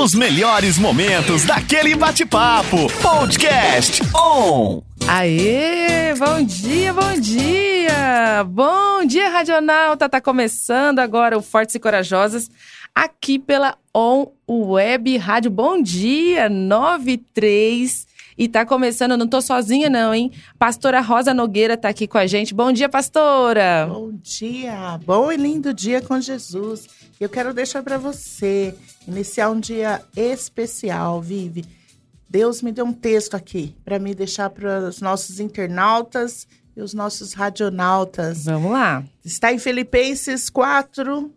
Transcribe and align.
Os 0.00 0.14
melhores 0.14 0.78
momentos 0.78 1.44
daquele 1.44 1.94
bate-papo. 1.94 2.90
Podcast 3.02 4.02
On. 4.14 4.82
Aê, 5.08 6.14
bom 6.14 6.42
dia, 6.42 6.92
bom 6.92 7.18
dia! 7.20 8.44
Bom 8.48 9.04
dia, 9.04 9.28
Radionauta! 9.28 10.08
Tá 10.08 10.20
começando 10.20 10.98
agora 10.98 11.36
o 11.36 11.42
Fortes 11.42 11.74
e 11.74 11.80
Corajosas 11.80 12.50
aqui 12.94 13.38
pela 13.38 13.76
On 13.94 14.26
Web 14.48 15.16
Rádio. 15.18 15.50
Bom 15.50 15.82
dia, 15.82 16.48
93. 16.48 18.06
E 18.38 18.48
tá 18.48 18.66
começando, 18.66 19.16
não 19.16 19.26
tô 19.26 19.40
sozinha 19.40 19.88
não, 19.88 20.12
hein? 20.12 20.30
Pastora 20.58 21.00
Rosa 21.00 21.32
Nogueira 21.32 21.74
tá 21.74 21.88
aqui 21.88 22.06
com 22.06 22.18
a 22.18 22.26
gente. 22.26 22.54
Bom 22.54 22.70
dia, 22.70 22.86
pastora! 22.86 23.86
Bom 23.88 24.12
dia! 24.12 25.00
Bom 25.06 25.32
e 25.32 25.38
lindo 25.38 25.72
dia 25.72 26.02
com 26.02 26.20
Jesus. 26.20 26.86
Eu 27.18 27.30
quero 27.30 27.54
deixar 27.54 27.82
para 27.82 27.96
você 27.96 28.74
iniciar 29.08 29.48
um 29.48 29.58
dia 29.58 30.02
especial, 30.14 31.22
Vive. 31.22 31.64
Deus 32.28 32.60
me 32.60 32.72
deu 32.72 32.84
um 32.84 32.92
texto 32.92 33.34
aqui 33.34 33.74
para 33.82 33.98
me 33.98 34.14
deixar 34.14 34.50
para 34.50 34.80
os 34.80 35.00
nossos 35.00 35.40
internautas 35.40 36.46
e 36.76 36.82
os 36.82 36.92
nossos 36.92 37.32
radionautas. 37.32 38.44
Vamos 38.44 38.72
lá. 38.72 39.02
Está 39.24 39.50
em 39.50 39.58
Filipenses 39.58 40.50
4, 40.50 41.32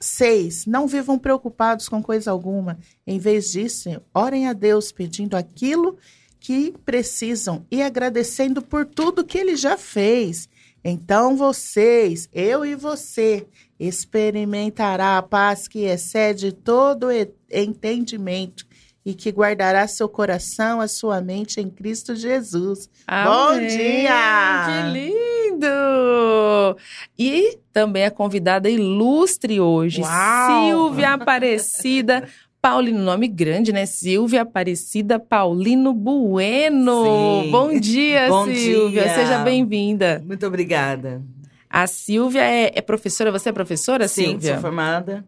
6. 0.00 0.64
Não 0.64 0.86
vivam 0.86 1.18
preocupados 1.18 1.90
com 1.90 2.02
coisa 2.02 2.30
alguma. 2.30 2.78
Em 3.06 3.18
vez 3.18 3.52
disso, 3.52 4.00
orem 4.14 4.48
a 4.48 4.54
Deus 4.54 4.90
pedindo 4.90 5.36
aquilo 5.36 5.98
que 6.40 6.74
precisam 6.84 7.66
e 7.70 7.82
agradecendo 7.82 8.62
por 8.62 8.86
tudo 8.86 9.24
que 9.24 9.38
ele 9.38 9.56
já 9.56 9.76
fez. 9.76 10.48
Então 10.84 11.36
vocês, 11.36 12.28
eu 12.32 12.64
e 12.64 12.74
você, 12.74 13.46
experimentará 13.78 15.18
a 15.18 15.22
paz 15.22 15.68
que 15.68 15.84
excede 15.84 16.52
todo 16.52 17.08
entendimento 17.50 18.66
e 19.04 19.14
que 19.14 19.30
guardará 19.30 19.86
seu 19.86 20.08
coração, 20.08 20.80
a 20.80 20.88
sua 20.88 21.20
mente 21.20 21.60
em 21.60 21.70
Cristo 21.70 22.14
Jesus. 22.14 22.90
Amém. 23.06 23.32
Bom 23.32 23.66
dia! 23.66 24.66
Que 24.66 24.90
lindo! 24.92 26.76
E 27.18 27.58
também 27.72 28.04
a 28.04 28.10
convidada 28.10 28.68
ilustre 28.68 29.60
hoje, 29.60 30.02
Uau! 30.02 30.66
Silvia 30.66 31.14
Aparecida 31.14 32.28
Paulino, 32.60 32.98
nome 32.98 33.28
grande, 33.28 33.72
né? 33.72 33.86
Silvia 33.86 34.42
Aparecida 34.42 35.18
Paulino 35.18 35.92
Bueno. 35.94 37.04
Sim. 37.44 37.50
Bom 37.50 37.78
dia, 37.78 38.26
Bom 38.30 38.44
Silvia. 38.46 39.02
dia. 39.04 39.14
Seja 39.14 39.38
bem-vinda. 39.38 40.22
Muito 40.26 40.44
obrigada. 40.46 41.22
A 41.70 41.86
Silvia 41.86 42.42
é, 42.42 42.72
é 42.74 42.80
professora, 42.80 43.30
você 43.30 43.50
é 43.50 43.52
professora, 43.52 44.08
Sim, 44.08 44.30
Silvia? 44.30 44.54
sou 44.54 44.62
formada. 44.62 45.24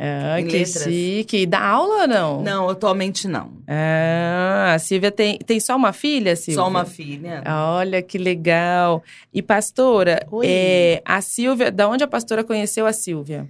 Ah, 0.00 0.40
em 0.40 0.46
que 0.46 0.58
letras. 0.58 0.84
chique. 0.84 1.44
Dá 1.46 1.60
aula 1.60 2.02
ou 2.02 2.06
não? 2.08 2.42
Não, 2.42 2.68
atualmente 2.68 3.26
não. 3.26 3.54
Ah, 3.66 4.74
a 4.74 4.78
Silvia 4.78 5.10
tem, 5.10 5.38
tem 5.38 5.58
só 5.58 5.74
uma 5.74 5.92
filha, 5.92 6.36
Silvia? 6.36 6.62
Só 6.62 6.68
uma 6.68 6.84
filha. 6.84 7.42
Olha 7.44 8.00
que 8.00 8.16
legal. 8.16 9.02
E 9.34 9.42
pastora, 9.42 10.24
é, 10.44 11.02
a 11.04 11.20
Silvia, 11.20 11.72
da 11.72 11.88
onde 11.88 12.04
a 12.04 12.06
pastora 12.06 12.44
conheceu 12.44 12.86
a 12.86 12.92
Silvia? 12.92 13.48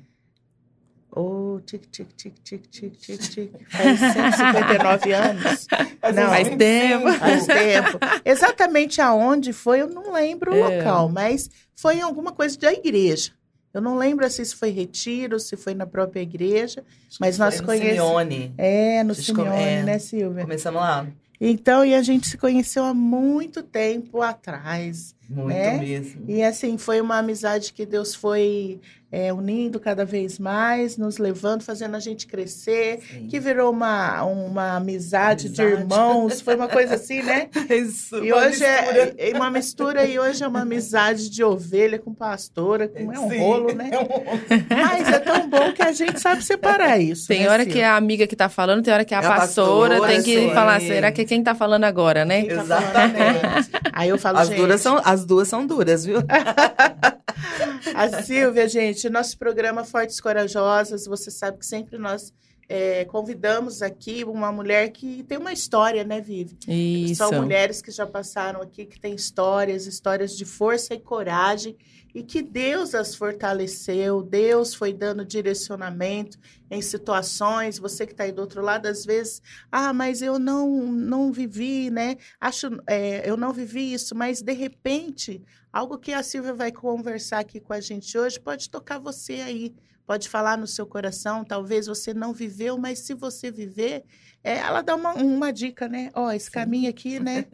Oh, 1.10 1.58
tic, 1.64 1.86
tic, 1.90 2.08
tic, 2.16 2.34
tic, 2.44 2.66
tic, 2.70 2.92
tic, 2.98 3.18
tic. 3.20 3.50
Faz 3.70 3.98
159 3.98 5.12
anos. 5.12 5.66
Não, 6.14 6.28
Faz 6.28 6.48
tempo. 6.56 7.12
Faz 7.14 7.46
tempo. 7.46 7.98
Exatamente 8.24 9.00
aonde 9.00 9.52
foi, 9.52 9.80
eu 9.80 9.88
não 9.88 10.12
lembro 10.12 10.52
o 10.52 10.56
É. 10.56 10.78
local, 10.78 11.08
mas 11.08 11.50
foi 11.74 11.96
em 11.96 12.02
alguma 12.02 12.32
coisa 12.32 12.58
da 12.58 12.72
igreja. 12.72 13.32
Eu 13.72 13.80
não 13.82 13.96
lembro 13.96 14.28
se 14.30 14.42
isso 14.42 14.56
foi 14.56 14.70
retiro, 14.70 15.38
se 15.38 15.56
foi 15.56 15.74
na 15.74 15.86
própria 15.86 16.20
igreja. 16.20 16.82
Mas 17.20 17.36
nós 17.38 17.60
no 17.60 17.66
conhecemos. 17.66 17.94
Simeone. 17.96 18.54
É, 18.56 19.04
no 19.04 19.14
Simeone, 19.14 19.62
é. 19.62 19.82
né, 19.82 19.98
Silvia? 19.98 20.42
Começamos 20.42 20.80
lá. 20.80 21.06
Então, 21.40 21.84
e 21.84 21.94
a 21.94 22.02
gente 22.02 22.26
se 22.28 22.36
conheceu 22.36 22.84
há 22.84 22.92
muito 22.94 23.62
tempo 23.62 24.22
atrás. 24.22 25.14
Muito 25.28 25.56
É? 25.56 25.78
mesmo. 25.78 26.24
E 26.26 26.42
assim, 26.42 26.78
foi 26.78 27.00
uma 27.00 27.18
amizade 27.18 27.72
que 27.72 27.84
Deus 27.84 28.14
foi 28.14 28.80
é, 29.10 29.32
unindo 29.32 29.80
cada 29.80 30.04
vez 30.04 30.38
mais, 30.38 30.98
nos 30.98 31.16
levando, 31.16 31.62
fazendo 31.62 31.96
a 31.96 31.98
gente 31.98 32.26
crescer, 32.26 33.00
Sim. 33.10 33.26
que 33.26 33.40
virou 33.40 33.70
uma, 33.70 34.22
uma 34.24 34.76
amizade, 34.76 35.48
de 35.48 35.62
Amizade. 35.62 35.82
irmãos, 35.82 36.40
foi 36.42 36.54
uma 36.56 36.68
coisa 36.68 36.94
assim, 36.96 37.22
né? 37.22 37.48
Isso. 37.70 38.22
E 38.22 38.30
uma 38.32 38.42
hoje 38.42 38.60
mistura. 38.60 39.14
é, 39.16 39.30
é 39.30 39.34
uma 39.34 39.50
mistura, 39.50 40.04
e 40.04 40.18
hoje 40.18 40.44
é 40.44 40.48
uma 40.48 40.60
amizade 40.60 41.30
de 41.30 41.42
ovelha 41.42 41.98
com 41.98 42.12
pastora, 42.12 42.86
com 42.86 43.10
é 43.12 43.18
um 43.18 43.30
Sim. 43.30 43.38
rolo, 43.38 43.72
né? 43.74 43.88
É 43.92 43.98
um 43.98 44.04
rolo. 44.04 44.40
Mas 44.68 45.08
é 45.08 45.18
tão 45.20 45.48
bom 45.48 45.72
que 45.72 45.82
a 45.82 45.92
gente 45.92 46.20
sabe 46.20 46.44
separar 46.44 46.98
isso. 47.00 47.26
Tem 47.28 47.44
né, 47.44 47.48
hora 47.50 47.64
que 47.64 47.78
é 47.80 47.86
a 47.86 47.96
amiga 47.96 48.26
que 48.26 48.36
tá 48.36 48.50
falando, 48.50 48.82
tem 48.82 48.92
hora 48.92 49.06
que 49.06 49.14
é 49.14 49.16
a 49.18 49.22
É 49.22 49.26
a 49.26 49.28
pastora, 49.36 49.90
pastora, 50.00 50.12
tem 50.12 50.22
que 50.22 50.38
sim. 50.38 50.50
falar, 50.52 50.80
será 50.80 51.10
que 51.12 51.24
quem 51.24 51.42
tá 51.42 51.54
falando 51.54 51.84
agora, 51.84 52.26
né? 52.26 52.42
Quem 52.42 52.56
tá 52.56 52.62
falando 52.64 52.82
Exatamente. 52.82 53.46
agora? 53.46 53.64
Aí 53.94 54.08
eu 54.10 54.18
falo, 54.18 54.38
As, 54.38 54.48
gente, 54.48 54.58
duras 54.58 54.80
são, 54.82 55.00
as 55.02 55.17
duas 55.24 55.48
são 55.48 55.66
duras, 55.66 56.04
viu? 56.04 56.18
A 57.94 58.22
Silvia, 58.22 58.68
gente, 58.68 59.08
nosso 59.08 59.38
programa 59.38 59.84
Fortes 59.84 60.20
Corajosas, 60.20 61.06
você 61.06 61.30
sabe 61.30 61.58
que 61.58 61.66
sempre 61.66 61.98
nós 61.98 62.32
é, 62.68 63.04
convidamos 63.06 63.80
aqui 63.80 64.24
uma 64.24 64.52
mulher 64.52 64.90
que 64.90 65.22
tem 65.24 65.38
uma 65.38 65.52
história, 65.52 66.04
né, 66.04 66.20
Vivi? 66.20 66.56
Isso. 66.68 67.16
São 67.16 67.32
mulheres 67.32 67.80
que 67.80 67.90
já 67.90 68.06
passaram 68.06 68.60
aqui, 68.60 68.84
que 68.84 69.00
têm 69.00 69.14
histórias, 69.14 69.86
histórias 69.86 70.36
de 70.36 70.44
força 70.44 70.94
e 70.94 71.00
coragem, 71.00 71.76
e 72.18 72.22
que 72.24 72.42
Deus 72.42 72.96
as 72.96 73.14
fortaleceu, 73.14 74.24
Deus 74.24 74.74
foi 74.74 74.92
dando 74.92 75.24
direcionamento 75.24 76.36
em 76.68 76.82
situações. 76.82 77.78
Você 77.78 78.04
que 78.04 78.12
está 78.12 78.24
aí 78.24 78.32
do 78.32 78.40
outro 78.40 78.60
lado, 78.60 78.86
às 78.86 79.04
vezes, 79.04 79.40
ah, 79.70 79.92
mas 79.92 80.20
eu 80.20 80.36
não, 80.36 80.68
não 80.68 81.32
vivi, 81.32 81.90
né? 81.90 82.16
Acho, 82.40 82.70
é, 82.88 83.28
eu 83.28 83.36
não 83.36 83.52
vivi 83.52 83.92
isso, 83.92 84.16
mas 84.16 84.42
de 84.42 84.52
repente, 84.52 85.40
algo 85.72 85.96
que 85.96 86.12
a 86.12 86.24
Silvia 86.24 86.52
vai 86.52 86.72
conversar 86.72 87.38
aqui 87.38 87.60
com 87.60 87.72
a 87.72 87.80
gente 87.80 88.18
hoje 88.18 88.40
pode 88.40 88.68
tocar 88.68 88.98
você 88.98 89.34
aí. 89.34 89.72
Pode 90.04 90.28
falar 90.28 90.58
no 90.58 90.66
seu 90.66 90.86
coração, 90.86 91.44
talvez 91.44 91.86
você 91.86 92.12
não 92.12 92.32
viveu, 92.32 92.76
mas 92.78 93.00
se 93.00 93.14
você 93.14 93.50
viver, 93.50 94.04
é, 94.42 94.56
ela 94.56 94.82
dá 94.82 94.96
uma, 94.96 95.12
uma 95.14 95.52
dica, 95.52 95.86
né? 95.86 96.10
Ó, 96.14 96.32
esse 96.32 96.50
caminho 96.50 96.90
aqui, 96.90 97.20
né? 97.20 97.44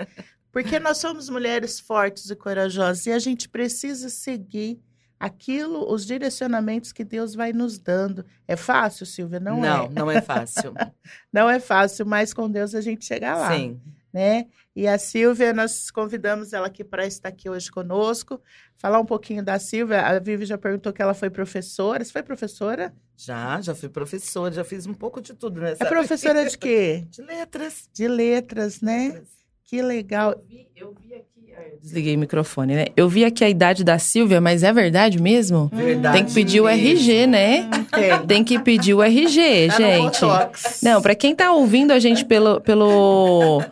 Porque 0.55 0.79
nós 0.79 0.99
somos 0.99 1.29
mulheres 1.29 1.81
fortes 1.81 2.31
e 2.31 2.37
corajosas 2.37 3.05
e 3.07 3.11
a 3.11 3.19
gente 3.19 3.49
precisa 3.49 4.09
seguir 4.09 4.81
aquilo, 5.19 5.93
os 5.93 6.07
direcionamentos 6.07 6.93
que 6.93 7.03
Deus 7.03 7.35
vai 7.35 7.53
nos 7.53 7.77
dando. 7.77 8.25
É 8.47 8.55
fácil, 8.55 9.05
Silvia? 9.05 9.41
Não, 9.41 9.61
não, 9.61 9.87
é. 9.87 9.89
não 9.89 10.11
é 10.11 10.23
fácil. 10.23 10.73
Não 11.33 11.51
é 11.51 11.59
fácil, 11.59 12.07
mas 12.07 12.33
com 12.33 12.49
Deus 12.49 12.73
a 12.73 12.81
gente 12.81 13.05
chega 13.05 13.35
lá, 13.35 13.57
Sim. 13.57 13.81
né? 14.13 14.47
E 14.77 14.87
a 14.87 14.97
Silvia, 14.97 15.53
nós 15.53 15.91
convidamos 15.91 16.53
ela 16.53 16.69
aqui 16.69 16.85
para 16.85 17.05
estar 17.05 17.31
aqui 17.31 17.51
hoje 17.51 17.71
conosco, 17.71 18.41
falar 18.77 19.01
um 19.01 19.05
pouquinho 19.05 19.45
da 19.45 19.59
Silvia. 19.59 20.03
A 20.03 20.21
Vivi 20.21 20.45
já 20.47 20.57
perguntou 20.57 20.93
que 20.93 21.03
ela 21.03 21.15
foi 21.15 21.31
professora. 21.31 22.05
Você 22.05 22.13
foi 22.13 22.23
professora? 22.23 22.95
Já, 23.17 23.61
já 23.61 23.75
fui 23.75 23.89
professora, 23.89 24.55
já 24.55 24.65
fiz 24.65 24.87
um 24.87 24.95
pouco 24.95 25.21
de 25.21 25.35
tudo, 25.35 25.61
né? 25.61 25.75
É 25.81 25.85
professora 25.85 26.49
de 26.49 26.57
quê? 26.57 27.05
De 27.11 27.23
letras. 27.23 27.89
De 27.93 28.07
letras, 28.07 28.81
né? 28.81 29.23
Que 29.75 29.83
legal. 29.83 30.37
Eu 30.77 30.95
vi 30.95 31.15
aqui. 31.17 31.51
eu 31.51 31.79
Desliguei 31.83 32.15
o 32.15 32.19
microfone, 32.21 32.77
né? 32.77 32.85
Eu 32.97 33.09
vi 33.09 33.25
aqui 33.25 33.45
a 33.45 33.49
idade 33.49 33.83
da 33.83 33.99
Silvia, 33.99 34.41
mas 34.41 34.63
é 34.63 34.73
verdade 34.73 35.21
mesmo? 35.21 35.69
Verdade. 35.73 36.17
Tem 36.17 36.25
que 36.25 36.33
pedir 36.33 36.61
o. 36.61 36.69
RG, 36.69 37.27
né? 37.27 37.63
Hum, 37.63 37.85
tem. 37.85 38.27
Tem 38.27 38.45
que 38.45 38.57
pedir 38.61 38.95
o 38.95 39.03
RG, 39.03 39.67
Tá 39.67 39.77
gente. 39.77 40.21
Não, 40.81 41.03
pra 41.03 41.17
quem 41.17 41.35
tá 41.35 41.51
ouvindo 41.51 41.91
a 41.91 41.99
gente 41.99 42.25
pelo 42.25 42.61
pelo 42.61 43.65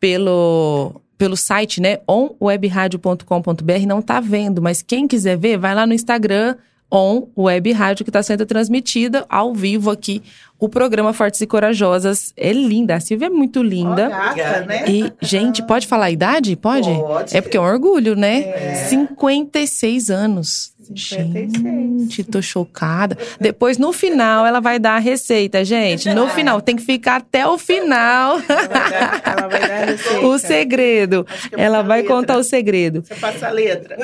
pelo 0.00 1.00
pelo 1.16 1.36
site, 1.36 1.80
né, 1.80 1.98
onwebradio.com.br, 2.08 3.86
não 3.86 4.02
tá 4.02 4.18
vendo, 4.18 4.60
mas 4.60 4.82
quem 4.82 5.06
quiser 5.06 5.38
ver, 5.38 5.56
vai 5.56 5.72
lá 5.72 5.86
no 5.86 5.94
Instagram 5.94 6.56
On 6.94 7.26
Web 7.36 7.72
Rádio 7.72 8.04
que 8.04 8.10
tá 8.10 8.22
sendo 8.22 8.46
transmitida 8.46 9.26
ao 9.28 9.52
vivo 9.52 9.90
aqui 9.90 10.22
o 10.60 10.68
programa 10.68 11.12
Fortes 11.12 11.40
e 11.40 11.46
Corajosas. 11.46 12.32
É 12.36 12.52
linda, 12.52 12.94
a 12.94 13.00
Silvia 13.00 13.26
é 13.26 13.30
muito 13.30 13.62
linda. 13.62 14.08
gata, 14.08 14.26
Obrigada. 14.30 14.66
né? 14.66 14.84
E, 14.88 15.12
gente, 15.20 15.62
pode 15.66 15.86
falar 15.86 16.06
a 16.06 16.10
idade? 16.10 16.54
Pode? 16.56 16.88
Pode. 16.88 17.36
É 17.36 17.40
porque 17.40 17.56
é 17.56 17.60
um 17.60 17.64
orgulho, 17.64 18.14
né? 18.14 18.40
É. 18.42 18.74
56 18.88 20.10
anos. 20.10 20.72
56. 20.84 21.52
Gente, 21.52 22.24
tô 22.24 22.40
chocada. 22.42 23.16
Depois, 23.40 23.78
no 23.78 23.92
final, 23.92 24.44
ela 24.46 24.60
vai 24.60 24.78
dar 24.78 24.96
a 24.96 24.98
receita, 24.98 25.64
gente. 25.64 26.12
No 26.14 26.28
final, 26.34 26.60
tem 26.60 26.76
que 26.76 26.82
ficar 26.82 27.16
até 27.16 27.46
o 27.46 27.56
final. 27.58 28.38
Ela 28.38 28.68
vai 28.68 28.68
dar, 28.68 29.22
ela 29.24 29.48
vai 29.48 29.60
dar 29.60 29.82
a 29.82 29.84
receita. 29.86 30.26
o 30.26 30.38
segredo. 30.38 31.26
É 31.52 31.62
Ela 31.64 31.82
vai 31.82 32.02
letra. 32.02 32.14
contar 32.16 32.36
o 32.38 32.44
segredo. 32.44 33.02
Você 33.04 33.14
passa 33.14 33.48
a 33.48 33.50
letra. 33.50 33.96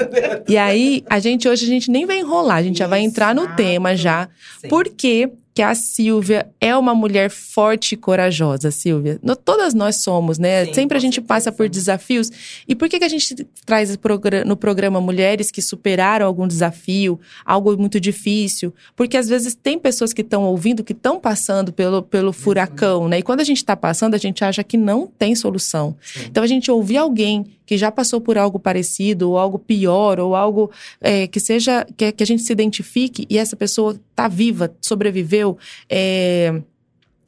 E 0.48 0.56
aí, 0.56 1.04
a 1.08 1.18
gente 1.18 1.48
hoje 1.48 1.64
a 1.64 1.68
gente 1.68 1.90
nem 1.90 2.06
vai 2.06 2.18
enrolar, 2.18 2.56
a 2.58 2.62
gente 2.62 2.78
já 2.78 2.86
vai 2.86 3.00
entrar 3.00 3.34
no 3.34 3.46
tema 3.56 3.94
já. 3.96 4.28
Sim. 4.60 4.68
Porque 4.68 5.30
que 5.52 5.62
a 5.62 5.74
Silvia 5.74 6.48
é 6.60 6.76
uma 6.76 6.94
mulher 6.94 7.28
forte 7.28 7.94
e 7.94 7.96
corajosa, 7.96 8.70
Silvia. 8.70 9.18
No- 9.22 9.34
todas 9.34 9.74
nós 9.74 9.96
somos, 9.96 10.38
né? 10.38 10.64
Sim, 10.66 10.74
Sempre 10.74 10.96
a 10.96 11.00
gente 11.00 11.20
passa 11.20 11.50
por 11.50 11.68
desafios. 11.68 12.30
E 12.68 12.74
por 12.74 12.88
que, 12.88 12.98
que 12.98 13.04
a 13.04 13.08
gente 13.08 13.34
traz 13.66 13.98
no 14.46 14.56
programa 14.56 15.00
mulheres 15.00 15.50
que 15.50 15.60
superaram 15.60 16.24
algum 16.24 16.46
desafio, 16.46 17.18
algo 17.44 17.76
muito 17.76 17.98
difícil? 17.98 18.72
Porque 18.94 19.16
às 19.16 19.28
vezes 19.28 19.54
tem 19.54 19.78
pessoas 19.78 20.12
que 20.12 20.22
estão 20.22 20.44
ouvindo 20.44 20.84
que 20.84 20.92
estão 20.92 21.18
passando 21.18 21.72
pelo, 21.72 22.02
pelo 22.02 22.32
furacão, 22.32 23.08
né? 23.08 23.18
E 23.18 23.22
quando 23.22 23.40
a 23.40 23.44
gente 23.44 23.58
está 23.58 23.76
passando, 23.76 24.14
a 24.14 24.18
gente 24.18 24.44
acha 24.44 24.62
que 24.62 24.76
não 24.76 25.06
tem 25.06 25.34
solução. 25.34 25.96
Sim. 26.00 26.26
Então 26.26 26.44
a 26.44 26.46
gente 26.46 26.70
ouvir 26.70 26.96
alguém 26.96 27.44
que 27.70 27.78
já 27.78 27.92
passou 27.92 28.20
por 28.20 28.36
algo 28.36 28.58
parecido, 28.58 29.30
ou 29.30 29.38
algo 29.38 29.56
pior, 29.56 30.18
ou 30.18 30.34
algo 30.34 30.72
é, 31.00 31.28
que 31.28 31.38
seja 31.38 31.86
que, 31.96 32.10
que 32.10 32.20
a 32.24 32.26
gente 32.26 32.42
se 32.42 32.52
identifique 32.52 33.24
e 33.30 33.38
essa 33.38 33.54
pessoa 33.54 33.96
tá 34.12 34.26
viva, 34.26 34.74
sobreviveu, 34.80 35.56
é, 35.88 36.62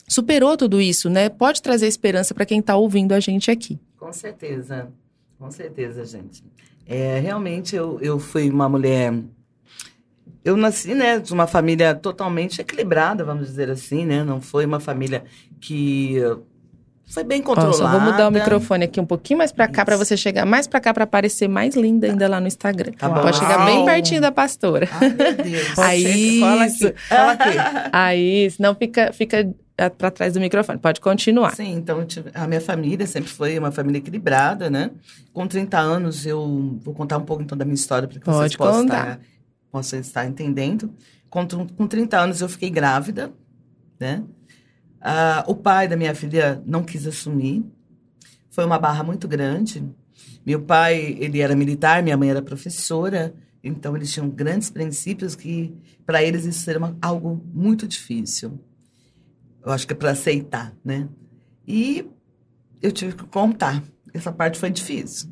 superou 0.08 0.56
tudo 0.56 0.80
isso, 0.80 1.08
né? 1.08 1.28
Pode 1.28 1.62
trazer 1.62 1.86
esperança 1.86 2.34
para 2.34 2.44
quem 2.44 2.60
tá 2.60 2.74
ouvindo 2.74 3.12
a 3.12 3.20
gente 3.20 3.52
aqui. 3.52 3.78
Com 3.96 4.12
certeza, 4.12 4.88
com 5.38 5.48
certeza, 5.48 6.04
gente. 6.04 6.42
É, 6.88 7.20
realmente 7.20 7.76
eu, 7.76 8.00
eu 8.00 8.18
fui 8.18 8.50
uma 8.50 8.68
mulher. 8.68 9.14
Eu 10.44 10.56
nasci, 10.56 10.92
né, 10.92 11.20
de 11.20 11.32
uma 11.32 11.46
família 11.46 11.94
totalmente 11.94 12.60
equilibrada, 12.60 13.24
vamos 13.24 13.46
dizer 13.46 13.70
assim, 13.70 14.04
né? 14.04 14.24
Não 14.24 14.40
foi 14.40 14.66
uma 14.66 14.80
família 14.80 15.22
que 15.60 16.16
foi 17.06 17.24
bem 17.24 17.40
Ó, 17.40 17.44
controlada. 17.44 17.76
só 17.76 17.88
vou 17.90 18.00
mudar 18.00 18.28
o 18.28 18.30
microfone 18.30 18.84
aqui 18.84 19.00
um 19.00 19.04
pouquinho 19.04 19.38
mais 19.38 19.52
para 19.52 19.68
cá 19.68 19.84
para 19.84 19.96
você 19.96 20.16
chegar 20.16 20.46
mais 20.46 20.66
para 20.66 20.80
cá 20.80 20.94
para 20.94 21.04
aparecer 21.04 21.48
mais 21.48 21.74
linda 21.74 22.06
ainda 22.06 22.26
lá 22.28 22.40
no 22.40 22.46
Instagram. 22.46 22.92
Tá 22.92 23.08
bom. 23.08 23.20
Pode 23.20 23.36
chegar 23.38 23.64
bem 23.66 23.84
pertinho 23.84 24.20
da 24.20 24.32
pastora. 24.32 24.88
Ai, 24.92 25.08
meu 25.10 25.34
Deus. 25.34 25.78
Aí, 25.78 26.40
fala 26.40 26.64
aqui. 26.64 26.94
Fala 27.08 27.32
aqui. 27.32 27.88
Aí, 27.92 28.50
senão 28.50 28.74
fica 28.74 29.12
fica 29.12 29.54
para 29.98 30.10
trás 30.10 30.32
do 30.34 30.40
microfone. 30.40 30.78
Pode 30.78 31.00
continuar. 31.00 31.54
Sim, 31.54 31.74
então 31.74 32.06
a 32.34 32.46
minha 32.46 32.60
família 32.60 33.06
sempre 33.06 33.30
foi 33.30 33.58
uma 33.58 33.72
família 33.72 33.98
equilibrada, 33.98 34.70
né? 34.70 34.90
Com 35.32 35.46
30 35.46 35.78
anos, 35.78 36.26
eu 36.26 36.78
vou 36.82 36.94
contar 36.94 37.18
um 37.18 37.24
pouco 37.24 37.42
então 37.42 37.56
da 37.56 37.64
minha 37.64 37.74
história 37.74 38.06
para 38.06 38.18
que 38.18 38.24
Pode 38.24 38.36
vocês 38.36 38.56
possam 38.56 38.84
estar, 38.84 39.20
possam 39.70 39.98
estar 40.00 40.26
entendendo. 40.26 40.92
Com, 41.28 41.46
com 41.46 41.86
30 41.86 42.18
anos 42.18 42.40
eu 42.40 42.48
fiquei 42.48 42.70
grávida, 42.70 43.32
né? 43.98 44.22
Ah, 45.02 45.44
o 45.48 45.54
pai 45.54 45.88
da 45.88 45.96
minha 45.96 46.14
filha 46.14 46.62
não 46.64 46.82
quis 46.84 47.06
assumir. 47.06 47.64
Foi 48.50 48.64
uma 48.64 48.78
barra 48.78 49.02
muito 49.02 49.26
grande. 49.26 49.84
Meu 50.44 50.60
pai, 50.62 51.16
ele 51.18 51.40
era 51.40 51.56
militar, 51.56 52.02
minha 52.02 52.16
mãe 52.16 52.30
era 52.30 52.42
professora, 52.42 53.34
então 53.64 53.96
eles 53.96 54.12
tinham 54.12 54.28
grandes 54.28 54.70
princípios 54.70 55.34
que 55.34 55.74
para 56.04 56.22
eles 56.22 56.44
isso 56.44 56.68
era 56.68 56.78
uma- 56.78 56.96
algo 57.00 57.42
muito 57.52 57.86
difícil. 57.86 58.58
Eu 59.64 59.72
acho 59.72 59.86
que 59.86 59.92
é 59.92 59.96
para 59.96 60.10
aceitar, 60.10 60.74
né? 60.84 61.08
E 61.66 62.04
eu 62.80 62.90
tive 62.92 63.14
que 63.14 63.24
contar. 63.24 63.82
Essa 64.14 64.30
parte 64.30 64.58
foi 64.58 64.70
difícil. 64.70 65.28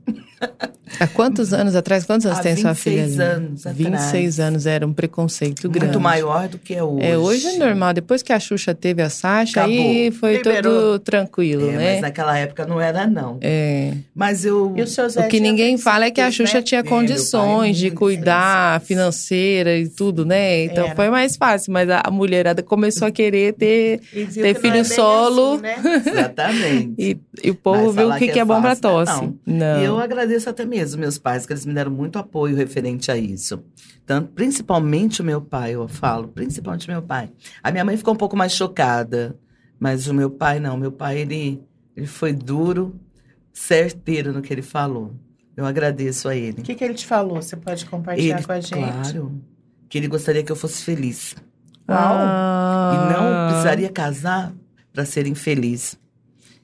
Há 0.99 1.07
quantos 1.07 1.53
anos 1.53 1.77
atrás? 1.77 2.05
Quantos 2.05 2.25
anos 2.25 2.39
Há 2.39 2.43
tem 2.43 2.57
sua 2.57 2.75
filha? 2.75 3.05
26 3.05 3.21
ali? 3.21 3.37
anos 3.37 3.65
26 3.77 4.41
anos 4.41 4.67
era 4.67 4.87
um 4.87 4.93
preconceito 4.93 5.69
grande. 5.69 5.87
Muito 5.87 6.01
maior 6.01 6.49
do 6.49 6.59
que 6.59 6.75
é 6.75 6.83
hoje. 6.83 7.05
É, 7.07 7.19
hoje 7.19 7.47
é 7.47 7.57
normal. 7.59 7.93
Depois 7.93 8.23
que 8.23 8.33
a 8.33 8.41
Xuxa 8.41 8.75
teve 8.75 9.03
a 9.03 9.11
Sasha, 9.11 9.65
aí 9.65 10.07
Acabou. 10.07 10.19
foi 10.21 10.37
Liberou. 10.39 10.63
tudo 10.93 10.99
tranquilo, 11.01 11.69
É, 11.71 11.77
né? 11.77 11.93
Mas 11.93 12.01
naquela 12.01 12.39
época 12.39 12.67
não 12.67 12.81
era, 12.81 13.07
não. 13.07 13.39
É. 13.43 13.93
Mas 14.15 14.45
eu. 14.47 14.73
E 14.75 14.81
o 14.83 14.87
seu 14.87 15.09
Zé 15.11 15.27
O 15.27 15.29
que 15.29 15.41
ninguém 15.41 15.77
fala 15.77 16.07
é 16.07 16.11
que 16.11 16.21
a 16.21 16.31
Xuxa 16.31 16.57
né? 16.59 16.63
tinha 16.63 16.81
É, 16.81 16.83
pai 16.83 16.91
condições 16.91 17.77
de 17.77 17.87
muito 17.89 17.99
cuidar 17.99 18.81
financeira 18.81 19.77
e 19.77 19.89
tudo, 19.91 20.25
né? 20.25 20.65
Então 20.65 20.87
Era. 20.87 20.97
foi 20.97 21.11
mais 21.11 21.37
fácil, 21.37 21.71
mas 21.73 21.89
a 21.91 22.11
mulherada 22.11 22.63
começou 22.63 23.07
a 23.07 23.11
querer 23.11 23.53
ter 23.53 24.01
ter 24.33 24.55
filho 24.59 24.77
é 24.79 24.85
solo. 24.85 25.53
assim, 25.55 25.63
né? 25.63 25.77
Exatamente. 26.07 26.95
e, 26.99 27.19
e 27.45 27.51
o 27.51 27.55
povo 27.55 27.85
Mas 27.93 27.95
viu 27.97 28.09
o 28.11 28.17
que, 28.19 28.29
que 28.29 28.39
é 28.39 28.43
é 28.43 28.45
bom 28.45 28.61
pra 28.61 28.70
né? 28.75 28.81
tosse. 28.81 29.33
Não. 29.47 29.81
E 29.81 29.85
eu 29.85 29.99
agradeço 29.99 30.49
até 30.49 30.65
mesmo 30.65 31.01
meus 31.01 31.19
pais, 31.19 31.47
que 31.47 31.53
eles 31.53 31.65
me 31.65 31.75
deram 31.75 31.91
muito 31.91 32.19
apoio 32.19 32.57
referente 32.57 33.11
a 33.11 33.17
isso. 33.17 33.63
Tanto, 34.07 34.33
principalmente 34.33 35.21
o 35.21 35.25
meu 35.25 35.41
pai, 35.41 35.75
eu 35.75 35.87
falo, 35.89 36.29
principalmente 36.29 36.89
o 36.89 36.91
meu 36.91 37.03
pai. 37.03 37.31
A 37.63 37.71
minha 37.71 37.85
mãe 37.85 37.97
ficou 37.97 38.15
um 38.15 38.17
pouco 38.17 38.37
mais 38.37 38.53
chocada, 38.53 39.37
mas 39.79 40.07
o 40.07 40.15
meu 40.15 40.31
pai 40.31 40.59
não. 40.59 40.77
Meu 40.77 40.93
pai, 40.93 41.19
ele, 41.19 41.63
ele 41.97 42.07
foi 42.07 42.33
duro, 42.33 42.99
certeiro 43.53 44.33
no 44.33 44.43
que 44.43 44.53
ele 44.53 44.63
falou. 44.63 45.15
Eu 45.57 45.65
agradeço 45.67 46.29
a 46.29 46.35
ele. 46.35 46.61
O 46.61 46.65
que, 46.65 46.75
que 46.75 46.83
ele 46.83 46.95
te 46.95 47.07
falou? 47.07 47.41
Você 47.41 47.57
pode 47.57 47.85
compartilhar 47.87 48.39
ele, 48.39 48.47
com 48.47 48.53
a 48.53 48.61
gente? 48.61 48.73
claro, 48.73 49.41
que 49.89 49.99
ele 49.99 50.09
gostaria 50.09 50.43
que 50.43 50.51
eu 50.51 50.57
fosse 50.57 50.83
feliz. 50.83 51.35
Ah. 51.87 52.93
E 52.95 53.13
não 53.13 53.49
precisaria 53.49 53.91
casar 53.91 54.55
para 54.93 55.05
ser 55.05 55.27
infeliz. 55.27 55.99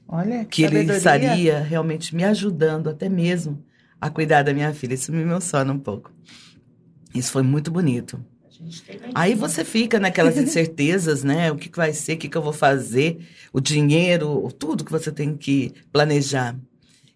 Olha, 0.07 0.45
que 0.45 0.63
ele 0.63 0.79
estaria 0.79 1.59
realmente 1.59 2.15
me 2.15 2.23
ajudando 2.23 2.89
até 2.89 3.09
mesmo 3.09 3.63
a 3.99 4.09
cuidar 4.09 4.43
da 4.43 4.53
minha 4.53 4.73
filha. 4.73 4.93
Isso 4.93 5.11
me 5.11 5.21
emociona 5.21 5.73
um 5.73 5.79
pouco. 5.79 6.11
Isso 7.13 7.31
foi 7.31 7.41
muito 7.43 7.71
bonito. 7.71 8.23
Aí 9.13 9.35
você 9.35 9.63
fica 9.63 9.99
naquelas 9.99 10.37
incertezas, 10.37 11.23
né? 11.23 11.51
O 11.51 11.55
que, 11.55 11.69
que 11.69 11.77
vai 11.77 11.93
ser, 11.93 12.13
o 12.13 12.17
que, 12.17 12.29
que 12.29 12.37
eu 12.37 12.41
vou 12.41 12.53
fazer, 12.53 13.19
o 13.53 13.59
dinheiro, 13.59 14.49
tudo 14.57 14.83
que 14.85 14.91
você 14.91 15.11
tem 15.11 15.35
que 15.35 15.73
planejar. 15.91 16.55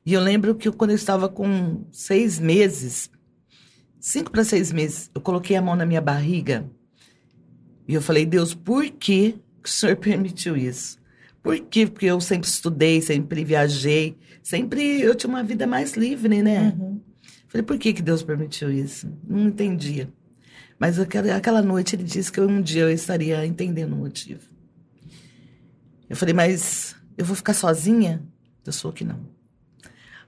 E 0.05 0.13
eu 0.13 0.21
lembro 0.21 0.55
que 0.55 0.71
quando 0.71 0.91
eu 0.91 0.95
estava 0.95 1.29
com 1.29 1.83
seis 1.91 2.39
meses, 2.39 3.09
cinco 3.99 4.31
para 4.31 4.43
seis 4.43 4.71
meses, 4.71 5.09
eu 5.13 5.21
coloquei 5.21 5.55
a 5.55 5.61
mão 5.61 5.75
na 5.75 5.85
minha 5.85 6.01
barriga 6.01 6.65
e 7.87 7.93
eu 7.93 8.01
falei, 8.01 8.25
Deus, 8.25 8.53
por 8.53 8.85
que 8.89 9.35
que 9.61 9.69
o 9.69 9.71
Senhor 9.71 9.95
permitiu 9.97 10.55
isso? 10.55 11.00
Por 11.43 11.59
quê? 11.59 11.87
Porque 11.87 12.05
eu 12.05 12.19
sempre 12.21 12.47
estudei, 12.47 13.01
sempre 13.01 13.43
viajei, 13.43 14.15
sempre 14.43 15.01
eu 15.01 15.15
tinha 15.15 15.29
uma 15.29 15.43
vida 15.43 15.65
mais 15.65 15.93
livre, 15.93 16.41
né? 16.41 16.73
Uhum. 16.77 17.01
Falei, 17.47 17.63
por 17.65 17.77
que, 17.77 17.93
que 17.93 18.01
Deus 18.01 18.21
permitiu 18.23 18.71
isso? 18.71 19.11
Não 19.27 19.47
entendia. 19.47 20.07
Mas 20.79 20.97
aquela, 20.99 21.35
aquela 21.35 21.61
noite 21.61 21.95
ele 21.95 22.03
disse 22.03 22.31
que 22.31 22.39
eu- 22.39 22.47
um 22.47 22.61
dia 22.61 22.83
eu 22.83 22.91
estaria 22.91 23.45
entendendo 23.45 23.93
o 23.93 23.97
motivo. 23.97 24.41
Eu 26.09 26.15
falei, 26.15 26.33
mas 26.33 26.95
eu 27.17 27.25
vou 27.25 27.35
ficar 27.35 27.53
sozinha? 27.53 28.21
Eu 28.65 28.71
sou 28.73 28.91
que 28.91 29.03
não. 29.03 29.19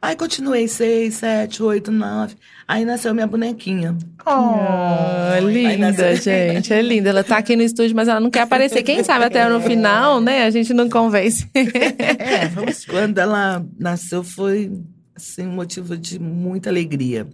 Aí 0.03 0.17
continuei, 0.17 0.67
seis, 0.67 1.13
sete, 1.13 1.63
oito, 1.63 1.89
nove. 1.89 2.35
Aí 2.67 2.83
nasceu 2.83 3.13
minha 3.13 3.25
bonequinha. 3.25 3.97
Oh, 4.25 5.47
linda, 5.47 5.91
nasceu- 5.91 6.15
gente. 6.17 6.73
É 6.73 6.81
linda.Ela 6.81 7.23
tá 7.23 7.37
aqui 7.37 7.55
no 7.55 7.61
estúdio, 7.61 7.95
mas 7.95 8.09
ela 8.09 8.19
não 8.19 8.29
quer 8.29 8.41
aparecer. 8.41 8.83
Quem 8.83 9.01
sabe 9.01 9.23
até 9.23 9.47
no 9.47 9.61
final, 9.61 10.19
né? 10.19 10.43
A 10.43 10.49
gente 10.49 10.73
não 10.73 10.89
convence. 10.89 11.49
é, 11.55 12.49
vamos 12.49 12.83
Quando 12.83 13.17
ela 13.17 13.65
nasceu 13.79 14.25
foi 14.25 14.73
assim, 15.15 15.47
um 15.47 15.53
motivo 15.53 15.95
de 15.95 16.19
muita 16.19 16.69
alegria. 16.69 17.25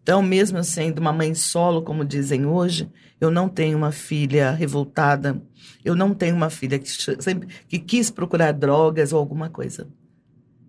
Então, 0.00 0.22
mesmo 0.22 0.58
eu 0.58 0.62
sendo 0.62 1.00
uma 1.00 1.12
mãe 1.12 1.34
solo, 1.34 1.82
como 1.82 2.04
dizem 2.04 2.46
hoje, 2.46 2.88
eu 3.20 3.28
não 3.28 3.48
tenho 3.48 3.76
uma 3.76 3.90
filha 3.90 4.52
revoltada. 4.52 5.42
Eu 5.84 5.96
não 5.96 6.14
tenho 6.14 6.36
uma 6.36 6.48
filha 6.48 6.78
que 6.78 6.88
sempre 7.20 7.48
que 7.66 7.80
quis 7.80 8.08
procurar 8.08 8.52
drogas 8.52 9.12
ou 9.12 9.18
alguma 9.18 9.48
coisa. 9.50 9.88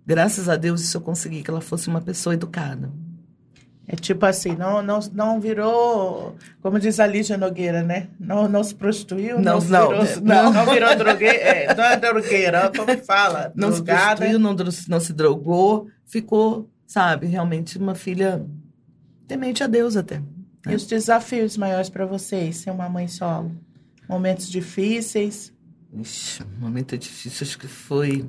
Graças 0.06 0.48
a 0.48 0.56
Deus 0.56 0.80
isso 0.82 0.96
eu 0.96 1.00
consegui 1.00 1.42
que 1.42 1.50
ela 1.50 1.60
fosse 1.60 1.88
uma 1.88 2.00
pessoa 2.00 2.34
educada. 2.34 2.90
É 3.88 3.94
tipo 3.94 4.26
assim, 4.26 4.56
não, 4.56 4.82
não, 4.82 4.98
não 5.12 5.40
virou, 5.40 6.36
como 6.60 6.78
diz 6.78 6.98
a 6.98 7.06
Lígia 7.06 7.36
Nogueira, 7.38 7.84
né? 7.84 8.08
Não, 8.18 8.48
não 8.48 8.64
se 8.64 8.74
prostituiu, 8.74 9.36
Não, 9.40 9.60
não, 9.60 9.88
virou, 9.88 10.04
não, 10.22 10.42
não. 10.44 10.52
não 10.52 10.72
virou 10.72 10.96
drogueira, 10.96 11.36
é, 11.38 11.74
não 11.74 11.84
é 11.84 11.96
drogueira, 11.96 12.72
como 12.76 12.98
fala? 13.04 13.52
Não 13.54 13.70
se 13.70 13.82
Drogada. 13.82 14.16
prostituiu, 14.16 14.38
não, 14.40 14.56
não 14.88 15.00
se 15.00 15.12
drogou, 15.12 15.86
ficou, 16.04 16.68
sabe, 16.84 17.26
realmente 17.28 17.78
uma 17.78 17.94
filha 17.94 18.44
temente 19.28 19.62
a 19.62 19.68
Deus 19.68 19.96
até. 19.96 20.20
E 20.68 20.74
os 20.74 20.84
desafios 20.84 21.56
maiores 21.56 21.88
para 21.88 22.04
vocês, 22.04 22.56
ser 22.56 22.72
uma 22.72 22.88
mãe 22.88 23.06
solo? 23.06 23.52
Momentos 24.08 24.48
difíceis? 24.50 25.52
Ixi, 25.96 26.42
momento 26.58 26.98
difícil, 26.98 27.46
acho 27.46 27.56
que 27.56 27.68
foi 27.68 28.28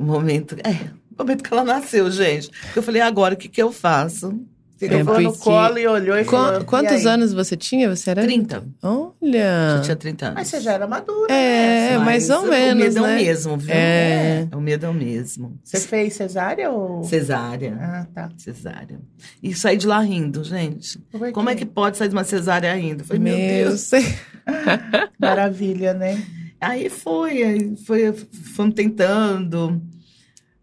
o 0.00 0.04
momento. 0.04 0.56
É, 0.64 0.70
o 1.14 1.18
momento 1.22 1.42
que 1.44 1.52
ela 1.52 1.64
nasceu, 1.64 2.10
gente. 2.10 2.50
Eu 2.74 2.82
falei, 2.82 3.02
agora 3.02 3.34
o 3.34 3.36
que, 3.36 3.48
que 3.48 3.62
eu 3.62 3.70
faço? 3.70 4.28
O 4.28 4.32
que 4.78 4.86
É, 4.86 4.94
eu 4.94 5.04
Pegou 5.04 5.20
no 5.20 5.30
porque- 5.32 5.44
colo 5.44 5.78
e 5.78 5.86
olhou 5.86 6.16
e 6.16 6.24
falou. 6.24 6.54
Qu- 6.56 6.62
"E 6.62 6.64
quantos 6.64 7.04
aí?" 7.04 7.12
anos 7.12 7.34
você 7.34 7.54
tinha? 7.54 7.94
Você 7.94 8.08
era? 8.08 8.22
30. 8.22 8.64
Olha. 8.82 9.74
Já 9.76 9.80
tinha 9.82 9.96
30 9.96 10.24
anos. 10.24 10.34
Mas 10.36 10.48
você 10.48 10.58
já 10.62 10.72
era 10.72 10.86
madura, 10.86 11.30
É, 11.30 11.90
né? 11.90 11.98
mais 11.98 12.30
ou 12.30 12.44
o 12.44 12.48
menos, 12.48 12.94
medo 12.94 12.98
é 13.04 13.08
né? 13.08 13.14
o 13.14 13.22
mesmo, 13.22 13.56
viu? 13.58 13.74
É. 13.74 14.48
O 14.54 14.60
medo 14.62 14.86
é 14.86 14.88
o 14.88 14.94
mesmo. 14.94 15.58
Você 15.62 15.80
fez 15.80 16.14
cesárea 16.14 16.70
ou... 16.70 17.04
Cesárea. 17.04 17.76
Ah, 17.78 18.06
tá. 18.14 18.30
Cesárea. 18.38 18.98
E 19.42 19.54
saí 19.54 19.76
de 19.76 19.86
lá 19.86 20.00
rindo, 20.00 20.42
gente. 20.42 20.98
Como 21.34 21.50
é 21.50 21.54
que 21.54 21.66
pode 21.66 21.98
sair 21.98 22.08
de 22.08 22.14
uma 22.14 22.24
cesárea 22.24 22.74
rindo? 22.74 23.04
Foi, 23.04 23.18
meu, 23.18 23.36
Meu 23.36 23.66
Deus. 23.68 23.90
Deus. 23.90 24.04
Maravilha, 25.20 25.92
né? 25.92 26.22
Aí 26.60 26.90
foi, 26.90 27.42
aí 27.42 27.76
foi, 27.76 28.12
fomos 28.12 28.74
tentando 28.74 29.80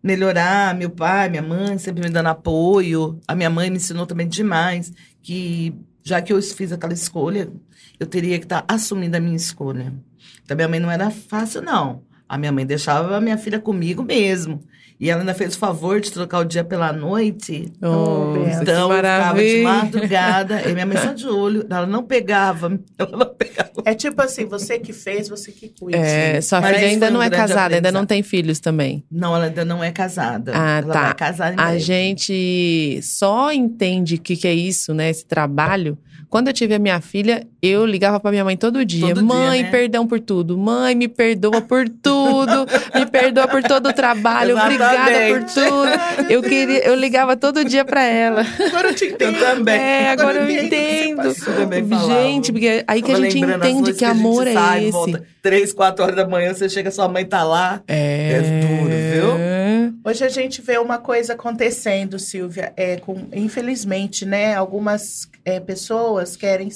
melhorar. 0.04 0.75
Meu 0.75 0.89
pai, 0.89 1.30
minha 1.30 1.42
mãe 1.42 1.77
sempre 1.77 2.04
me 2.04 2.10
dando 2.10 2.27
apoio. 2.27 3.20
A 3.27 3.36
minha 3.36 3.50
mãe 3.50 3.70
me 3.70 3.77
ensinou 3.77 4.06
também 4.06 4.27
demais 4.27 4.94
que 5.22 5.74
já 6.04 6.22
que 6.22 6.32
eu 6.32 6.42
fiz 6.42 6.72
aquela 6.72 6.94
escolha, 6.94 7.51
eu 8.00 8.08
teria 8.08 8.39
que 8.39 8.46
estar 8.46 8.63
assumindo 8.68 9.18
a 9.18 9.20
minha 9.20 9.36
escolha. 9.36 9.94
Então, 10.42 10.56
minha 10.56 10.70
mãe 10.70 10.80
não 10.80 10.89
era 10.89 11.12
fácil, 11.12 11.62
não. 11.62 12.04
A 12.30 12.38
minha 12.38 12.51
mãe 12.51 12.66
deixava 12.66 13.18
a 13.18 13.20
minha 13.20 13.38
filha 13.38 13.60
comigo 13.60 14.01
mesmo. 14.04 14.62
E 15.00 15.12
ela 15.12 15.22
ainda 15.22 15.34
fez 15.34 15.56
o 15.56 15.60
favor 15.60 16.01
de 16.01 16.12
trocar 16.12 16.39
o 16.39 16.44
dia 16.44 16.63
pela 16.63 16.92
noite. 16.92 17.72
Oh. 17.82 18.34
Então, 18.62 18.92
eu 18.92 18.98
ficava 18.98 19.39
de 19.39 19.62
madrugada. 19.62 20.62
E 20.68 20.74
minha 20.74 20.86
mãe 20.88 20.98
só 20.98 21.13
de 21.13 21.27
olho. 21.27 21.68
Ela 21.70 21.86
não 21.86 22.04
pegava. 22.04 22.80
Ela 22.98 23.18
não 23.18 23.36
pegava. 23.36 23.70
É 23.86 23.94
tipo 23.94 24.20
assim, 24.22 24.46
você 24.46 24.80
que 24.80 24.92
fez, 24.92 25.30
você 25.30 25.51
que 25.51 25.70
cuida. 25.70 25.98
É, 26.00 26.42
sua 26.42 26.62
Mas 26.62 26.75
filha 26.75 26.88
ainda 26.89 27.12
não 27.12 27.22
é 27.22 27.30
casada, 27.30 27.75
ainda 27.75 27.92
não 27.92 28.06
tem 28.06 28.24
filhos 28.24 28.60
também. 28.60 29.04
Não, 29.12 29.36
ela 29.36 29.46
ainda 29.46 29.63
não 29.63 29.84
é 29.84 29.92
casada. 29.92 30.51
Ah, 30.56 30.80
ela 30.80 30.94
tá. 30.94 31.04
vai 31.04 31.13
casar 31.13 31.54
em 31.54 31.60
A 31.60 31.77
gente 31.77 33.00
só 33.04 33.51
entende 33.51 34.16
o 34.16 34.20
que, 34.20 34.36
que 34.36 34.48
é 34.48 34.54
isso, 34.54 34.94
né? 34.94 35.10
Esse 35.10 35.25
trabalho. 35.25 35.98
Quando 36.29 36.50
eu 36.50 36.53
tive 36.53 36.75
a 36.75 36.79
minha 36.79 37.00
filha, 37.00 37.48
eu 37.62 37.86
ligava 37.86 38.19
pra 38.19 38.31
minha 38.31 38.43
mãe 38.43 38.57
todo 38.57 38.84
dia. 38.84 39.07
Todo 39.07 39.15
dia, 39.15 39.24
mãe, 39.24 39.63
né? 39.63 39.72
perdão 39.72 40.05
por 40.05 40.19
tudo. 40.19 40.57
Mãe, 40.57 40.93
me 40.93 41.07
perdoa 41.07 41.62
por 41.62 41.88
tudo. 41.88 42.65
me 42.93 43.05
perdoa 43.05 43.48
por 43.48 43.63
todo 43.63 43.88
o 43.88 43.93
trabalho. 43.93 44.57
Obrigada 44.57 45.12
por 45.12 45.38
Exatamente. 45.38 45.53
tudo. 45.53 46.31
Eu 46.31 46.41
queria, 46.41 46.86
eu 46.86 46.96
ligava 46.96 47.38
todo 47.38 47.63
dia 47.63 47.86
pra 47.86 48.03
ela. 48.03 48.41
Agora 48.67 48.89
eu 48.89 48.96
te 48.96 49.05
entendo. 49.05 49.38
Eu 49.38 49.39
também. 49.39 49.75
É, 49.75 50.10
agora 50.10 50.39
eu 50.41 50.48
que 50.48 50.65
entendo. 50.65 51.17
passou. 51.17 51.53
Eu 51.53 51.88
falava. 51.88 52.13
Gente, 52.13 52.51
porque 52.51 52.84
aí 52.86 53.01
que 53.01 53.12
a 53.12 53.15
gente 53.15 53.39
entende 53.39 53.93
que 53.93 54.03
a 54.03 54.13
gente 54.13 54.19
amor 54.19 54.48
é 54.48 54.53
sai, 54.53 54.84
esse. 54.84 54.91
Volta 54.91 55.24
três, 55.48 55.72
quatro 55.72 56.03
horas 56.03 56.15
da 56.17 56.27
manhã, 56.27 56.53
você 56.53 56.67
chega, 56.67 56.91
sua 56.91 57.07
mãe 57.07 57.24
tá 57.24 57.41
lá. 57.41 57.81
É. 57.88 58.31
É 58.34 58.41
duro, 58.41 59.38
viu? 59.38 60.00
Hoje 60.03 60.25
a 60.25 60.29
gente 60.29 60.62
vê 60.62 60.77
uma 60.77 60.98
coisa 60.98 61.34
acontecendo, 61.34 62.19
Silvia, 62.19 62.74
é, 62.75 62.98
com, 62.98 63.27
infelizmente, 63.34 64.25
né? 64.25 64.55
Algumas 64.55 65.25
é, 65.48 65.62
pessoas 65.62 66.36
querem 66.36 66.68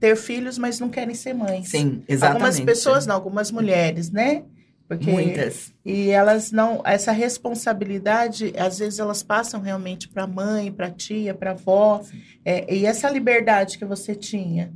ter 0.00 0.16
filhos, 0.16 0.56
mas 0.56 0.80
não 0.80 0.88
querem 0.88 1.14
ser 1.14 1.34
mães. 1.34 1.68
Sim, 1.68 2.02
exatamente. 2.08 2.44
Algumas 2.44 2.60
pessoas 2.60 3.06
não, 3.06 3.14
algumas 3.14 3.50
mulheres, 3.50 4.10
né? 4.10 4.42
Porque, 4.88 5.10
Muitas. 5.10 5.74
E 5.84 6.08
elas 6.08 6.50
não, 6.50 6.80
essa 6.84 7.12
responsabilidade, 7.12 8.54
às 8.56 8.78
vezes 8.78 8.98
elas 8.98 9.22
passam 9.22 9.60
realmente 9.60 10.08
para 10.08 10.22
a 10.22 10.26
mãe, 10.26 10.72
para 10.72 10.86
a 10.86 10.90
tia, 10.90 11.34
para 11.34 11.50
a 11.50 11.52
avó. 11.52 12.02
É, 12.42 12.74
e 12.74 12.86
essa 12.86 13.10
liberdade 13.10 13.76
que 13.76 13.84
você 13.84 14.14
tinha, 14.14 14.72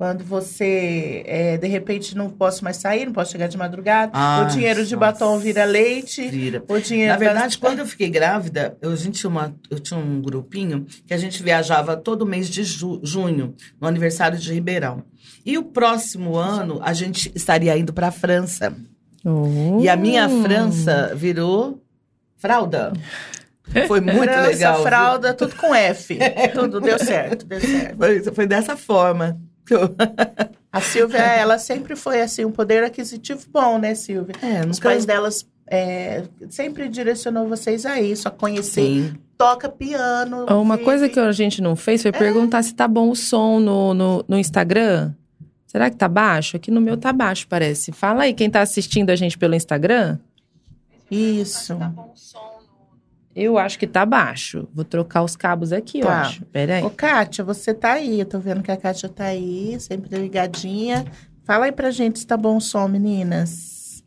quando 0.00 0.24
você, 0.24 1.22
é, 1.26 1.58
de 1.58 1.68
repente, 1.68 2.16
não 2.16 2.30
posso 2.30 2.64
mais 2.64 2.78
sair, 2.78 3.04
não 3.04 3.12
posso 3.12 3.32
chegar 3.32 3.48
de 3.48 3.58
madrugada, 3.58 4.10
Ah, 4.14 4.42
o 4.42 4.50
dinheiro 4.50 4.82
de 4.86 4.96
nossa. 4.96 5.12
batom 5.12 5.38
vira 5.38 5.62
leite, 5.66 6.26
Vira. 6.26 6.64
o 6.66 6.78
dinheiro 6.80 7.12
Na 7.12 7.18
verdade, 7.18 7.58
quando 7.58 7.80
eu 7.80 7.86
fiquei 7.86 8.08
grávida, 8.08 8.78
eu, 8.80 8.92
a 8.92 8.96
gente 8.96 9.20
tinha 9.20 9.28
uma, 9.28 9.54
eu 9.70 9.78
tinha 9.78 10.00
um 10.00 10.22
grupinho 10.22 10.86
que 11.06 11.12
a 11.12 11.18
gente 11.18 11.42
viajava 11.42 11.98
todo 11.98 12.24
mês 12.24 12.48
de 12.48 12.64
ju- 12.64 12.98
junho, 13.02 13.54
no 13.78 13.86
aniversário 13.86 14.38
de 14.38 14.50
Ribeirão. 14.54 15.04
E 15.44 15.58
o 15.58 15.64
próximo 15.64 16.34
ano, 16.34 16.80
a 16.82 16.94
gente 16.94 17.30
estaria 17.34 17.76
indo 17.76 17.92
para 17.92 18.08
a 18.08 18.10
França. 18.10 18.74
E 19.82 19.86
a 19.86 19.96
minha 19.96 20.26
Hum. 20.26 20.42
França 20.42 21.12
virou 21.14 21.82
fralda. 22.38 22.94
Foi 23.86 24.00
muito 24.00 24.22
França, 24.32 24.48
legal. 24.48 24.74
viu? 24.76 24.82
fralda, 24.86 25.34
tudo 25.34 25.54
com 25.56 25.74
F. 25.74 26.18
tudo 26.54 26.80
deu 26.80 26.98
certo, 26.98 27.44
deu 27.44 27.60
certo. 27.60 27.98
Foi, 27.98 28.22
foi 28.32 28.46
dessa 28.46 28.78
forma. 28.78 29.38
A 30.72 30.80
Silvia, 30.80 31.18
ela 31.34 31.58
sempre 31.58 31.96
foi 31.96 32.20
assim, 32.20 32.44
um 32.44 32.52
poder 32.52 32.84
aquisitivo 32.84 33.42
bom, 33.52 33.78
né, 33.78 33.94
Silvia? 33.94 34.34
É, 34.42 34.64
Os 34.66 34.78
pais 34.80 35.04
delas 35.04 35.46
é, 35.66 36.24
sempre 36.48 36.88
direcionou 36.88 37.48
vocês 37.48 37.84
a 37.86 38.00
isso, 38.00 38.26
a 38.28 38.30
conhecer. 38.30 38.82
Sim. 38.82 39.14
Toca 39.38 39.68
piano. 39.68 40.44
Uma 40.46 40.76
vive- 40.76 40.84
coisa 40.84 41.08
que 41.08 41.18
a 41.18 41.32
gente 41.32 41.62
não 41.62 41.74
fez 41.74 42.02
foi 42.02 42.12
perguntar 42.12 42.62
se 42.62 42.74
tá 42.74 42.86
bom 42.86 43.10
o 43.10 43.16
som 43.16 43.58
no, 43.58 43.94
no, 43.94 44.24
no 44.28 44.38
Instagram. 44.38 45.12
Será 45.66 45.88
que 45.88 45.96
tá 45.96 46.08
baixo? 46.08 46.56
Aqui 46.56 46.70
no 46.70 46.80
meu 46.80 46.96
tá 46.96 47.12
baixo, 47.12 47.46
parece. 47.48 47.90
Fala 47.92 48.24
aí, 48.24 48.34
quem 48.34 48.50
tá 48.50 48.60
assistindo 48.60 49.08
a 49.10 49.16
gente 49.16 49.38
pelo 49.38 49.54
Instagram. 49.54 50.18
Isso. 51.10 51.78
Eu 53.42 53.56
acho 53.56 53.78
que 53.78 53.86
tá 53.86 54.04
baixo. 54.04 54.68
Vou 54.74 54.84
trocar 54.84 55.22
os 55.22 55.34
cabos 55.34 55.72
aqui, 55.72 56.00
eu 56.00 56.06
Tá. 56.06 56.20
acho. 56.20 56.44
Pera 56.46 56.76
aí. 56.76 56.84
Ô, 56.84 56.90
Kátia, 56.90 57.42
você 57.42 57.72
tá 57.72 57.92
aí. 57.92 58.20
Eu 58.20 58.26
tô 58.26 58.38
vendo 58.38 58.62
que 58.62 58.70
a 58.70 58.76
Kátia 58.76 59.08
tá 59.08 59.24
aí, 59.24 59.78
sempre 59.80 60.18
ligadinha. 60.18 61.06
Fala 61.44 61.64
aí 61.64 61.72
pra 61.72 61.90
gente 61.90 62.18
se 62.18 62.26
tá 62.26 62.36
bom 62.36 62.56
o 62.58 62.60
som, 62.60 62.86
meninas. 62.86 64.04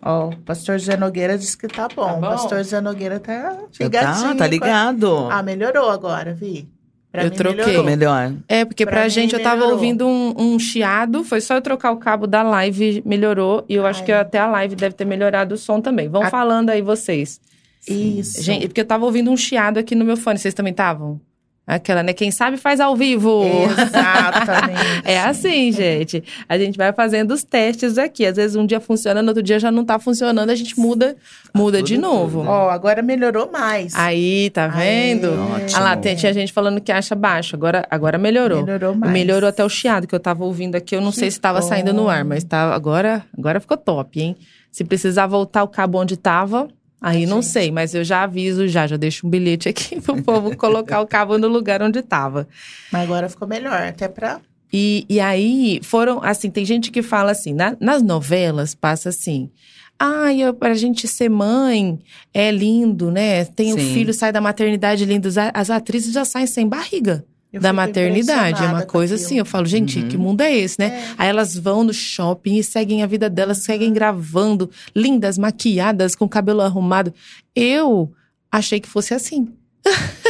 Ó, 0.00 0.30
o 0.30 0.36
pastor 0.38 0.78
Zé 0.80 0.96
Nogueira 0.96 1.36
disse 1.38 1.56
que 1.56 1.68
tá 1.68 1.88
bom. 1.88 2.04
Tá 2.06 2.12
bom? 2.14 2.18
O 2.26 2.30
pastor 2.30 2.62
Zé 2.64 2.80
Nogueira 2.80 3.20
tá 3.20 3.56
ligadinho. 3.80 4.28
tá, 4.30 4.34
tá 4.36 4.46
ligado. 4.46 5.28
Ah, 5.30 5.42
melhorou 5.42 5.90
agora, 5.90 6.34
Vi. 6.34 6.68
Pra 7.12 7.24
Eu 7.24 7.30
mim, 7.30 7.36
troquei. 7.36 7.64
Melhorou. 7.66 7.84
melhor. 7.84 8.32
É, 8.48 8.64
porque 8.64 8.84
pra, 8.86 8.92
Pra 9.00 9.08
gente 9.08 9.34
eu 9.34 9.42
tava 9.42 9.56
melhorou. 9.56 9.74
ouvindo 9.74 10.06
um, 10.08 10.34
um 10.36 10.58
chiado. 10.58 11.22
Foi 11.22 11.42
só 11.42 11.54
eu 11.56 11.60
trocar 11.60 11.92
o 11.92 11.98
cabo 11.98 12.26
da 12.26 12.42
live, 12.42 13.02
melhorou. 13.04 13.64
E 13.68 13.74
eu 13.74 13.84
acho 13.84 14.00
Ai. 14.00 14.06
que 14.06 14.12
até 14.12 14.38
a 14.38 14.46
live 14.46 14.74
deve 14.74 14.94
ter 14.94 15.04
melhorado 15.04 15.54
o 15.54 15.58
som 15.58 15.78
também. 15.78 16.08
Vão 16.08 16.22
A- 16.22 16.30
falando 16.30 16.70
aí 16.70 16.80
vocês. 16.80 17.38
Isso. 17.86 18.42
Gente, 18.42 18.66
porque 18.68 18.80
eu 18.80 18.84
tava 18.86 19.04
ouvindo 19.04 19.30
um 19.30 19.36
chiado 19.36 19.76
aqui 19.78 19.94
no 19.94 20.04
meu 20.06 20.16
fone. 20.16 20.38
Vocês 20.38 20.54
também 20.54 20.70
estavam? 20.70 21.20
Aquela, 21.64 22.02
né? 22.02 22.12
Quem 22.12 22.30
sabe 22.32 22.56
faz 22.56 22.80
ao 22.80 22.96
vivo. 22.96 23.44
Exatamente. 23.70 24.82
É 25.04 25.20
assim, 25.20 25.70
gente. 25.72 26.22
A 26.48 26.56
gente 26.58 26.76
vai 26.76 26.92
fazendo 26.92 27.32
os 27.32 27.42
testes 27.44 27.98
aqui. 27.98 28.24
Às 28.26 28.36
vezes 28.36 28.56
um 28.56 28.64
dia 28.66 28.80
funciona, 28.80 29.20
no 29.22 29.28
outro 29.28 29.42
dia 29.42 29.58
já 29.58 29.70
não 29.70 29.84
tá 29.84 29.98
funcionando, 29.98 30.50
a 30.50 30.54
gente 30.54 30.78
muda, 30.78 31.16
muda 31.54 31.78
tudo, 31.78 31.86
de 31.86 31.98
novo. 31.98 32.40
tudo. 32.40 32.50
Ó, 32.50 32.70
agora 32.70 33.02
melhorou 33.02 33.50
mais. 33.50 33.94
Aí, 33.94 34.50
tá 34.50 34.66
vendo? 34.68 35.28
Aê. 35.28 35.66
Ah 35.74 35.80
lá, 35.80 35.96
tem- 35.96 36.14
tinha 36.16 36.32
gente 36.32 36.52
falando 36.52 36.80
que 36.80 36.90
acha 36.92 37.14
baixo. 37.14 37.54
Agora, 37.56 37.86
agora 37.90 38.18
melhorou. 38.18 38.62
Melhorou 38.64 38.94
mais. 38.94 39.12
Melhorou 39.12 39.48
até 39.48 39.64
o 39.64 39.68
chiado 39.68 40.06
que 40.06 40.14
eu 40.14 40.20
tava 40.20 40.44
ouvindo 40.44 40.74
aqui. 40.76 40.94
Eu 40.96 41.00
não 41.00 41.10
Que 41.10 41.18
sei 41.18 41.30
se 41.30 41.40
tava 41.40 41.60
bom. 41.60 41.66
saindo 41.68 41.92
no 41.92 42.08
ar, 42.08 42.24
mas 42.24 42.44
tá, 42.44 42.74
agora, 42.74 43.24
agora 43.36 43.60
ficou 43.60 43.76
top, 43.76 44.20
hein? 44.20 44.36
Se 44.70 44.84
precisar 44.84 45.26
voltar 45.26 45.62
o 45.62 45.68
cabo 45.68 45.98
onde 46.00 46.16
tava, 46.16 46.68
aí 47.02 47.26
não 47.26 47.42
sei, 47.42 47.70
mas 47.70 47.94
eu 47.94 48.04
já 48.04 48.22
aviso 48.22 48.66
já, 48.68 48.86
já 48.86 48.96
deixo 48.96 49.26
um 49.26 49.30
bilhete 49.30 49.68
aqui 49.68 49.98
pro 50.00 50.22
povo 50.22 50.56
colocar 50.56 51.00
o 51.00 51.06
cabo 51.06 51.36
no 51.38 51.48
lugar 51.48 51.82
onde 51.82 52.00
tava. 52.02 52.46
Mas 52.92 53.02
agora 53.02 53.28
ficou 53.28 53.46
melhor, 53.48 53.82
até 53.82 54.08
pra. 54.08 54.40
E, 54.72 55.04
e 55.08 55.20
aí 55.20 55.80
foram, 55.82 56.22
assim, 56.22 56.50
tem 56.50 56.64
gente 56.64 56.90
que 56.90 57.02
fala 57.02 57.32
assim, 57.32 57.52
na- 57.52 57.76
nas 57.80 58.02
novelas 58.02 58.74
passa 58.74 59.08
assim. 59.10 59.50
Ai, 59.98 60.40
eu, 60.40 60.54
pra 60.54 60.74
gente 60.74 61.06
ser 61.06 61.28
mãe 61.28 61.98
é 62.32 62.50
lindo, 62.50 63.10
né? 63.10 63.44
Tem 63.44 63.72
o 63.74 63.78
Sim. 63.78 63.92
filho, 63.94 64.14
sai 64.14 64.32
da 64.32 64.40
maternidade 64.40 65.04
lindo. 65.04 65.28
As- 65.52 65.70
atrizes 65.70 66.12
já 66.14 66.24
saem 66.24 66.46
sem 66.46 66.66
barriga 66.66 67.24
da 67.60 67.72
maternidade. 67.72 68.62
É 68.62 68.66
uma 68.66 68.82
coisa 68.82 69.14
assim. 69.16 69.38
Eu 69.38 69.44
falo, 69.44 69.66
gente, 69.66 69.98
Uhum. 70.00 70.08
que 70.08 70.16
mundo 70.16 70.40
é 70.40 70.54
esse, 70.56 70.78
né? 70.78 70.86
É. 70.86 71.14
Aí 71.18 71.28
elas 71.28 71.56
vão 71.56 71.84
no 71.84 71.92
shopping 71.92 72.56
e 72.56 72.64
seguem 72.64 73.02
a 73.02 73.06
vida 73.06 73.28
delas, 73.28 73.58
seguem 73.58 73.92
gravando, 73.92 74.70
lindas, 74.94 75.36
maquiadas, 75.38 76.14
com 76.14 76.28
cabelo 76.28 76.60
arrumado. 76.62 77.12
Eu 77.54 78.10
achei 78.50 78.80
que 78.80 78.88
fosse 78.88 79.14
assim. 79.14 79.48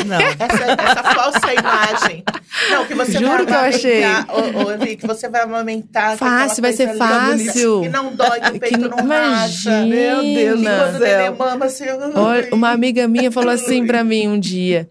Não. 0.07 0.17
Essa, 0.41 0.83
essa 0.83 1.02
falsa 1.14 1.55
imagem. 1.55 2.25
Não, 2.71 2.87
que 2.87 2.95
você 2.95 3.12
Juro 3.12 3.29
vai 3.29 3.47
que 3.47 3.52
eu 3.52 3.57
achei. 3.59 4.02
amamentar. 4.05 4.37
Ô, 4.37 4.73
ô, 4.73 4.79
Vi, 4.79 4.97
que 4.97 5.07
você 5.07 5.29
vai 5.29 5.43
amamentar. 5.43 6.17
Fácil, 6.17 6.62
vai 6.62 6.73
ser 6.73 6.97
fácil. 6.97 7.83
Que 7.83 7.88
não 7.91 8.14
dói, 8.17 8.41
que 8.41 8.49
o 8.49 8.52
Que 8.55 8.59
peito 8.59 8.79
não- 8.88 8.97
não 8.97 9.07
racha. 9.07 9.85
Meu 9.85 10.23
Deus 10.23 10.61
E 10.61 10.64
do 10.64 10.71
quando 10.71 10.95
o 10.95 10.99
céu. 10.99 11.37
mama, 11.38 11.64
assim... 11.67 11.85
Olha, 12.14 12.49
uma 12.55 12.71
amiga 12.71 13.07
minha 13.07 13.31
falou 13.31 13.50
assim 13.50 13.87
pra 13.87 14.02
mim 14.02 14.26
um 14.26 14.41
dia. 14.41 14.88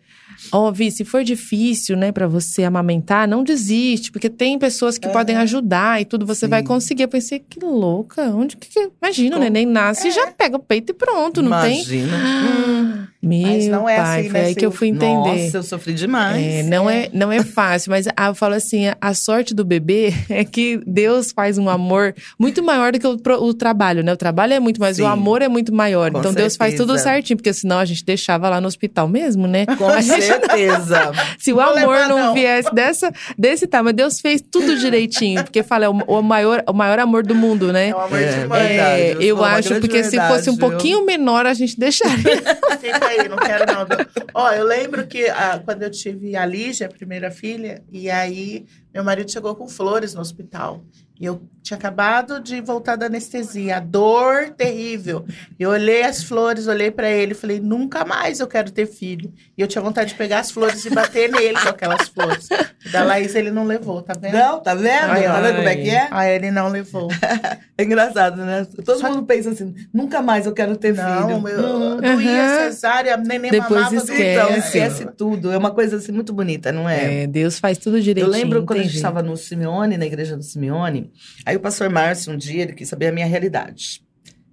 Ó, 0.52 0.72
Vi, 0.72 0.90
se 0.92 1.04
for 1.04 1.24
difícil, 1.24 1.96
né, 1.98 2.12
pra 2.12 2.28
você 2.28 2.64
amamentar, 2.64 3.28
não 3.28 3.44
desiste, 3.44 4.12
porque 4.12 4.30
tem 4.30 4.58
pessoas 4.58 4.98
que 4.98 5.08
podem 5.10 5.36
ajudar 5.38 6.02
e 6.02 6.06
tudo, 6.06 6.26
você 6.26 6.46
Sim. 6.46 6.50
vai 6.50 6.64
conseguir. 6.64 7.04
Eu 7.04 7.08
pensei, 7.10 7.40
que 7.40 7.60
louca, 7.60 8.24
onde 8.30 8.56
que. 8.58 8.70
que- 8.70 8.90
Imagina, 9.02 9.36
o 9.36 9.40
Como? 9.40 9.44
neném 9.44 9.66
nasce 9.66 10.08
e 10.08 10.12
já 10.12 10.28
pega 10.32 10.56
o 10.56 10.60
peito 10.60 10.92
e 10.92 10.94
pronto, 10.94 11.42
não 11.42 11.62
tem? 11.62 11.76
Imagina. 11.82 12.18
Meu 13.24 13.40
Mas 13.48 13.68
não 13.68 13.88
é 13.88 13.98
pai, 13.98 14.20
assim, 14.22 14.30
foi 14.32 14.40
né, 14.40 14.46
aí 14.48 14.56
que 14.56 14.66
eu 14.66 14.72
fui 14.72 14.88
entender. 14.88 15.44
Nossa, 15.44 15.58
eu 15.58 15.62
sofri 15.64 15.94
demais. 15.94 16.44
É, 16.44 16.64
não 16.64 16.90
é, 16.90 17.08
não 17.14 17.32
é 17.32 17.44
fácil, 17.44 17.92
mas 17.92 18.08
ah, 18.18 18.30
eu 18.30 18.34
falo 18.34 18.56
assim, 18.56 18.88
a- 18.88 18.98
a 19.00 19.14
sorte 19.14 19.54
do 19.54 19.64
bebê 19.64 20.12
é 20.28 20.44
que 20.44 20.82
Deus 20.88 21.32
faz 21.32 21.60
um 21.60 21.70
amor 21.70 22.16
muito 22.40 22.64
maior 22.64 22.92
do 22.94 23.00
que 23.00 23.06
o, 23.06 23.20
o 23.44 23.54
trabalho, 23.54 24.04
né? 24.04 24.12
O 24.12 24.18
trabalho 24.18 24.54
é 24.54 24.60
muito, 24.60 24.80
mas 24.82 24.98
Sim. 24.98 25.04
o 25.04 25.06
amor 25.06 25.44
é 25.44 25.48
muito 25.48 25.72
maior. 25.72 26.12
Com 26.12 26.18
então 26.18 26.34
Deus 26.34 26.56
faz 26.56 26.74
tudo 26.74 26.94
certeza. 26.94 27.04
certinho, 27.04 27.38
porque 27.38 27.54
senão 27.54 27.78
a 27.78 27.86
gente 27.86 28.04
deixava 28.04 28.50
lá 28.50 28.60
no 28.60 28.68
hospital 28.68 29.08
mesmo, 29.08 29.46
né? 29.46 29.68
Com 29.68 29.88
certeza. 30.32 31.12
Se 31.40 31.52
o 31.52 31.56
Vou 31.56 31.64
amor 31.64 31.76
levar, 31.96 32.10
não, 32.10 32.18
não. 32.18 32.34
viesse 32.34 32.74
dessa, 32.74 33.12
desse 33.38 33.68
tamanho, 33.68 33.96
Deus 33.96 34.20
fez 34.20 34.42
tudo 34.42 34.78
direitinho, 34.78 35.44
porque 35.44 35.64
fala, 35.64 35.86
é 35.86 35.90
o, 35.90 35.94
o 35.94 36.22
maior, 36.22 36.64
o 36.68 36.74
maior 36.74 37.00
amor 37.00 37.24
do 37.24 37.36
mundo, 37.36 37.72
né? 37.72 37.90
É 37.90 37.96
um 37.96 38.00
amor 38.02 38.20
É, 38.20 38.32
de 38.42 38.48
mãe. 38.48 38.68
verdade. 38.68 39.02
É, 39.02 39.12
eu 39.16 39.22
eu 39.32 39.44
acho, 39.44 39.80
porque 39.80 40.04
se 40.04 40.12
verdade, 40.12 40.34
fosse 40.36 40.50
um 40.50 40.56
viu? 40.56 40.70
pouquinho 40.70 41.06
menor, 41.06 41.46
a 41.46 41.54
gente 41.54 41.80
deixaria. 41.80 42.38
Fica 42.80 43.06
aí, 43.08 43.28
não 43.28 43.38
quero 43.38 43.66
não. 43.66 43.88
Ó, 44.34 44.52
eu 44.52 44.66
lembro 44.66 45.06
que 45.08 45.26
ah, 45.30 45.62
quando 45.64 45.84
eu 45.84 45.90
tive 45.92 46.36
a 46.36 46.46
Lígia, 46.46 46.88
a 46.88 46.90
primeira 46.90 47.32
filha, 47.32 47.84
e 47.92 48.10
aí 48.10 48.66
meu 48.94 49.04
marido 49.04 49.32
chegou 49.32 49.56
com 49.56 49.68
flores 49.68 50.14
no 50.14 50.22
hospital. 50.22 50.84
E 51.22 51.25
eu 51.25 51.40
tinha 51.62 51.78
acabado 51.78 52.40
de 52.42 52.60
voltar 52.60 52.96
da 52.96 53.06
anestesia, 53.06 53.78
a 53.78 53.80
dor 53.80 54.50
terrível. 54.58 55.24
Eu 55.60 55.70
olhei 55.70 56.01
as 56.01 56.24
flores, 56.24 56.66
olhei 56.66 56.90
para 56.90 57.08
ele 57.12 57.34
e 57.34 57.36
falei: 57.36 57.60
nunca 57.60 58.04
mais 58.04 58.40
eu 58.40 58.48
quero 58.48 58.72
ter 58.72 58.88
filho. 58.88 59.32
E 59.56 59.62
eu 59.62 59.68
tinha 59.68 59.84
vontade 59.84 60.10
de 60.10 60.16
pegar 60.16 60.40
as 60.40 60.50
flores 60.50 60.84
e 60.84 60.90
bater 60.90 61.32
nele 61.32 61.60
com 61.62 61.70
aquelas 61.70 62.08
flores. 62.10 62.50
Da 62.92 63.04
Laís 63.04 63.36
ele 63.36 63.51
não 63.51 63.63
levou, 63.66 64.01
tá 64.01 64.13
vendo? 64.20 64.34
Não, 64.34 64.60
tá 64.60 64.74
vendo? 64.74 65.12
Ai, 65.12 65.24
tá 65.24 65.40
vendo 65.40 65.56
como 65.58 65.70
é 65.70 65.75
que 65.75 65.90
é? 65.92 66.08
Ah, 66.10 66.28
ele 66.28 66.50
não 66.50 66.68
levou. 66.70 67.08
É 67.78 67.84
engraçado, 67.84 68.46
né? 68.46 68.68
Todo 68.86 69.00
Só- 69.00 69.10
mundo 69.10 69.25
pensa 69.25 69.50
assim, 69.50 69.74
nunca 69.92 70.22
mais 70.22 70.46
eu 70.46 70.54
quero 70.54 70.75
ter 70.78 70.94
Não, 70.94 71.04
filho. 71.28 71.42
meu, 71.42 71.60
Uhum. 71.60 71.98
doía 71.98 72.44
Aham. 72.46 72.58
cesárea, 72.70 73.18
neném 73.18 73.50
Depois 73.50 73.70
mamava 73.72 73.96
do 73.96 73.98
esquece. 74.04 74.22
Então, 74.24 74.56
esquece 74.56 75.06
tudo. 75.18 75.51
É 75.51 75.58
uma 75.58 75.72
coisa 75.72 75.96
assim 75.98 76.12
muito 76.12 76.32
bonita, 76.32 76.72
não 76.72 76.88
é? 76.88 77.24
É, 77.24 77.28
Deus 77.28 77.58
faz 77.58 77.80
tudo 77.80 77.98
Eu 77.98 78.01
direitinho. 78.04 78.32
lembro 78.32 78.63
quando 78.66 78.80
a 78.82 78.84
gente 78.84 78.96
estava 78.96 79.24
no 79.24 79.36
Simeone, 79.36 79.98
na 79.98 80.06
igreja 80.06 80.38
do 80.38 80.44
Simeone, 80.44 81.11
aí 81.46 81.56
o 81.56 81.60
pastor 81.60 81.89
Márcio, 81.89 82.34
um 82.34 82.38
dia, 82.38 82.63
ele 82.63 82.74
quis 82.74 82.89
saber 82.89 83.08
a 83.08 83.12
minha 83.12 83.25
realidade. 83.25 84.03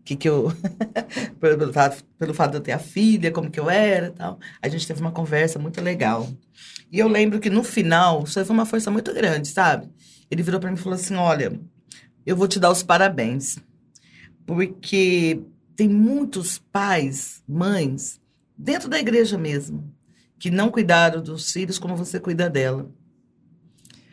Que 0.04 0.16
que 0.16 0.28
eu... 0.28 0.52
pelo, 1.40 1.72
fato- 1.72 2.04
pelo 2.18 2.34
fato 2.34 2.52
de 2.52 2.56
eu 2.58 2.60
ter 2.62 2.72
a 2.72 2.78
filha, 2.78 3.30
como 3.30 3.50
que 3.50 3.60
eu 3.60 3.68
era 3.70 4.10
tal. 4.12 4.38
A 4.62 4.68
gente 4.68 4.86
teve 4.86 5.00
uma 5.00 5.12
conversa 5.12 5.58
muito 5.58 5.80
legal. 5.80 6.28
E 6.90 6.98
eu 6.98 7.08
lembro 7.08 7.40
que 7.40 7.50
no 7.50 7.62
final, 7.62 8.24
isso 8.24 8.42
foi 8.44 8.54
uma 8.54 8.66
força 8.66 8.90
muito 8.90 9.12
grande, 9.12 9.48
sabe? 9.48 9.88
Ele 10.30 10.42
virou 10.42 10.60
para 10.60 10.70
mim 10.70 10.76
e 10.76 10.80
falou 10.80 10.94
assim, 10.98 11.14
olha, 11.14 11.58
eu 12.24 12.36
vou 12.36 12.48
te 12.48 12.58
dar 12.58 12.70
os 12.70 12.82
parabéns. 12.82 13.58
Porque 14.46 15.42
tem 15.76 15.88
muitos 15.88 16.58
pais, 16.58 17.42
mães, 17.46 18.20
dentro 18.56 18.88
da 18.88 18.98
igreja 18.98 19.36
mesmo, 19.36 19.92
que 20.38 20.50
não 20.50 20.70
cuidaram 20.70 21.22
dos 21.22 21.52
filhos 21.52 21.78
como 21.78 21.96
você 21.96 22.18
cuida 22.18 22.48
dela. 22.48 22.90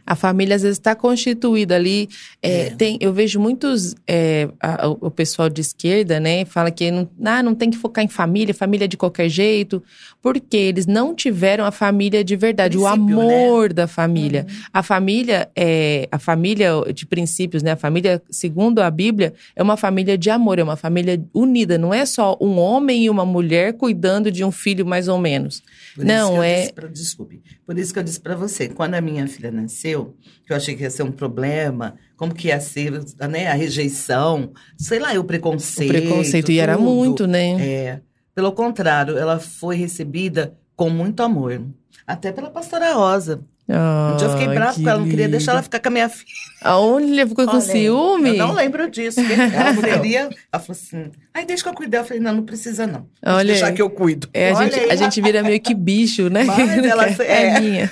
A 0.05 0.15
família 0.15 0.55
às 0.55 0.61
vezes 0.61 0.77
está 0.77 0.95
constituída 0.95 1.75
ali. 1.75 2.07
é, 2.41 2.67
É. 2.67 2.69
Tem, 2.71 2.97
eu 3.01 3.11
vejo 3.13 3.39
muitos, 3.39 3.95
é, 4.07 4.47
a- 4.61 4.87
o 4.87 5.09
pessoal 5.09 5.49
de 5.49 5.61
esquerda, 5.61 6.19
né, 6.19 6.45
fala 6.45 6.69
que 6.69 6.91
não, 6.91 7.09
ah, 7.23 7.41
não 7.41 7.55
tem 7.55 7.69
que 7.71 7.77
focar 7.77 8.03
em 8.03 8.07
família, 8.07 8.53
família 8.53 8.87
de 8.87 8.97
qualquer 8.97 9.29
jeito, 9.29 9.81
porque 10.25 10.57
eles 10.57 10.87
não 10.87 11.13
tiveram 11.13 11.65
a 11.65 11.71
família 11.71 12.23
de 12.23 12.35
verdade, 12.35 12.79
o 12.79 12.81
Princípio, 12.81 13.21
amor 13.21 13.71
da 13.71 13.85
família. 13.87 14.47
Uhum. 14.49 14.55
A 14.73 14.81
família 14.81 15.47
é 15.55 16.09
a 16.11 16.17
família 16.17 16.71
de 16.91 17.05
princípios, 17.05 17.61
né? 17.61 17.73
A 17.73 17.75
família, 17.75 18.19
segundo 18.31 18.79
a 18.79 18.89
Bíblia, 18.89 19.35
é 19.55 19.61
uma 19.61 19.77
família 19.77 20.17
de 20.17 20.31
amor, 20.31 20.57
é 20.57 20.63
uma 20.63 20.75
família 20.75 21.23
unida. 21.31 21.77
Não 21.77 21.93
é 21.93 22.07
só 22.07 22.35
um 22.41 22.57
homem 22.57 23.03
e 23.03 23.09
uma 23.11 23.23
mulher 23.23 23.73
cuidando 23.73 24.31
de 24.31 24.43
um 24.43 24.51
filho 24.51 24.83
mais 24.83 25.07
ou 25.07 25.19
menos. 25.19 25.61
Por 25.95 26.03
Não, 26.03 26.41
é- 26.41 26.71
pra- 26.71 26.87
desculpe. 26.87 27.43
Por 27.63 27.77
isso 27.77 27.93
que 27.93 27.99
eu 27.99 28.03
disse 28.03 28.19
para 28.19 28.35
você, 28.35 28.67
quando 28.67 28.95
a 28.95 29.01
minha 29.01 29.27
filha 29.27 29.51
nasceu, 29.51 30.15
que 30.43 30.51
eu 30.51 30.57
achei 30.57 30.73
que 30.75 30.81
ia 30.81 30.89
ser 30.89 31.03
um 31.03 31.11
problema, 31.11 31.97
como 32.17 32.33
que 32.33 32.47
ia 32.47 32.59
ser 32.59 32.91
né, 33.29 33.45
a 33.45 33.53
rejeição, 33.53 34.49
sei 34.75 34.97
lá, 34.97 35.13
o 35.13 35.19
O 35.19 35.23
preconceito. 35.23 35.87
preconceito 35.91 36.51
e 36.51 36.57
era 36.57 36.79
muito, 36.79 37.27
né? 37.27 37.61
É. 37.61 37.99
Pelo 38.35 38.51
contrário, 38.51 39.17
ela 39.17 39.39
foi 39.39 39.77
recebida 39.77 40.53
com 40.75 40.89
muito 40.89 41.23
amor. 41.23 41.61
Até 42.05 42.31
pela 42.31 42.51
pastora 42.51 42.93
Rosa. 42.93 43.41
Um 43.67 44.17
dia 44.17 44.27
eu 44.27 44.31
fiquei 44.31 44.47
Ah, 44.47 44.53
brava 44.53 44.73
que 44.73 44.75
porque 44.75 44.89
ela 44.89 44.99
não 44.99 45.09
queria 45.09 45.27
deixar 45.27 45.53
ela 45.53 45.63
ficar 45.63 45.79
com 45.79 45.87
a 45.87 45.91
minha 45.91 46.09
filha. 46.09 46.29
Aonde 46.61 47.11
ele 47.13 47.25
ficou 47.25 47.45
com 47.45 47.51
Olha, 47.53 47.61
ciúme? 47.61 48.29
Eu 48.37 48.47
não 48.47 48.53
lembro 48.53 48.89
disso. 48.91 49.19
Ela 49.21 49.73
queria. 49.81 50.29
Ela 50.51 50.61
falou 50.61 50.71
assim: 50.71 51.11
ai, 51.35 51.45
deixa 51.45 51.61
que 51.63 51.69
eu 51.69 51.73
cuidar. 51.73 51.99
Eu 51.99 52.05
falei: 52.05 52.19
não, 52.23 52.33
não 52.33 52.43
precisa 52.43 52.87
não. 52.87 53.07
Deixa 53.21 53.37
Olha 53.37 53.45
deixar 53.45 53.67
aí. 53.67 53.73
que 53.73 53.81
eu 53.81 53.89
cuido. 53.89 54.27
É, 54.33 54.51
a, 54.51 54.53
gente, 54.55 54.79
aí. 54.79 54.89
a 54.91 54.95
gente 54.95 55.21
vira 55.21 55.43
meio 55.43 55.59
que 55.59 55.73
bicho, 55.75 56.29
né? 56.29 56.43
Mas 56.45 56.83
ela- 56.85 57.05
é, 57.23 57.43
é. 57.43 57.59
minha. 57.59 57.91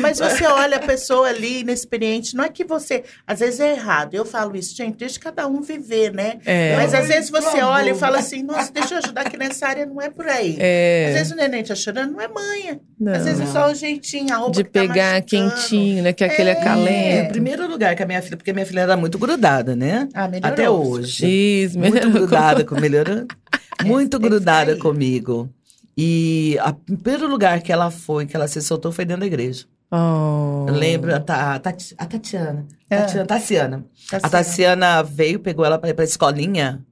Mas 0.00 0.18
você 0.18 0.44
olha 0.46 0.76
a 0.76 0.80
pessoa 0.80 1.28
ali 1.28 1.60
inexperiente, 1.60 2.34
não 2.36 2.44
é 2.44 2.48
que 2.48 2.64
você. 2.64 3.04
Às 3.26 3.40
vezes 3.40 3.60
é 3.60 3.72
errado. 3.72 4.14
Eu 4.14 4.24
falo 4.24 4.56
isso, 4.56 4.74
gente, 4.76 4.96
deixa 4.96 5.18
cada 5.20 5.46
um 5.46 5.60
viver, 5.60 6.12
né? 6.12 6.38
É. 6.44 6.76
Mas 6.76 6.94
às 6.94 7.08
vezes 7.08 7.30
você 7.30 7.60
olha 7.62 7.90
e 7.90 7.94
fala 7.94 8.18
assim: 8.18 8.42
nossa, 8.42 8.72
deixa 8.72 8.94
eu 8.94 8.98
ajudar 8.98 9.28
que 9.28 9.36
nessa 9.36 9.66
área 9.66 9.84
não 9.86 10.00
é 10.00 10.08
por 10.10 10.26
aí. 10.26 10.56
É, 10.58 11.06
Às 11.10 11.14
vezes 11.14 11.32
o 11.32 11.36
neném 11.36 11.62
tá 11.62 11.74
chorando, 11.74 12.12
não 12.12 12.20
é 12.20 12.28
manha. 12.28 12.80
não. 12.98 13.12
Às 13.12 13.24
vezes 13.24 13.40
é 13.40 13.46
só 13.46 13.70
o 13.70 13.74
jeitinho, 13.74 14.32
a 14.34 14.38
roupa 14.38 14.52
de 14.52 14.64
que 14.64 14.70
tá 14.70 14.80
pegar 14.80 15.14
machucando. 15.20 15.26
quentinho, 15.54 16.02
né? 16.02 16.12
Que 16.12 16.24
aquele 16.24 16.50
É. 16.50 16.52
Em 16.54 16.56
acalento. 16.56 17.28
primeiro 17.30 17.68
lugar, 17.68 17.94
que 17.94 18.02
a 18.02 18.06
minha 18.06 18.20
filha, 18.22 18.36
porque 18.36 18.50
a 18.50 18.54
minha 18.54 18.66
filha 18.66 18.80
era 18.80 18.96
muito 18.96 19.18
grudada, 19.18 19.74
né? 19.76 20.08
Ah, 20.14 20.26
melhorou. 20.28 20.52
Até 20.52 20.68
hoje. 20.70 21.26
Isso, 21.26 21.78
Muito 21.78 22.10
grudada, 22.10 22.64
com, 22.68 22.80
melhorando. 22.80 23.26
Muito 23.84 24.18
que 24.20 24.28
grudada 24.28 24.76
comigo. 24.76 25.48
E 25.96 26.56
a- 26.60 26.70
o 26.70 26.96
primeiro 26.96 27.28
lugar 27.28 27.60
que 27.62 27.72
ela 27.72 27.90
foi, 27.90 28.26
que 28.26 28.36
ela 28.36 28.46
se 28.48 28.60
soltou, 28.62 28.92
foi 28.92 29.04
dentro 29.04 29.20
da 29.20 29.26
igreja. 29.26 29.64
Oh. 29.90 30.66
Eu 30.68 30.74
lembro 30.74 31.12
a, 31.14 31.16
a 31.54 31.58
Tati- 31.58 31.94
a 31.96 32.04
Tatiana. 32.06 32.66
É. 32.90 32.98
Tatiana, 32.98 33.26
Tassiana. 33.26 33.84
A. 34.12 34.28
Tassiana 34.28 35.02
veio, 35.02 35.40
pegou 35.40 35.64
ela 35.64 35.78
pra 35.78 35.88
ir 35.90 35.94
pra 35.94 36.04
escolinha, 36.04 36.84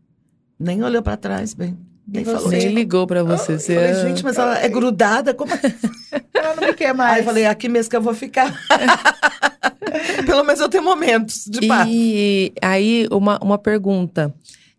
nem 0.59 0.83
olhou 0.83 1.03
pra 1.03 1.17
trás, 1.17 1.53
bem. 1.53 1.77
Nem 2.09 2.25
falou. 2.25 2.49
Nem 2.49 2.69
ligou 2.69 3.07
pra 3.07 3.23
você. 3.23 3.59
você 3.59 3.75
falei, 3.75 3.95
gente, 4.09 4.25
mas 4.25 4.39
ela 4.39 4.59
é 4.59 4.69
grudada, 4.69 5.35
como 5.35 5.53
é? 5.53 5.61
Ela 6.33 6.55
não 6.55 6.69
me 6.69 6.75
quer 6.75 6.95
mais. 6.95 7.15
Aí 7.15 7.21
eu 7.21 7.25
falei, 7.25 7.47
aqui 7.47 7.69
mesmo 7.69 7.91
que 7.91 7.97
eu 7.97 8.01
vou 8.03 8.15
ficar. 8.15 8.55
Pelo 10.25 10.45
menos 10.45 10.61
eu 10.61 10.69
tenho 10.69 10.85
momentos 10.85 11.45
de 11.49 11.67
paz. 11.67 11.89
E 11.91 12.53
aí, 12.63 13.09
uma, 13.11 13.39
uma 13.43 13.59
pergunta. 13.59 14.33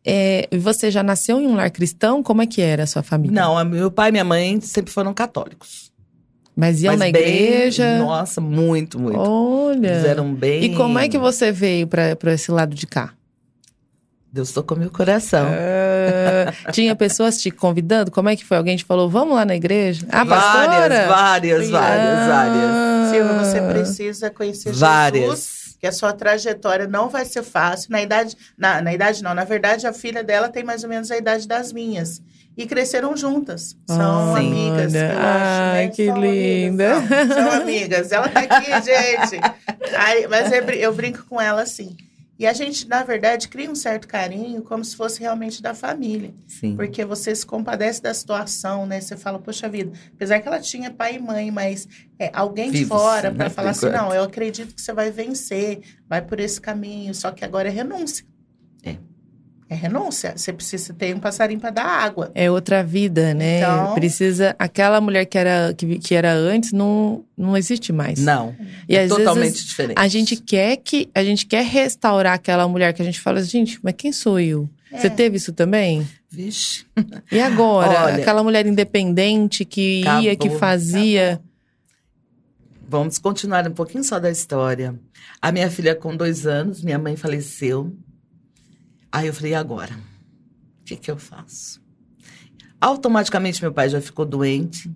É, 0.10 0.48
você 0.58 0.90
já 0.90 1.04
nasceu 1.04 1.42
em 1.42 1.46
um 1.48 1.56
lar 1.56 1.70
cristão? 1.70 2.24
Como 2.24 2.42
é 2.42 2.48
que 2.48 2.62
era 2.62 2.84
a 2.84 2.88
sua 2.88 3.04
família? 3.04 3.36
Não, 3.42 3.58
a- 3.58 3.66
meu 3.66 3.92
pai 3.92 4.08
e 4.10 4.12
minha 4.14 4.24
mãe 4.24 4.62
sempre 4.62 4.92
foram 4.94 5.14
católicos. 5.14 5.92
Mas 6.56 6.82
iam 6.82 6.94
Mas 6.94 7.00
na 7.00 7.12
bem- 7.20 7.44
igreja? 7.44 7.98
Nossa, 8.00 8.40
muito, 8.42 8.98
muito. 9.00 9.20
Olha. 9.20 9.96
Fizeram 9.96 10.34
bem. 10.34 10.64
E 10.64 10.76
como 10.76 10.98
é 10.98 11.08
que 11.10 11.18
você 11.18 11.52
veio 11.52 11.86
pra 11.88 12.16
pra 12.16 12.34
esse 12.34 12.50
lado 12.52 12.74
de 12.74 12.88
cá? 12.88 13.14
Deus 14.32 14.52
tocou 14.52 14.78
meu 14.78 14.90
coração. 14.90 15.48
Ah, 15.48 16.72
tinha 16.72 16.96
pessoas 16.96 17.42
te 17.42 17.50
convidando? 17.52 18.12
Como 18.12 18.30
é 18.30 18.36
que 18.36 18.46
foi? 18.46 18.58
Alguém 18.58 18.76
te 18.78 18.86
falou, 18.86 19.10
vamos 19.10 19.36
lá 19.36 19.46
na 19.46 19.56
igreja? 19.56 20.06
Ah, 20.10 20.26
pastora? 20.26 20.68
várias, 20.68 21.08
várias, 21.08 21.70
várias, 21.70 22.28
várias. 22.28 22.64
Ah. 22.66 23.10
Silvia, 23.12 23.34
você 23.40 23.62
precisa 23.62 24.30
conhecer 24.30 24.74
Jesus. 24.74 25.67
Que 25.80 25.88
a 25.88 25.92
sua 25.92 26.14
trajetória 26.14 26.88
não 26.88 27.10
vai 27.10 27.24
ser 27.26 27.44
fácil. 27.44 27.92
Na 27.92 28.02
idade, 28.02 28.36
na, 28.58 28.82
na 28.82 28.94
idade 28.94 29.22
não, 29.24 29.34
na 29.34 29.44
verdade, 29.44 29.86
a 29.86 29.94
filha 29.94 30.24
dela 30.24 30.50
tem 30.50 30.64
mais 30.64 30.84
ou 30.84 30.90
menos 30.90 31.12
a 31.12 31.18
idade 31.18 31.48
das 31.48 31.72
minhas. 31.72 32.22
E 32.58 32.66
cresceram 32.66 33.16
juntas. 33.16 33.78
São 33.86 34.32
Olha, 34.32 34.40
amigas, 34.42 34.94
eu 34.96 35.02
acho. 35.06 35.20
ai, 35.20 35.86
né? 35.86 35.92
que 35.92 36.06
São 36.08 36.16
amigas, 36.16 36.34
linda. 36.34 36.94
São, 36.96 37.28
são 37.36 37.52
amigas. 37.62 38.12
Ela 38.12 38.30
tá 38.30 38.40
aqui, 38.40 38.72
gente. 38.72 39.42
Aí, 39.96 40.28
mas 40.28 40.52
eu 40.52 40.94
brinco 40.94 41.24
com 41.30 41.40
ela 41.40 41.62
assim. 41.62 41.96
E 42.40 42.46
a 42.46 42.54
gente, 42.54 42.88
na 42.88 43.04
verdade, 43.04 43.48
cria 43.48 43.70
um 43.70 43.76
certo 43.76 44.08
carinho 44.08 44.62
como 44.62 44.86
se 44.86 44.96
fosse 44.96 45.20
realmente 45.20 45.62
da 45.62 45.74
família. 45.74 46.32
Sim. 46.48 46.76
Porque 46.76 47.04
você 47.04 47.36
se 47.36 47.46
compadece 47.46 48.02
da 48.02 48.14
situação, 48.14 48.86
né? 48.86 49.02
Você 49.02 49.18
fala, 49.18 49.40
poxa 49.40 49.68
vida, 49.68 49.92
apesar 50.14 50.40
que 50.40 50.48
ela 50.48 50.60
tinha 50.60 50.92
pai 50.92 51.16
e 51.16 51.20
mãe, 51.20 51.50
mas 51.50 51.88
é, 52.20 52.30
alguém 52.32 52.70
de 52.70 52.80
Vivos, 52.80 52.98
fora 52.98 53.32
né, 53.32 53.38
para 53.38 53.50
por 53.50 53.56
falar 53.56 53.70
assim, 53.72 53.90
não, 53.90 54.14
eu 54.14 54.24
acredito 54.24 54.76
que 54.76 54.82
você 54.82 54.94
vai 54.94 55.10
vencer, 55.10 55.82
vai 56.08 56.22
por 56.22 56.40
esse 56.40 56.62
caminho, 56.62 57.14
só 57.16 57.32
que 57.32 57.44
agora 57.44 57.70
é 57.70 57.72
renúncia. 57.72 58.24
É. 58.84 58.98
É 59.70 59.76
renúncia. 59.76 60.34
Você 60.36 60.54
precisa 60.54 60.94
ter 60.94 61.14
um 61.14 61.20
passarinho 61.20 61.60
para 61.60 61.72
dar 61.72 61.84
água. 61.86 62.32
É 62.34 62.50
outra 62.50 62.82
vida, 62.84 63.34
né? 63.34 63.60
Então- 63.60 63.94
Precisa. 63.96 64.56
Aquela 64.58 65.02
mulher 65.02 65.26
que 65.26 65.38
era, 65.38 65.74
que, 65.74 66.00
que 66.00 66.16
era 66.16 66.32
antes 66.34 66.72
não, 66.72 67.26
não 67.38 67.56
existe 67.58 67.92
mais. 67.92 68.18
Não. 68.20 68.56
E 68.88 68.96
é 68.96 69.06
totalmente 69.08 69.52
vezes 69.52 69.66
diferente. 69.66 69.98
a 70.00 70.08
gente 70.08 70.38
quer 70.38 70.78
que 70.78 71.10
a 71.14 71.22
gente 71.24 71.46
quer 71.46 71.66
restaurar 71.66 72.34
aquela 72.36 72.66
mulher 72.68 72.94
que 72.94 73.02
a 73.02 73.06
gente 73.06 73.20
fala, 73.20 73.44
gente, 73.44 73.78
mas 73.84 73.94
quem 73.98 74.14
sou 74.14 74.40
eu? 74.40 74.70
Você 74.90 75.08
É. 75.08 75.10
teve 75.10 75.36
isso 75.36 75.52
também? 75.52 76.08
Vixe. 76.30 76.86
E 77.30 77.40
agora? 77.42 78.06
Olha, 78.06 78.16
aquela 78.16 78.42
mulher 78.44 78.66
independente 78.66 79.66
que 79.66 80.02
ia, 80.02 80.34
que 80.36 80.48
acabou, 80.48 80.60
fazia. 80.60 81.42
Vamos 82.88 83.18
continuar 83.18 83.68
um 83.68 83.74
pouquinho 83.74 84.04
só 84.04 84.18
da 84.18 84.32
história. 84.32 84.96
A 85.42 85.52
minha 85.52 85.70
filha, 85.70 85.94
com 85.94 86.16
dois 86.16 86.48
anos, 86.48 86.82
minha 86.82 86.98
mãe 86.98 87.18
faleceu. 87.18 87.94
Aí 89.12 89.28
eu 89.28 89.34
falei, 89.34 89.52
e 89.52 89.56
agora? 89.56 89.94
O 89.94 90.84
que, 90.86 90.96
que 90.96 91.10
eu 91.10 91.18
faço? 91.18 91.82
Automaticamente 92.80 93.62
meu 93.62 93.72
pai 93.74 93.90
já 93.90 94.00
ficou 94.02 94.26
doente. 94.26 94.92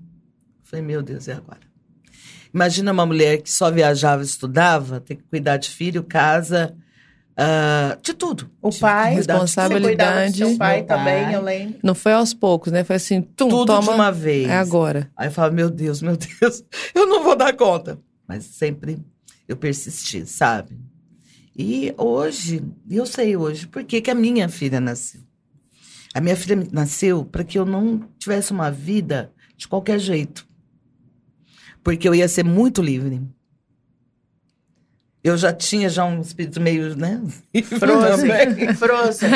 Falei, 0.64 0.86
meu 0.86 1.02
Deus, 1.02 1.28
e 1.28 1.32
agora? 1.32 1.60
Imagina 2.54 2.92
uma 2.92 3.06
mulher 3.06 3.42
que 3.42 3.52
só 3.52 3.72
viajava 3.72 4.22
e 4.22 4.26
estudava, 4.26 5.00
ter 5.00 5.16
que 5.16 5.24
cuidar 5.24 5.58
de 5.58 5.70
filho, 5.70 6.04
casa, 6.04 6.76
ah, 7.36 7.98
de 8.02 8.14
tudo. 8.14 8.52
O 8.62 8.70
De 8.70 8.80
pai, 8.80 9.16
cuidar 9.16 9.34
de 9.36 9.42
Responsabilidade. 9.42 10.38
seu 10.38 10.58
pai. 10.58 10.84
também, 10.84 11.32
eu 11.34 11.42
lembro. 11.42 11.80
Não 11.82 11.96
foi 11.96 12.14
aos 12.14 12.34
poucos, 12.34 12.72
né? 12.72 12.84
Foi 12.84 12.98
assim, 12.98 13.22
tum, 13.22 13.48
tudo 13.50 13.68
toma. 13.68 13.82
de 13.82 13.90
uma 13.90 14.12
vez. 14.12 14.48
É 14.48 14.58
agora. 14.58 15.10
Aí 15.16 15.28
eu 15.28 15.32
falava, 15.32 15.54
meu 15.54 15.70
Deus, 15.70 16.02
meu 16.02 16.18
Deus, 16.18 16.64
eu 16.94 17.08
não 17.08 17.24
vou 17.24 17.36
dar 17.36 17.54
conta. 17.56 17.98
Mas 18.28 18.44
sempre 18.44 19.00
eu 19.48 19.56
persisti, 19.58 20.26
sabe? 20.26 20.78
E 21.56 21.94
hoje, 21.98 22.64
eu 22.90 23.06
sei 23.06 23.36
hoje, 23.36 23.68
por 23.68 23.84
que, 23.84 24.10
a 24.10 24.16
minha 24.16 24.48
filha 24.48 24.80
nasceu. 24.80 25.22
A 26.14 26.22
minha 26.22 26.36
filha 26.36 26.68
nasceu 26.72 27.26
para 27.26 27.44
que 27.44 27.58
eu 27.58 27.66
não 27.66 28.10
tivesse 28.18 28.52
uma 28.52 28.72
vida 28.72 29.32
de 29.58 29.68
qualquer 29.68 30.00
jeito. 30.00 30.48
Porque 31.84 32.08
eu 32.08 32.16
ia 32.16 32.28
ser 32.28 32.44
muito 32.44 32.82
livre. 32.82 33.22
eu 35.24 35.38
já 35.38 35.54
tinha 35.54 35.90
já 35.90 36.06
um 36.06 36.22
espírito 36.22 36.60
meio, 36.60 36.96
né? 36.96 37.22
Frozen. 37.64 38.76
Frozen. 38.76 39.30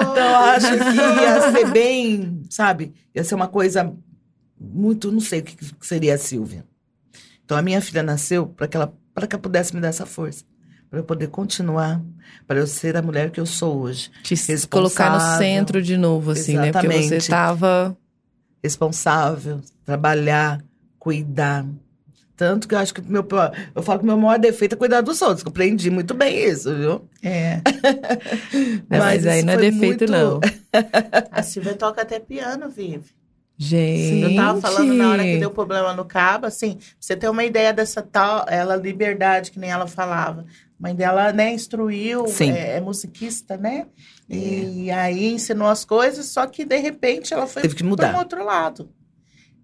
então, 0.00 0.36
acho 0.44 0.70
que 0.72 0.96
ia 0.96 1.52
ser 1.52 1.70
bem, 1.70 2.42
sabe? 2.50 2.92
Ia 3.14 3.24
ser 3.24 3.34
uma 3.34 3.48
coisa 3.48 3.94
muito, 4.58 5.12
não 5.12 5.20
sei 5.20 5.40
o 5.40 5.44
que 5.44 5.56
seria 5.80 6.14
a 6.14 6.18
Silvia. 6.18 6.64
Então, 7.44 7.56
a 7.56 7.62
minha 7.62 7.80
filha 7.80 8.02
nasceu 8.02 8.46
para 8.46 8.68
que 8.68 8.76
ela, 8.76 8.94
para 9.14 9.26
que 9.26 9.34
ela 9.34 9.42
pudesse 9.42 9.74
me 9.74 9.80
dar 9.80 9.88
essa 9.88 10.06
força. 10.06 10.44
Para 10.90 10.98
eu 10.98 11.04
poder 11.04 11.28
continuar, 11.28 12.02
para 12.46 12.58
eu 12.58 12.66
ser 12.66 12.96
a 12.96 13.02
mulher 13.02 13.30
que 13.30 13.38
eu 13.38 13.46
sou 13.46 13.78
hoje. 13.78 14.10
Te 14.24 14.34
colocar 14.68 15.12
no 15.12 15.38
centro 15.38 15.80
de 15.80 15.96
novo, 15.96 16.32
assim, 16.32 16.52
Exatamente. 16.52 16.74
né? 16.74 16.82
Porque 16.82 17.02
você 17.08 17.16
estava... 17.16 17.96
Responsável, 18.62 19.62
trabalhar, 19.86 20.62
cuidar. 20.98 21.64
Tanto 22.40 22.66
que 22.66 22.74
eu 22.74 22.78
acho 22.78 22.94
que 22.94 23.02
meu, 23.02 23.26
eu 23.74 23.82
falo 23.82 24.00
que 24.00 24.06
meu 24.06 24.16
maior 24.16 24.38
defeito 24.38 24.74
é 24.74 24.78
cuidar 24.78 25.02
dos 25.02 25.20
outros. 25.20 25.42
Compreendi 25.42 25.90
muito 25.90 26.14
bem 26.14 26.42
isso, 26.42 26.74
viu? 26.74 27.08
É. 27.22 27.60
mas, 28.88 28.98
mas 28.98 29.26
aí 29.26 29.42
não 29.42 29.52
é 29.52 29.56
defeito, 29.58 30.10
muito... 30.10 30.10
não. 30.10 30.40
A 31.30 31.42
Silvia 31.42 31.74
toca 31.74 32.02
até 32.02 32.18
piano, 32.18 32.68
Vive. 32.68 33.10
Gente. 33.58 34.22
Eu 34.22 34.36
tava 34.36 34.58
falando 34.58 34.94
na 34.94 35.10
hora 35.10 35.22
que 35.22 35.38
deu 35.38 35.50
problema 35.50 35.92
no 35.92 36.06
cabo, 36.06 36.46
assim, 36.46 36.76
pra 36.76 36.86
você 36.98 37.14
ter 37.14 37.28
uma 37.28 37.44
ideia 37.44 37.74
dessa 37.74 38.00
tal, 38.00 38.46
ela 38.48 38.74
liberdade, 38.74 39.50
que 39.50 39.58
nem 39.58 39.70
ela 39.70 39.86
falava. 39.86 40.46
A 40.80 40.82
mãe 40.82 40.94
dela, 40.94 41.30
né, 41.30 41.52
instruiu, 41.52 42.24
é, 42.40 42.76
é, 42.76 42.80
musiquista, 42.80 43.56
né? 43.58 43.86
É. 44.28 44.34
E 44.34 44.90
aí 44.90 45.34
ensinou 45.34 45.68
as 45.68 45.84
coisas, 45.84 46.26
só 46.26 46.46
que 46.46 46.64
de 46.64 46.78
repente 46.78 47.34
ela 47.34 47.46
foi 47.46 47.60
Teve 47.60 47.74
que 47.74 47.84
mudar. 47.84 48.08
para 48.08 48.16
um 48.16 48.20
outro 48.20 48.44
lado. 48.44 48.90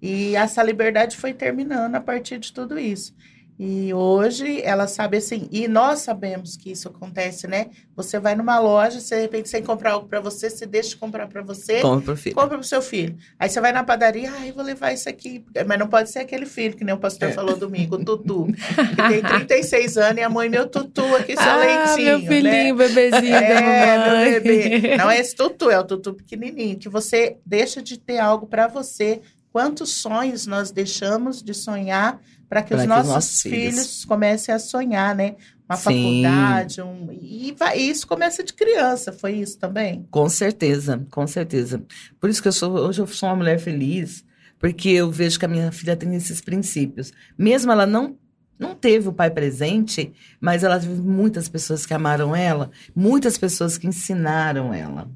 E 0.01 0.37
essa 0.37 0.63
liberdade 0.63 1.17
foi 1.17 1.33
terminando 1.33 1.95
a 1.95 2.01
partir 2.01 2.39
de 2.39 2.53
tudo 2.53 2.79
isso. 2.79 3.15
E 3.59 3.93
hoje 3.95 4.61
ela 4.63 4.87
sabe 4.87 5.17
assim, 5.17 5.49
e 5.51 5.67
nós 5.67 6.01
sabemos 6.01 6.57
que 6.59 6.71
isso 6.71 6.89
acontece, 6.89 7.47
né? 7.47 7.69
Você 7.95 8.19
vai 8.19 8.35
numa 8.35 8.59
loja, 8.59 9.01
você, 9.01 9.17
de 9.17 9.23
repente 9.23 9.49
sem 9.49 9.63
comprar 9.63 9.93
algo 9.93 10.07
para 10.07 10.21
você, 10.21 10.51
você 10.51 10.67
deixa 10.67 10.91
de 10.91 10.97
comprar 10.97 11.27
para 11.27 11.43
você, 11.43 11.81
compra 11.81 12.05
pro 12.05 12.17
filho. 12.17 12.35
Compra 12.35 12.59
pro 12.59 12.67
seu 12.67 12.83
filho. 12.83 13.17
Aí 13.39 13.49
você 13.49 13.59
vai 13.59 13.73
na 13.73 13.83
padaria, 13.83 14.31
ai, 14.31 14.51
ah, 14.51 14.53
vou 14.53 14.63
levar 14.63 14.93
isso 14.93 15.09
aqui, 15.09 15.43
mas 15.67 15.79
não 15.79 15.87
pode 15.87 16.11
ser 16.11 16.19
aquele 16.19 16.45
filho 16.45 16.77
que 16.77 16.85
nem 16.85 16.95
o 16.95 16.99
pastor 16.99 17.31
é. 17.31 17.33
falou 17.33 17.57
domingo, 17.57 17.97
o 17.97 18.05
Tutu, 18.05 18.47
que 18.47 18.97
tem 19.09 19.23
36 19.47 19.97
anos 19.97 20.19
e 20.19 20.23
a 20.23 20.29
mãe 20.29 20.51
meu 20.51 20.67
Tutu 20.67 21.17
aqui, 21.17 21.35
seu 21.35 21.43
ah, 21.43 21.57
leitinho, 21.57 22.19
meu 22.19 22.29
filhinho, 22.29 22.77
né? 22.77 22.87
bebezinho 22.87 23.37
é, 23.37 24.31
meu 24.31 24.41
bebê. 24.41 24.97
Não 24.99 25.11
é 25.11 25.19
esse 25.19 25.35
Tutu, 25.37 25.71
é 25.71 25.79
o 25.79 25.85
Tutu 25.85 26.13
pequenininho, 26.13 26.77
que 26.77 26.91
você 26.91 27.39
deixa 27.45 27.83
de 27.83 27.99
ter 27.99 28.19
algo 28.19 28.47
para 28.47 28.67
você 28.67 29.23
Quantos 29.57 29.89
sonhos 29.89 30.47
nós 30.47 30.71
deixamos 30.71 31.43
de 31.43 31.55
sonhar 31.55 32.21
para 32.47 32.63
que, 32.63 32.75
os, 32.75 32.83
que 32.83 32.87
nossos 32.87 33.11
nossos 33.11 33.41
filhos, 33.41 33.57
filhos 33.57 34.05
comecem 34.05 34.55
a 34.55 34.59
sonhar, 34.59 35.15
né? 35.15 35.37
Uma 35.67 35.79
Sim. 35.79 35.85
faculdade, 35.85 36.83
um... 36.83 37.09
e, 37.11 37.55
vai, 37.59 37.79
e 37.79 37.89
isso 37.89 38.07
começa 38.07 38.45
de 38.45 38.53
criança, 38.53 39.15
foi 39.15 39.33
isso 39.33 39.59
também? 39.59 40.07
Com 40.11 40.29
certeza, 40.29 41.07
com 41.11 41.27
certeza. 41.27 41.83
Por 42.21 42.29
isso 42.29 42.43
que 42.43 42.49
eu 42.49 42.53
sou, 42.53 42.71
hoje 42.71 43.01
eu 43.01 43.07
sou 43.07 43.31
uma 43.31 43.37
mulher 43.37 43.59
feliz, 43.59 44.23
porque 44.59 44.91
eu 44.91 45.11
vejo 45.11 45.39
que 45.39 45.47
a 45.47 45.49
minha 45.49 45.73
filha 45.73 45.97
tem 45.97 46.15
esses 46.15 46.43
princípios. 46.43 47.11
Mesmo 47.39 47.73
ela 47.73 47.87
não 47.87 48.15
não 48.59 48.75
teve 48.75 49.09
o 49.09 49.13
pai 49.15 49.31
presente, 49.31 50.13
mas 50.39 50.65
ela 50.65 50.79
teve 50.79 51.01
muitas 51.01 51.49
pessoas 51.49 51.87
que 51.87 51.95
amaram 51.95 52.37
ela, 52.37 52.71
muitas 52.95 53.39
pessoas 53.39 53.79
que 53.79 53.87
ensinaram 53.87 54.75
ela. 54.75 55.11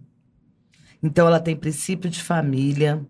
Então 1.03 1.27
ela 1.27 1.41
tem 1.41 1.55
princípio 1.55 2.09
de 2.09 2.23
família, 2.23 3.07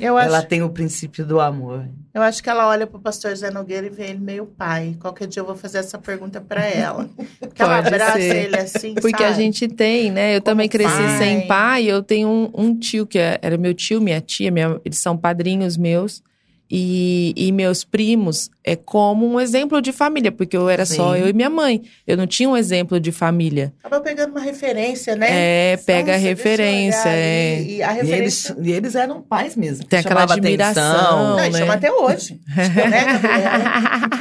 eu 0.00 0.16
acho, 0.16 0.28
ela 0.28 0.42
tem 0.42 0.62
o 0.62 0.70
princípio 0.70 1.24
do 1.24 1.40
amor. 1.40 1.88
Eu 2.12 2.22
acho 2.22 2.42
que 2.42 2.48
ela 2.48 2.68
olha 2.68 2.86
para 2.86 2.96
o 2.98 3.00
pastor 3.00 3.34
Zé 3.34 3.50
Nogueira 3.50 3.86
e 3.86 3.90
vê 3.90 4.10
ele 4.10 4.18
meio 4.18 4.46
pai. 4.46 4.96
Qualquer 5.00 5.26
dia 5.28 5.40
eu 5.40 5.46
vou 5.46 5.56
fazer 5.56 5.78
essa 5.78 5.98
pergunta 5.98 6.40
para 6.40 6.64
ela. 6.64 7.08
Porque 7.38 7.62
ela 7.62 7.78
abraça 7.78 8.18
ser. 8.18 8.44
ele 8.46 8.56
assim, 8.56 8.94
Porque 8.94 9.22
sabe? 9.22 9.24
a 9.24 9.32
gente 9.32 9.68
tem, 9.68 10.10
né? 10.10 10.36
Eu 10.36 10.40
Como 10.40 10.52
também 10.52 10.68
cresci 10.68 10.96
pai. 10.96 11.18
sem 11.18 11.46
pai. 11.46 11.84
Eu 11.84 12.02
tenho 12.02 12.28
um, 12.28 12.50
um 12.54 12.78
tio 12.78 13.06
que 13.06 13.18
é, 13.18 13.38
era 13.40 13.56
meu 13.56 13.74
tio, 13.74 14.00
minha 14.00 14.20
tia, 14.20 14.50
minha, 14.50 14.80
eles 14.84 14.98
são 14.98 15.16
padrinhos 15.16 15.76
meus. 15.76 16.22
E, 16.70 17.34
e, 17.36 17.52
meus 17.52 17.84
primos 17.84 18.50
é 18.64 18.74
como 18.74 19.26
um 19.26 19.38
exemplo 19.38 19.82
de 19.82 19.92
família, 19.92 20.32
porque 20.32 20.56
eu 20.56 20.68
era 20.68 20.86
Sim. 20.86 20.96
só 20.96 21.14
eu 21.14 21.28
e 21.28 21.32
minha 21.32 21.50
mãe. 21.50 21.82
Eu 22.06 22.16
não 22.16 22.26
tinha 22.26 22.48
um 22.48 22.56
exemplo 22.56 22.98
de 22.98 23.12
família. 23.12 23.72
Tava 23.82 24.00
pegando 24.00 24.30
uma 24.30 24.40
referência, 24.40 25.14
né? 25.14 25.28
É, 25.72 25.76
pega 25.76 26.14
a 26.14 26.16
referência. 26.16 27.08
É. 27.08 27.60
E, 27.60 27.76
e, 27.76 27.82
a 27.82 27.90
referência... 27.90 28.16
E, 28.16 28.62
eles, 28.62 28.68
e 28.70 28.72
eles 28.72 28.94
eram 28.94 29.20
pais 29.20 29.54
mesmo. 29.54 29.84
Tem 29.84 29.98
aquela 29.98 30.22
admiração. 30.22 31.36
Não, 31.36 31.36
né? 31.36 31.52
chama 31.52 31.74
até 31.74 31.92
hoje. 31.92 32.40
né? 32.56 33.04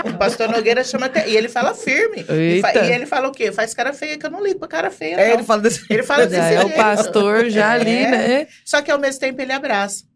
o 0.14 0.18
pastor 0.18 0.50
Nogueira 0.50 0.84
chama 0.84 1.06
até. 1.06 1.30
E 1.30 1.38
ele 1.38 1.48
fala 1.48 1.74
firme. 1.74 2.26
E, 2.30 2.60
fa... 2.62 2.74
e, 2.74 2.92
ele 2.92 3.06
fala 3.06 3.30
o 3.30 3.32
quê? 3.32 3.54
Faz 3.54 3.74
cara 3.74 3.94
feia, 3.94 4.18
que 4.18 4.26
eu 4.26 4.32
não 4.32 4.44
ligo 4.44 4.60
pra 4.60 4.68
cara 4.68 4.92
feia. 4.92 5.16
É, 5.16 5.34
ele 5.34 5.44
fala 5.44 5.62
desse 5.62 5.86
Ele 5.90 6.04
fala 6.04 6.28
desse 6.28 6.54
É 6.54 6.66
o 6.66 6.70
pastor 6.72 7.50
já 7.50 7.74
é. 7.74 7.80
ali, 7.80 8.08
né? 8.08 8.48
Só 8.66 8.82
que 8.82 8.92
ao 8.92 9.00
mesmo 9.00 9.22
tempo 9.22 9.42
ele 9.42 9.54
abraça 9.54 10.13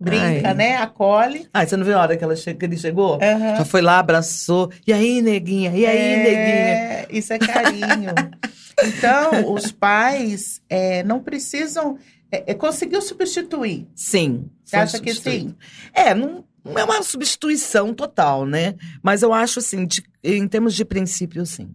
brinca, 0.00 0.48
Ai. 0.48 0.54
né? 0.54 0.76
Acolhe. 0.76 1.48
Ah, 1.52 1.66
você 1.66 1.76
não 1.76 1.84
viu 1.84 1.96
a 1.96 2.02
hora 2.02 2.16
que, 2.16 2.24
ela 2.24 2.36
che... 2.36 2.54
que 2.54 2.64
ele 2.64 2.76
chegou? 2.76 3.14
Uhum. 3.14 3.56
Já 3.56 3.64
foi 3.64 3.82
lá, 3.82 3.98
abraçou. 3.98 4.70
E 4.86 4.92
aí, 4.92 5.20
neguinha? 5.20 5.72
E 5.74 5.84
aí, 5.84 5.98
é... 5.98 6.16
neguinha? 6.16 7.18
Isso 7.18 7.32
é 7.32 7.38
carinho. 7.38 8.12
então, 8.84 9.52
os 9.52 9.72
pais 9.72 10.60
é, 10.68 11.02
não 11.02 11.20
precisam. 11.20 11.98
É, 12.30 12.52
é, 12.52 12.54
conseguiu 12.54 13.00
substituir. 13.00 13.88
Sim. 13.94 14.50
Você 14.62 14.76
acha 14.76 15.00
que 15.00 15.14
sim? 15.14 15.54
É, 15.94 16.14
não, 16.14 16.44
não 16.62 16.78
é 16.78 16.84
uma 16.84 17.02
substituição 17.02 17.94
total, 17.94 18.44
né? 18.44 18.74
Mas 19.02 19.22
eu 19.22 19.32
acho 19.32 19.60
assim, 19.60 19.86
de, 19.86 20.02
em 20.22 20.46
termos 20.46 20.74
de 20.74 20.84
princípio, 20.84 21.46
sim. 21.46 21.74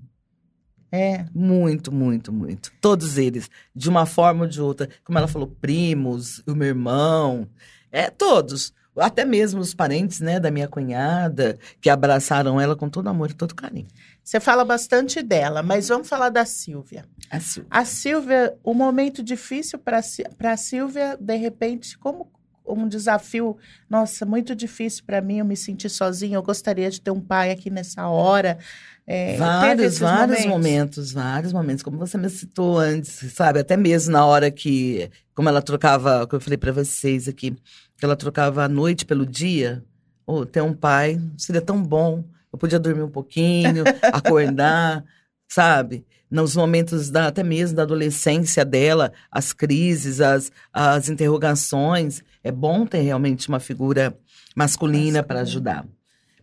É. 0.91 1.25
Muito, 1.33 1.91
muito, 1.91 2.31
muito. 2.31 2.71
Todos 2.79 3.17
eles, 3.17 3.49
de 3.75 3.89
uma 3.89 4.05
forma 4.05 4.43
ou 4.43 4.47
de 4.47 4.61
outra. 4.61 4.87
Como 5.03 5.17
ela 5.17 5.27
falou, 5.27 5.47
primos, 5.59 6.43
o 6.47 6.53
meu 6.53 6.67
irmão. 6.67 7.49
É, 7.93 8.09
todos. 8.09 8.73
Até 8.97 9.23
mesmo 9.23 9.59
os 9.59 9.73
parentes, 9.73 10.19
né, 10.19 10.39
da 10.39 10.51
minha 10.51 10.67
cunhada, 10.67 11.57
que 11.79 11.89
abraçaram 11.89 12.59
ela 12.59 12.75
com 12.75 12.89
todo 12.89 13.07
amor 13.07 13.31
e 13.31 13.33
todo 13.33 13.55
carinho. 13.55 13.87
Você 14.23 14.39
fala 14.39 14.63
bastante 14.65 15.21
dela, 15.21 15.63
mas 15.63 15.87
vamos 15.87 16.07
falar 16.07 16.29
da 16.29 16.45
Silvia. 16.45 17.05
A 17.29 17.39
Silvia. 17.39 17.67
A 17.71 17.85
Silvia, 17.85 18.57
o 18.63 18.73
momento 18.73 19.23
difícil 19.23 19.79
para 19.79 19.99
a 19.99 20.57
Silvia, 20.57 21.17
de 21.19 21.35
repente, 21.35 21.97
como 21.97 22.31
um 22.65 22.87
desafio, 22.87 23.57
nossa, 23.89 24.25
muito 24.25 24.55
difícil 24.55 25.03
para 25.05 25.21
mim, 25.21 25.39
eu 25.39 25.45
me 25.45 25.57
sentir 25.57 25.89
sozinha, 25.89 26.37
eu 26.37 26.43
gostaria 26.43 26.89
de 26.89 27.01
ter 27.01 27.11
um 27.11 27.19
pai 27.19 27.51
aqui 27.51 27.69
nessa 27.69 28.07
hora. 28.07 28.57
É, 29.05 29.35
vários, 29.35 29.99
vários 29.99 30.45
momentos? 30.45 30.47
momentos? 30.47 31.11
vários 31.11 31.53
momentos, 31.53 31.83
como 31.83 31.97
você 31.97 32.17
me 32.17 32.29
citou 32.29 32.77
antes, 32.77 33.33
sabe? 33.33 33.59
Até 33.59 33.75
mesmo 33.75 34.13
na 34.13 34.25
hora 34.25 34.49
que, 34.49 35.11
como 35.33 35.49
ela 35.49 35.61
trocava, 35.61 36.27
que 36.27 36.35
eu 36.35 36.41
falei 36.41 36.57
para 36.57 36.71
vocês 36.71 37.27
aqui, 37.27 37.51
que 37.97 38.05
ela 38.05 38.15
trocava 38.15 38.63
a 38.63 38.67
noite 38.67 39.05
pelo 39.05 39.25
dia. 39.25 39.83
Oh, 40.25 40.45
ter 40.45 40.61
um 40.61 40.73
pai 40.73 41.19
seria 41.37 41.61
tão 41.61 41.81
bom. 41.81 42.23
Eu 42.51 42.59
podia 42.59 42.79
dormir 42.79 43.01
um 43.01 43.09
pouquinho, 43.09 43.83
acordar, 44.13 45.03
sabe? 45.47 46.05
Nos 46.29 46.55
momentos 46.55 47.09
da, 47.09 47.27
até 47.27 47.43
mesmo 47.43 47.75
da 47.75 47.83
adolescência 47.83 48.63
dela, 48.63 49.11
as 49.31 49.53
crises, 49.53 50.21
as, 50.21 50.51
as 50.71 51.09
interrogações. 51.09 52.23
É 52.43 52.51
bom 52.51 52.85
ter 52.85 53.01
realmente 53.01 53.49
uma 53.49 53.59
figura 53.59 54.17
masculina 54.55 55.23
para 55.23 55.41
ajudar. 55.41 55.85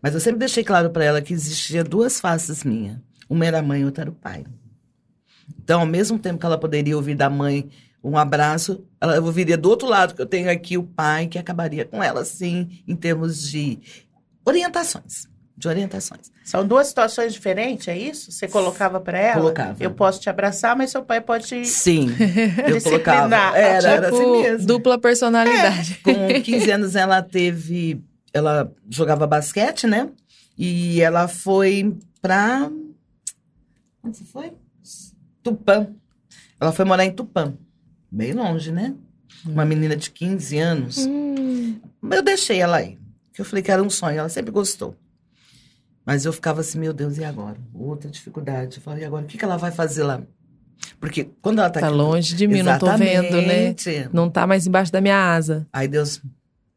Mas 0.03 0.15
eu 0.15 0.21
sempre 0.21 0.39
deixei 0.39 0.65
claro 0.65 0.91
para 0.91 1.05
ela 1.05 1.23
que 1.23 1.33
existia 1.33 1.85
duas 1.85 2.21
faces 2.21 2.65
minhas. 2.65 2.99
Uma 3.29 3.47
era 3.47 3.59
a 3.59 3.63
mãe 3.63 3.83
e 3.83 3.85
outra 3.85 4.05
era 4.05 4.11
o 4.11 4.15
pai. 4.15 4.45
Então, 5.63 5.81
ao 5.81 5.87
mesmo 5.87 6.19
tempo 6.19 6.39
que 6.39 6.47
ela 6.47 6.59
poderia 6.59 6.97
ouvir 6.97 7.15
da 7.15 7.29
mãe 7.29 7.69
um 8.03 8.17
abraço, 8.17 8.85
ela 9.01 9.21
ouviria 9.21 9.57
do 9.57 9.69
outro 9.69 9.89
lado, 9.89 10.15
que 10.15 10.23
eu 10.23 10.27
tenho 10.27 10.51
aqui 10.51 10.79
o 10.79 10.83
pai, 10.83 11.27
que 11.27 11.39
acabaria 11.39 11.85
com 11.85 12.03
ela, 12.03 12.25
sim, 12.25 12.83
em 12.87 12.97
termos 12.97 13.49
de 13.49 13.79
orientações. 14.45 15.29
De 15.57 15.69
orientações. 15.69 16.33
São 16.43 16.67
duas 16.67 16.87
situações 16.87 17.35
diferentes, 17.35 17.87
é 17.89 17.97
isso? 17.97 18.33
Você 18.33 18.49
colocava 18.49 18.99
para 18.99 19.19
ela? 19.19 19.41
Colocava. 19.41 19.77
Eu 19.79 19.91
posso 19.91 20.19
te 20.19 20.31
abraçar, 20.31 20.75
mas 20.75 20.91
seu 20.91 21.03
pai 21.03 21.21
pode 21.21 21.47
te 21.47 21.67
Sim, 21.67 22.09
eu 22.67 22.81
colocava. 22.83 23.37
Era, 23.57 23.79
tipo, 23.79 23.89
era 23.89 24.09
assim 24.09 24.43
mesmo. 24.43 24.67
Dupla 24.67 24.99
personalidade. 24.99 26.01
É. 26.07 26.35
Com 26.35 26.43
15 26.43 26.71
anos 26.71 26.97
ela 26.97 27.23
teve 27.23 28.03
ela 28.33 28.73
jogava 28.89 29.27
basquete, 29.27 29.87
né? 29.87 30.09
E 30.57 31.01
ela 31.01 31.29
foi 31.29 31.97
pra. 32.21 32.71
Onde 34.03 34.17
você 34.17 34.25
foi? 34.25 34.53
Tupã. 35.43 35.89
Ela 36.61 36.73
foi 36.73 36.85
morar 36.85 37.05
em 37.05 37.13
Tupã. 37.13 37.55
Bem 38.11 38.33
longe, 38.33 38.73
né? 38.73 38.95
Uma 39.45 39.65
menina 39.65 39.97
de 39.97 40.11
15 40.11 40.59
anos. 40.59 41.07
Hum. 41.07 41.81
Eu 42.11 42.23
deixei 42.23 42.61
ela 42.61 42.79
aí. 42.79 42.99
Eu 43.39 43.45
falei 43.45 43.63
que 43.63 43.71
era 43.71 43.83
um 43.83 43.91
sonho, 43.91 44.19
ela 44.19 44.29
sempre 44.29 44.51
gostou. 44.51 44.97
Mas 46.05 46.25
eu 46.25 46.33
ficava 46.33 46.61
assim, 46.61 46.79
meu 46.79 46.93
Deus, 46.93 47.19
e 47.19 47.25
agora? 47.25 47.57
Outra 47.73 48.11
dificuldade. 48.11 48.79
Eu 48.79 48.83
falei, 48.83 49.05
e 49.05 49.07
agora? 49.07 49.25
O 49.25 49.29
que, 49.29 49.39
que 49.39 49.45
ela 49.45 49.57
vai 49.57 49.71
fazer 49.71 50.03
lá? 50.03 50.23
Porque 50.99 51.31
quando 51.41 51.61
ela 51.61 51.71
tá, 51.71 51.81
tá 51.81 51.87
aqui, 51.87 51.97
longe 51.97 52.35
de 52.35 52.47
mim, 52.47 52.59
Exatamente. 52.59 53.15
não 53.15 53.23
tô 53.23 53.37
vendo, 53.37 53.47
né? 53.47 54.11
Não 54.13 54.31
tá 54.31 54.47
mais 54.47 54.67
embaixo 54.67 54.91
da 54.91 55.01
minha 55.01 55.17
asa. 55.17 55.67
Aí 55.73 55.87
Deus 55.87 56.21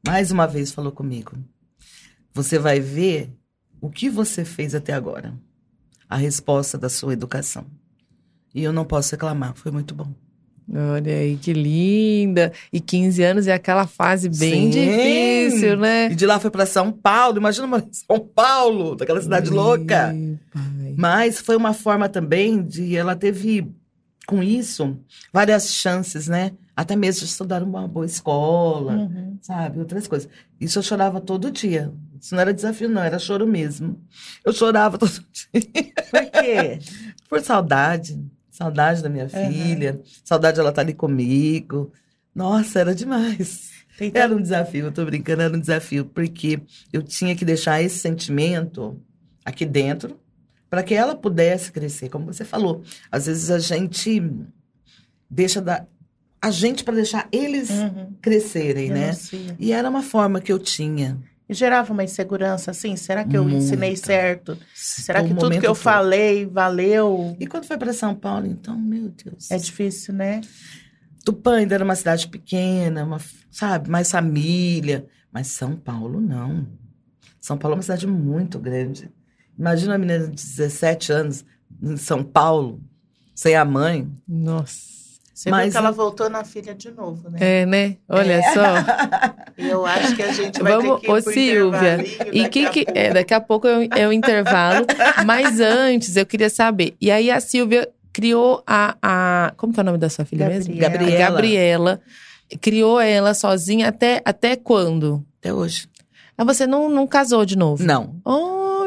mais 0.05 0.31
uma 0.31 0.45
vez 0.45 0.71
falou 0.71 0.91
comigo. 0.91 1.37
Você 2.33 2.59
vai 2.59 2.79
ver 2.79 3.33
o 3.81 3.89
que 3.89 4.09
você 4.09 4.43
fez 4.43 4.75
até 4.75 4.93
agora. 4.93 5.33
a 6.09 6.17
resposta 6.17 6.77
da 6.77 6.89
sua 6.89 7.13
educação. 7.13 7.65
E 8.53 8.63
eu 8.63 8.71
não 8.71 8.85
posso 8.85 9.11
reclamar, 9.11 9.55
foi 9.55 9.71
muito 9.71 9.95
bom. 9.95 10.13
Olha 10.71 11.13
aí, 11.13 11.35
que 11.37 11.51
linda. 11.53 12.51
E 12.71 12.79
15 12.79 13.21
anos 13.23 13.47
é 13.47 13.53
aquela 13.53 13.85
fase 13.85 14.29
bem 14.29 14.63
Sim. 14.63 14.69
difícil, 14.71 15.77
né? 15.77 16.11
E 16.11 16.15
de 16.15 16.25
lá 16.25 16.39
foi 16.39 16.49
para 16.51 16.65
São 16.65 16.91
Paulo, 16.91 17.37
imagina 17.37 17.67
em 17.77 17.83
São 17.91 18.19
Paulo, 18.19 18.95
daquela 18.95 19.21
cidade 19.21 19.49
louca. 19.49 20.15
Pai. 20.53 20.95
Mas 20.97 21.39
foi 21.39 21.55
uma 21.55 21.73
forma 21.73 22.07
também 22.07 22.61
de 22.63 22.95
ela 22.95 23.15
teve 23.15 23.67
com 24.25 24.41
isso 24.41 24.97
várias 25.33 25.73
chances, 25.73 26.27
né? 26.27 26.51
Até 26.75 26.95
mesmo 26.95 27.19
de 27.19 27.25
estudar 27.31 27.59
numa 27.59 27.87
boa 27.87 28.05
escola, 28.05 28.93
Uhum. 28.93 29.37
sabe? 29.41 29.79
Outras 29.79 30.07
coisas. 30.07 30.29
Isso 30.59 30.79
eu 30.79 30.83
chorava 30.83 31.19
todo 31.19 31.51
dia. 31.51 31.91
Isso 32.19 32.33
não 32.33 32.41
era 32.41 32.53
desafio, 32.53 32.87
não, 32.89 33.03
era 33.03 33.19
choro 33.19 33.45
mesmo. 33.45 33.99
Eu 34.45 34.53
chorava 34.53 34.97
todo 34.99 35.11
dia. 35.11 35.61
Por 36.09 36.31
quê? 36.31 36.79
Por 37.29 37.41
saudade. 37.41 38.17
Saudade 38.53 39.01
da 39.01 39.09
minha 39.09 39.23
Uhum. 39.23 39.29
filha. 39.51 39.99
Saudade 40.23 40.57
dela 40.57 40.69
estar 40.69 40.83
ali 40.83 40.93
comigo. 40.93 41.91
Nossa, 42.35 42.79
era 42.81 42.93
demais. 42.93 43.71
Tem 43.97 44.11
Era 44.13 44.35
um 44.35 44.41
desafio, 44.41 44.85
eu 44.85 44.91
tô 44.91 45.03
brincando, 45.05 45.41
era 45.41 45.55
um 45.55 45.59
desafio, 45.59 46.05
porque 46.05 46.59
eu 46.91 47.01
tinha 47.01 47.35
que 47.35 47.43
deixar 47.43 47.81
esse 47.81 47.97
sentimento 47.97 48.99
aqui 49.43 49.65
dentro 49.65 50.19
para 50.69 50.83
que 50.83 50.93
ela 50.93 51.15
pudesse 51.15 51.71
crescer, 51.71 52.09
como 52.09 52.25
você 52.27 52.45
falou. 52.45 52.83
Às 53.11 53.25
vezes 53.25 53.49
a 53.49 53.57
gente 53.57 54.21
deixa 55.29 55.59
da 55.59 55.85
a 56.39 56.51
gente 56.51 56.83
para 56.83 56.93
deixar 56.95 57.27
eles 57.31 57.69
Uhum. 57.71 58.13
crescerem, 58.21 58.89
né? 58.89 59.05
Renuncia. 59.05 59.55
E 59.57 59.71
era 59.71 59.89
uma 59.89 60.03
forma 60.03 60.41
que 60.41 60.51
eu 60.51 60.59
tinha. 60.59 61.17
E 61.47 61.53
gerava 61.53 61.91
uma 61.91 62.03
insegurança, 62.03 62.71
assim? 62.71 62.95
Será 62.95 63.23
que 63.25 63.35
eu 63.35 63.43
Muita. 63.43 63.57
ensinei 63.57 63.95
certo? 63.95 64.57
Será 64.73 65.23
que 65.23 65.33
tudo 65.33 65.51
que 65.51 65.57
eu 65.57 65.73
todo. 65.73 65.75
falei 65.75 66.45
valeu? 66.45 67.35
E 67.39 67.45
quando 67.45 67.65
foi 67.65 67.77
para 67.77 67.91
São 67.91 68.15
Paulo, 68.15 68.47
então, 68.47 68.77
meu 68.77 69.09
Deus. 69.09 69.51
É 69.51 69.57
difícil, 69.57 70.13
né? 70.13 70.41
Tupã 71.25 71.57
ainda 71.57 71.75
era 71.75 71.83
uma 71.83 71.95
cidade 71.95 72.27
pequena, 72.27 73.03
uma, 73.03 73.19
sabe, 73.51 73.89
mais 73.89 74.09
família. 74.09 75.05
Mas 75.31 75.47
São 75.47 75.75
Paulo, 75.75 76.21
não. 76.21 76.67
São 77.41 77.57
Paulo 77.57 77.75
é 77.75 77.77
uma 77.77 77.83
cidade 77.83 78.07
muito 78.07 78.57
grande. 78.59 79.09
Imagina 79.57 79.93
uma 79.93 79.97
menina 79.97 80.27
de 80.27 80.35
17 80.35 81.11
anos 81.11 81.45
em 81.81 81.97
São 81.97 82.23
Paulo, 82.23 82.81
sem 83.35 83.55
a 83.55 83.65
mãe. 83.65 84.09
Nossa. 84.27 84.92
Você 85.33 85.49
Mas 85.49 85.63
viu 85.63 85.71
que 85.71 85.77
ela 85.79 85.89
eu- 85.89 85.93
voltou 85.93 86.29
na 86.29 86.43
filha 86.43 86.75
de 86.75 86.91
novo, 86.91 87.29
né? 87.29 87.39
É, 87.41 87.65
né? 87.65 87.97
Olha 88.07 88.33
É. 88.33 88.53
só. 88.53 88.61
Eu 89.57 89.85
acho 89.85 90.15
que 90.15 90.21
a 90.23 90.31
gente 90.31 90.61
vai 90.61 90.73
Vamos, 90.73 91.01
ter 91.01 91.05
que 91.05 91.07
ir 91.07 91.11
ô 91.15 91.21
Silvia. 91.21 92.05
E 92.31 92.43
daqui 92.43 92.49
quem 92.49 92.65
a 92.65 92.69
que. 92.69 92.85
pouco. 92.85 92.99
É, 92.99 93.13
daqui 93.13 93.33
a 93.33 93.41
pouco 93.41 93.67
é 93.67 93.77
o, 93.79 93.89
é 93.99 94.07
o 94.07 94.11
intervalo. 94.13 94.85
Mas 95.25 95.59
antes, 95.59 96.15
eu 96.15 96.25
queria 96.25 96.49
saber. 96.49 96.95
E 97.01 97.09
aí 97.11 97.29
a 97.31 97.39
Silvia 97.39 97.87
criou 98.11 98.63
a. 98.65 98.95
a 99.01 99.53
como 99.57 99.73
que 99.73 99.79
é 99.79 99.83
o 99.83 99.85
nome 99.85 99.97
da 99.97 100.09
sua 100.09 100.25
filha 100.25 100.47
mesmo? 100.49 100.75
Gabriela. 100.75 101.17
Gabriela. 101.17 102.01
Criou 102.61 102.99
ela 102.99 103.33
sozinha 103.33 103.87
até, 103.89 104.21
até 104.25 104.55
quando? 104.55 105.23
Até 105.39 105.53
hoje. 105.53 105.87
Ah, 106.37 106.43
você 106.43 106.65
não, 106.67 106.89
não 106.89 107.05
casou 107.07 107.45
de 107.45 107.55
novo? 107.57 107.83
Não. 107.83 108.15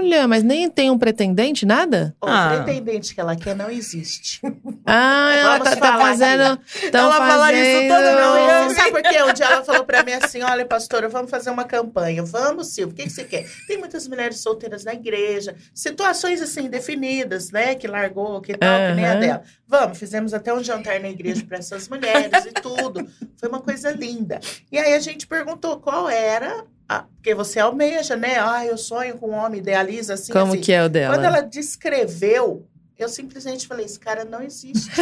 Olha, 0.07 0.29
mas 0.29 0.43
nem 0.43 0.71
tem 0.71 0.91
um 0.91 0.99
pretendente, 0.99 1.67
nada? 1.67 2.15
O 2.23 2.27
Ah. 2.27 2.63
pretendente 2.65 3.15
que 3.15 3.21
ela 3.21 3.35
quer 3.35 3.55
não 3.57 3.71
existe. 3.71 4.41
Ah, 4.85 5.35
ela 5.35 5.59
tá, 5.61 5.71
tá 5.71 5.77
falar 5.77 5.99
fazendo. 5.99 6.61
Ela 6.93 7.17
fala 7.17 7.53
isso 7.53 7.89
toda 7.89 8.31
manhã. 8.31 8.69
Você 8.69 8.75
sabe 8.77 8.91
por 8.93 9.03
quê? 9.03 9.23
Um 9.23 9.33
dia 9.33 9.47
ela 9.47 9.65
falou 9.65 9.85
pra 9.85 10.03
mim 10.03 10.13
assim: 10.13 10.43
olha, 10.43 10.65
pastora, 10.65 11.09
vamos 11.09 11.31
fazer 11.31 11.51
uma 11.51 11.65
campanha. 11.65 12.23
Vamos, 12.23 12.69
Silvio, 12.69 12.93
o 12.93 12.97
que, 12.97 13.03
que 13.05 13.11
você 13.11 13.25
quer? 13.25 13.47
Tem 13.67 13.79
muitas 13.79 14.07
mulheres 14.07 14.39
solteiras 14.41 14.85
na 14.85 14.95
igreja, 14.95 15.57
situações 15.75 16.41
assim 16.41 16.69
definidas, 16.69 17.51
né? 17.51 17.75
Que 17.75 17.87
largou, 17.89 18.41
que 18.41 18.57
tal, 18.57 18.79
que 18.89 18.95
nem 18.95 19.05
a 19.07 19.15
dela. 19.17 19.43
Vamos, 19.67 19.99
fizemos 19.99 20.33
até 20.33 20.55
um 20.55 20.63
jantar 20.63 21.01
na 21.01 21.09
igreja 21.09 21.45
para 21.47 21.59
essas 21.59 21.89
mulheres 21.89 22.45
e 22.47 22.53
tudo. 22.53 23.07
Foi 23.37 23.49
uma 23.49 23.61
coisa 23.61 23.91
linda. 23.91 24.39
E 24.71 24.79
aí 24.79 24.95
a 24.95 25.01
gente 25.01 25.27
perguntou 25.27 25.79
qual 25.79 26.09
era. 26.09 26.65
A, 26.89 27.03
porque 27.03 27.35
você 27.35 27.59
almeja, 27.59 28.17
né? 28.17 28.39
Ah, 28.39 28.65
eu 28.65 28.79
sonho 28.79 29.19
com 29.19 29.31
um 29.31 29.35
homem, 29.35 29.61
idealiza 29.61 30.15
assim. 30.15 30.33
Como 30.33 30.53
assim. 30.53 30.61
que 30.61 30.73
é 30.73 30.85
o 30.85 30.89
dela? 30.89 31.15
Quando 31.15 31.25
ela 31.25 31.41
descreveu, 31.41 32.67
eu 32.99 33.09
simplesmente 33.09 33.67
falei: 33.67 33.85
esse 33.87 33.99
cara 33.99 34.25
não 34.25 34.43
existe. 34.43 34.91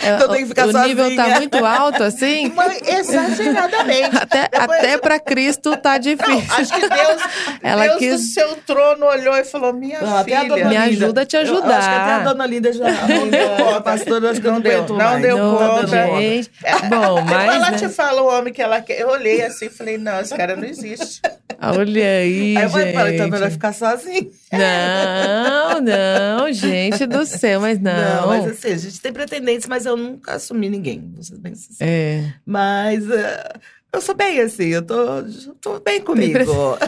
É, 0.00 0.12
Eu 0.22 0.28
tenho 0.28 0.42
que 0.42 0.46
ficar 0.46 0.68
o 0.68 0.72
nível 0.86 1.16
tá 1.16 1.22
sozinha. 1.24 1.38
muito 1.38 1.64
alto, 1.66 2.02
assim? 2.04 2.52
Mas 2.54 2.80
exageradamente. 2.86 4.16
Até, 4.16 4.48
Depois- 4.48 4.78
até 4.78 4.96
pra 4.98 5.18
Cristo 5.18 5.76
tá 5.76 5.94
Não, 5.94 5.98
difícil. 5.98 6.54
acho 6.56 6.72
que 6.72 6.88
Deus, 6.88 7.22
Ela 7.62 7.82
Deus 7.88 7.98
quis- 7.98 8.12
do 8.12 8.18
seu 8.32 8.56
trono 8.64 9.06
olhou 9.06 9.36
e 9.36 9.44
falou: 9.44 9.72
Minha 9.72 10.00
Não, 10.00 10.16
até 10.16 10.36
a 10.36 10.40
filha. 10.42 10.48
dona 10.56 10.64
Me 10.68 10.76
Linda. 10.76 10.84
ajuda 11.04 11.22
a 11.22 11.26
te 11.26 11.36
Eu- 11.36 11.42
eu 11.42 11.46
acho 11.48 11.60
que 11.62 11.66
até 11.66 11.74
ajudar. 11.76 12.14
a 12.16 12.18
dona 12.32 12.46
Linda 12.46 12.72
já. 12.72 12.84
Não 13.08 13.28
deu 13.28 13.48
conta. 13.50 13.76
A 13.76 13.80
pastora, 13.80 14.30
acho 14.30 14.40
que 14.40 14.46
Não 14.46 14.54
não 14.54 14.60
deu, 14.60 14.86
não 14.88 14.96
mais. 14.96 15.22
deu 15.22 15.36
Não, 15.36 15.58
conta. 15.58 15.86
gente. 15.88 16.50
Bom, 16.88 17.14
Quando 17.26 17.32
ela 17.32 17.70
mas. 17.70 17.80
te 17.80 17.86
Né? 17.86 17.92
fala 17.92 18.22
o 18.22 18.26
homem 18.28 18.52
que 18.52 18.62
ela 18.62 18.80
quer, 18.80 19.00
eu 19.00 19.08
olhei 19.08 19.42
assim 19.44 19.66
e 19.66 19.70
falei: 19.70 19.98
Não, 19.98 20.20
esse 20.20 20.34
cara 20.34 20.54
não 20.56 20.64
existe. 20.64 21.20
Olha 21.60 22.04
aí, 22.04 22.56
Aí 22.56 22.62
eu 22.62 22.70
falei, 22.70 22.92
para, 22.92 23.12
então 23.12 23.26
é 23.26 23.30
melhor 23.30 23.46
gente. 23.46 23.54
ficar 23.54 23.72
sozinho. 23.74 24.30
Não, 24.52 25.80
não, 25.80 26.52
gente 26.52 26.77
do 27.08 27.26
céu, 27.26 27.60
mas 27.60 27.80
não. 27.80 28.26
mas 28.26 28.46
assim, 28.46 28.68
a 28.68 28.76
gente 28.76 29.00
tem 29.00 29.12
pretendentes, 29.12 29.66
mas 29.66 29.86
eu 29.86 29.96
nunca 29.96 30.34
assumi 30.34 30.68
ninguém, 30.68 31.14
ser 31.20 31.38
bem 31.38 31.54
sincera. 31.54 31.90
É. 31.90 32.34
Mas 32.44 33.08
eh, 33.10 33.52
eu 33.92 34.00
sou 34.00 34.14
bem 34.14 34.40
assim, 34.40 34.66
eu 34.66 34.82
tô, 34.82 34.96
tô 35.60 35.80
bem 35.80 36.00
comigo. 36.00 36.38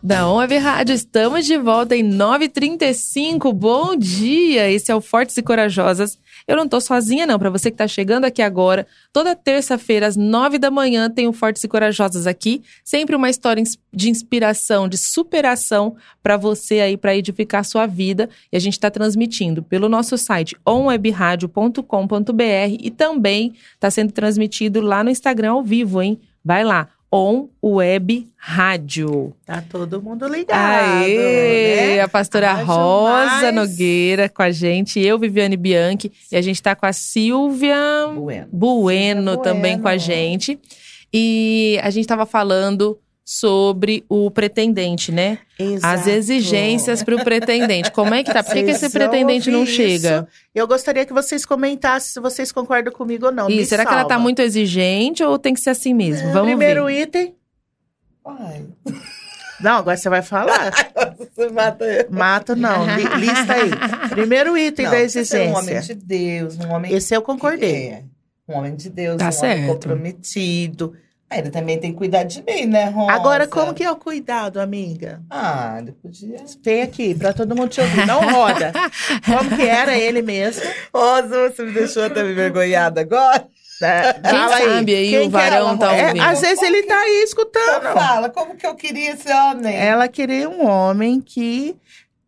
Da 0.02 0.28
On 0.30 0.36
Web 0.36 0.56
Rádio. 0.56 0.94
Estamos 0.94 1.44
de 1.44 1.58
volta 1.58 1.94
em 1.94 2.02
9h35. 2.02 3.52
Bom 3.52 3.94
dia! 3.94 4.70
Esse 4.70 4.90
é 4.90 4.94
o 4.94 5.00
Fortes 5.00 5.36
e 5.36 5.42
Corajosas. 5.42 6.18
Eu 6.48 6.56
não 6.56 6.66
tô 6.66 6.80
sozinha, 6.80 7.26
não. 7.26 7.38
Para 7.38 7.50
você 7.50 7.70
que 7.70 7.76
tá 7.76 7.86
chegando 7.86 8.24
aqui 8.24 8.40
agora, 8.40 8.86
toda 9.12 9.36
terça-feira, 9.36 10.06
às 10.06 10.16
9 10.16 10.58
da 10.58 10.70
manhã, 10.70 11.10
tem 11.10 11.28
o 11.28 11.32
Fortes 11.32 11.62
e 11.64 11.68
Corajosas 11.68 12.26
aqui. 12.26 12.62
Sempre 12.82 13.14
uma 13.14 13.28
história 13.28 13.62
de 13.92 14.08
inspiração, 14.08 14.88
de 14.88 14.96
superação 14.96 15.96
para 16.22 16.36
você 16.36 16.80
aí, 16.80 16.96
para 16.96 17.14
edificar 17.14 17.60
a 17.60 17.64
sua 17.64 17.86
vida. 17.86 18.28
E 18.50 18.56
a 18.56 18.60
gente 18.60 18.74
está 18.74 18.90
transmitindo 18.90 19.62
pelo 19.62 19.88
nosso 19.88 20.16
site 20.16 20.56
onwebradio.com.br 20.66 21.82
e 22.80 22.90
também 22.90 23.54
está 23.74 23.90
sendo 23.90 24.12
transmitido 24.12 24.80
lá 24.80 25.04
no 25.04 25.10
Instagram 25.10 25.52
ao 25.52 25.62
vivo, 25.62 26.00
hein? 26.00 26.18
Vai 26.42 26.64
lá, 26.64 26.88
On 27.12 27.48
Web 27.62 28.28
Rádio. 28.36 29.34
Tá 29.44 29.62
todo 29.68 30.00
mundo 30.00 30.28
ligado. 30.28 31.02
Aê! 31.02 31.96
né? 31.96 32.00
A 32.00 32.08
pastora 32.08 32.52
Rosa 32.52 33.50
Mais. 33.50 33.54
Nogueira 33.54 34.28
com 34.28 34.42
a 34.42 34.50
gente, 34.50 35.00
eu, 35.00 35.18
Viviane 35.18 35.56
Bianchi, 35.56 36.12
e 36.30 36.36
a 36.36 36.42
gente 36.42 36.62
tá 36.62 36.74
com 36.76 36.86
a 36.86 36.92
Silvia 36.92 37.76
Bueno. 38.14 38.48
Bueno 38.52 39.30
Silvia 39.32 39.42
também 39.42 39.72
com 39.78 39.88
a 39.88 39.92
Bueno. 39.92 39.98
gente. 39.98 40.58
E 41.12 41.80
a 41.82 41.90
gente 41.90 42.06
tava 42.06 42.24
falando 42.24 42.96
sobre 43.32 44.04
o 44.08 44.28
pretendente, 44.28 45.12
né? 45.12 45.38
As 45.56 46.00
Exato. 46.00 46.10
exigências 46.10 47.00
para 47.04 47.14
o 47.14 47.22
pretendente. 47.22 47.92
Como 47.92 48.12
é 48.12 48.24
que 48.24 48.32
tá? 48.32 48.42
Por 48.42 48.52
que, 48.54 48.64
que 48.64 48.70
esse 48.72 48.90
pretendente 48.90 49.52
não 49.52 49.64
chega? 49.64 50.26
isso. 50.28 50.48
Eu 50.52 50.66
gostaria 50.66 51.06
que 51.06 51.12
vocês 51.12 51.46
comentassem 51.46 52.12
se 52.14 52.18
vocês 52.18 52.50
concordam 52.50 52.92
comigo 52.92 53.26
ou 53.26 53.32
não. 53.32 53.48
E 53.48 53.64
será 53.64 53.86
que 53.86 53.92
ela 53.92 54.02
tá 54.02 54.14
salva. 54.14 54.22
muito 54.24 54.42
exigente 54.42 55.22
ou 55.22 55.38
tem 55.38 55.54
que 55.54 55.60
ser 55.60 55.70
assim 55.70 55.94
mesmo? 55.94 56.32
Vamos 56.32 56.48
Primeiro 56.48 56.86
ver. 56.86 57.02
item. 57.02 57.34
Ai, 58.26 58.64
Não, 59.60 59.76
agora 59.76 59.96
você 59.96 60.08
vai 60.08 60.22
falar. 60.22 60.72
você 61.16 61.48
mata 61.50 61.84
eu. 61.84 62.10
Mato 62.10 62.56
não. 62.56 62.84
Li- 62.96 63.26
lista 63.26 63.54
aí. 63.54 64.08
Primeiro 64.08 64.58
item 64.58 64.86
Não, 64.86 64.92
da 64.92 65.00
exigência. 65.02 65.44
um 65.44 65.56
homem 65.56 65.80
de 65.80 65.94
Deus, 65.94 66.56
um 66.58 66.68
homem 66.72 66.92
Esse 66.92 67.14
eu 67.14 67.22
concordei. 67.22 67.90
É, 67.90 68.02
um 68.48 68.54
homem 68.56 68.74
de 68.74 68.90
Deus, 68.90 69.18
Tá 69.18 69.28
um 69.28 69.32
certo. 69.32 69.54
homem 69.60 69.66
comprometido. 69.72 70.94
Ah, 71.32 71.38
ele 71.38 71.50
também 71.50 71.78
tem 71.78 71.92
que 71.92 71.98
cuidar 71.98 72.24
de 72.24 72.42
mim, 72.42 72.66
né, 72.66 72.86
Rosa? 72.86 73.12
Agora, 73.12 73.46
como 73.46 73.72
que 73.72 73.84
é 73.84 73.90
o 73.90 73.94
cuidado, 73.94 74.60
amiga? 74.60 75.20
Ah, 75.30 75.76
ele 75.78 75.92
podia... 75.92 76.38
Tem 76.60 76.82
aqui, 76.82 77.14
pra 77.14 77.32
todo 77.32 77.54
mundo 77.54 77.68
te 77.68 77.80
ouvir. 77.80 78.04
Não 78.04 78.20
roda. 78.32 78.72
Como 79.24 79.56
que 79.56 79.62
era 79.62 79.96
ele 79.96 80.22
mesmo? 80.22 80.62
Rosa, 80.92 81.48
você 81.50 81.62
me 81.62 81.70
deixou 81.72 82.02
até 82.04 82.24
me 82.24 82.32
envergonhada 82.32 83.00
agora? 83.02 83.46
É, 83.82 84.12
Quem 84.12 84.30
fala 84.30 84.58
sabe 84.58 84.94
aí 84.94 85.08
Quem 85.10 85.18
o 85.20 85.24
é? 85.24 85.28
varão 85.28 85.78
tá 85.78 85.94
É, 85.96 86.08
ouvindo. 86.08 86.22
às 86.22 86.40
vezes 86.42 86.62
ele 86.62 86.82
tá 86.82 86.98
aí 86.98 87.22
escutando. 87.22 87.78
Então 87.78 87.94
fala, 87.94 88.28
como 88.28 88.54
que 88.56 88.66
eu 88.66 88.74
queria 88.74 89.12
esse 89.12 89.32
homem? 89.32 89.74
Ela 89.74 90.06
queria 90.08 90.50
um 90.50 90.66
homem 90.66 91.18
que 91.20 91.74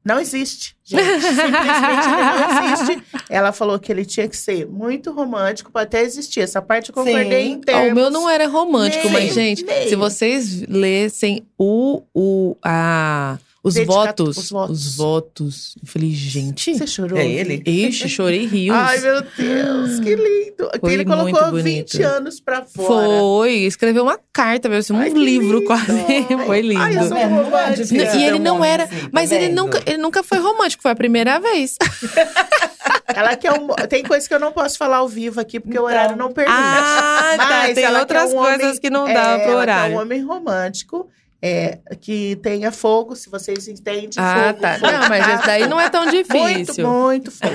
não 0.04 0.18
existe. 0.18 0.76
Gente, 0.84 1.02
simplesmente 1.20 2.08
não 2.08 2.72
existe. 2.72 3.02
Ela 3.30 3.52
falou 3.52 3.78
que 3.78 3.90
ele 3.92 4.04
tinha 4.04 4.28
que 4.28 4.36
ser 4.36 4.66
muito 4.66 5.12
romântico 5.12 5.70
para 5.70 5.82
até 5.82 6.02
existir. 6.02 6.40
Essa 6.40 6.60
parte 6.60 6.90
eu 6.90 6.94
concordei 6.94 7.44
Sim. 7.44 7.52
em 7.52 7.60
termos. 7.60 7.92
o 7.92 7.94
meu 7.94 8.10
não 8.10 8.28
era 8.28 8.46
romântico, 8.48 9.08
Meio, 9.08 9.26
mas, 9.26 9.34
gente, 9.34 9.64
meio. 9.64 9.88
se 9.88 9.94
vocês 9.96 10.62
lessem 10.68 11.46
o, 11.56 12.02
o, 12.12 12.56
a, 12.62 13.38
os 13.64 13.74
Dedica- 13.74 13.92
votos, 13.92 14.36
os 14.36 14.50
votos. 14.50 14.86
os 14.86 14.96
votos, 14.96 15.74
eu 15.80 15.86
falei, 15.88 16.10
gente, 16.10 16.74
Você 16.76 16.86
chorou? 16.86 17.16
É 17.18 17.24
ele? 17.26 17.62
ixi, 17.64 18.08
chorei 18.08 18.44
rios. 18.46 18.74
Ai, 18.76 18.98
meu 18.98 19.22
Deus, 19.22 20.00
que 20.00 20.16
lindo. 20.16 20.70
Foi 20.80 20.92
ele 20.92 21.04
colocou 21.04 21.50
bonito. 21.50 21.92
20 21.92 22.02
anos 22.02 22.40
pra 22.40 22.64
fora. 22.64 22.86
Foi, 22.88 23.52
escreveu 23.60 24.02
uma 24.02 24.18
carta, 24.32 24.68
mesmo, 24.68 24.96
um 24.96 25.00
Ai, 25.00 25.10
livro 25.10 25.58
lindo. 25.58 25.66
quase. 25.66 25.86
Foi 26.46 26.60
lindo. 26.60 26.80
Ai, 26.80 26.96
eu 26.98 27.08
sou 27.08 27.16
é 27.16 27.24
romântica. 27.24 27.84
difícil 27.84 28.20
e 28.20 28.24
ele 28.24 28.38
um 28.38 28.42
não 28.42 28.64
era, 28.64 28.84
assim, 28.84 28.98
tá 29.00 29.08
mas 29.12 29.30
ele 29.30 29.48
nunca, 29.48 29.80
ele 29.86 29.98
nunca 29.98 30.22
foi 30.24 30.38
romântico, 30.38 30.82
foi 30.82 30.90
a 30.92 30.96
primeira 30.96 31.38
vez. 31.38 31.76
Ela 33.14 33.36
quer 33.36 33.52
um... 33.52 33.68
Tem 33.88 34.02
coisa 34.02 34.26
que 34.26 34.34
eu 34.34 34.40
não 34.40 34.52
posso 34.52 34.78
falar 34.78 34.98
ao 34.98 35.08
vivo 35.08 35.40
aqui, 35.40 35.60
porque 35.60 35.76
o 35.78 35.82
Então. 35.82 35.84
horário 35.84 36.16
não 36.16 36.32
permite. 36.32 36.56
Ah, 36.58 37.34
tá, 37.36 37.46
Mas 37.66 37.74
tem 37.74 37.86
outras 37.96 38.32
um 38.32 38.36
coisas 38.36 38.62
homem- 38.68 38.80
que 38.80 38.90
não 38.90 39.06
é, 39.06 39.14
dá 39.14 39.22
pro 39.22 39.30
ela 39.32 39.38
quer 39.44 39.54
horário. 39.56 39.96
um 39.96 40.00
homem 40.00 40.22
romântico, 40.24 41.08
é, 41.44 41.78
que 42.00 42.36
tenha 42.36 42.70
fogo, 42.70 43.16
se 43.16 43.28
vocês 43.28 43.66
entendem. 43.66 44.10
Ah, 44.16 44.46
fogo, 44.48 44.60
tá. 44.60 44.74
fogo, 44.78 44.92
Não, 44.92 45.08
mas 45.08 45.28
esse 45.34 45.44
daí 45.46 45.66
não 45.66 45.80
é 45.80 45.88
tão 45.90 46.04
Muito, 46.12 46.16
difícil. 46.16 46.88
muito 46.88 47.30
fogo. 47.32 47.52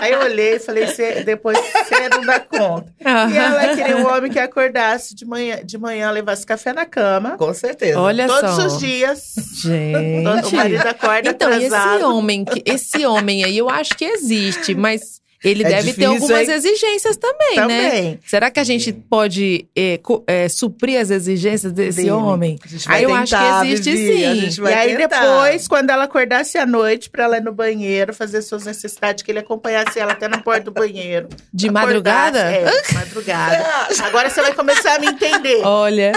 Aí 0.00 0.12
eu 0.12 0.20
olhei 0.20 0.56
e 0.56 0.58
falei, 0.58 0.86
"Cê- 0.86 1.22
depois 1.22 1.58
você 1.58 2.08
não 2.08 2.22
dá 2.22 2.40
conta. 2.40 2.86
E 3.00 3.36
ela 3.36 3.74
queria 3.76 3.96
um 3.98 4.06
homem 4.06 4.30
que 4.32 4.38
acordasse 4.38 5.14
de 5.14 5.26
manhã, 5.26 5.58
de 5.64 5.76
manhã 5.76 6.10
levasse 6.10 6.46
café 6.46 6.72
na 6.72 6.86
cama. 6.86 7.36
Com 7.36 7.52
certeza. 7.52 8.00
Olha 8.00 8.26
Todos 8.26 8.54
só. 8.56 8.66
os 8.66 8.78
dias. 8.78 9.34
Gente. 9.62 10.26
O 10.52 10.56
marido 10.56 10.86
acorda 10.88 11.28
Então, 11.30 11.48
atrasado. 11.52 11.96
esse 11.96 12.04
homem, 12.04 12.44
que- 12.44 12.62
esse 12.64 13.04
homem 13.06 13.44
aí, 13.44 13.58
eu 13.58 13.68
acho 13.68 13.94
que 13.96 14.04
existe, 14.04 14.74
mas 14.74 15.20
ele 15.44 15.62
É 15.62 15.68
deve 15.68 15.92
ter 15.92 16.06
algumas 16.06 16.48
hein? 16.48 16.54
exigências 16.54 17.16
também, 17.16 17.56
né? 17.56 17.62
Também. 17.62 18.20
Será 18.26 18.50
que 18.50 18.58
a 18.58 18.64
gente 18.64 18.92
pode 18.92 19.66
é, 19.76 20.00
é, 20.26 20.48
suprir 20.48 20.98
as 20.98 21.10
exigências 21.10 21.70
desse 21.72 21.98
Dele. 21.98 22.10
homem? 22.10 22.58
Aí 22.86 23.04
eu 23.04 23.14
acho 23.14 23.36
que 23.36 23.66
existe 23.72 23.90
Vivi, 23.92 24.24
A 24.24 24.50
sim. 24.50 24.62
E 24.62 24.72
aí 24.72 24.96
tentar. 24.96 25.20
depois, 25.20 25.68
quando 25.68 25.90
ela 25.90 26.04
acordasse 26.04 26.56
à 26.56 26.64
noite 26.64 27.10
pra 27.10 27.24
ela 27.24 27.36
ir 27.36 27.42
no 27.44 27.52
banheiro, 27.52 28.14
fazer 28.14 28.40
suas 28.42 28.64
necessidades, 28.64 29.22
que 29.22 29.30
ele 29.30 29.40
acompanhasse 29.40 29.98
ela 29.98 30.12
até 30.12 30.26
na 30.28 30.38
porta 30.38 30.62
do 30.64 30.70
banheiro. 30.72 31.28
De 31.52 31.68
Acordasse, 31.68 31.86
madrugada? 31.86 32.38
É, 32.40 32.82
de 32.88 32.94
madrugada. 32.94 33.64
Agora 34.06 34.30
você 34.30 34.40
vai 34.40 34.54
começar 34.54 34.94
a 34.94 34.98
me 34.98 35.08
entender. 35.08 35.60
Olha. 35.64 36.12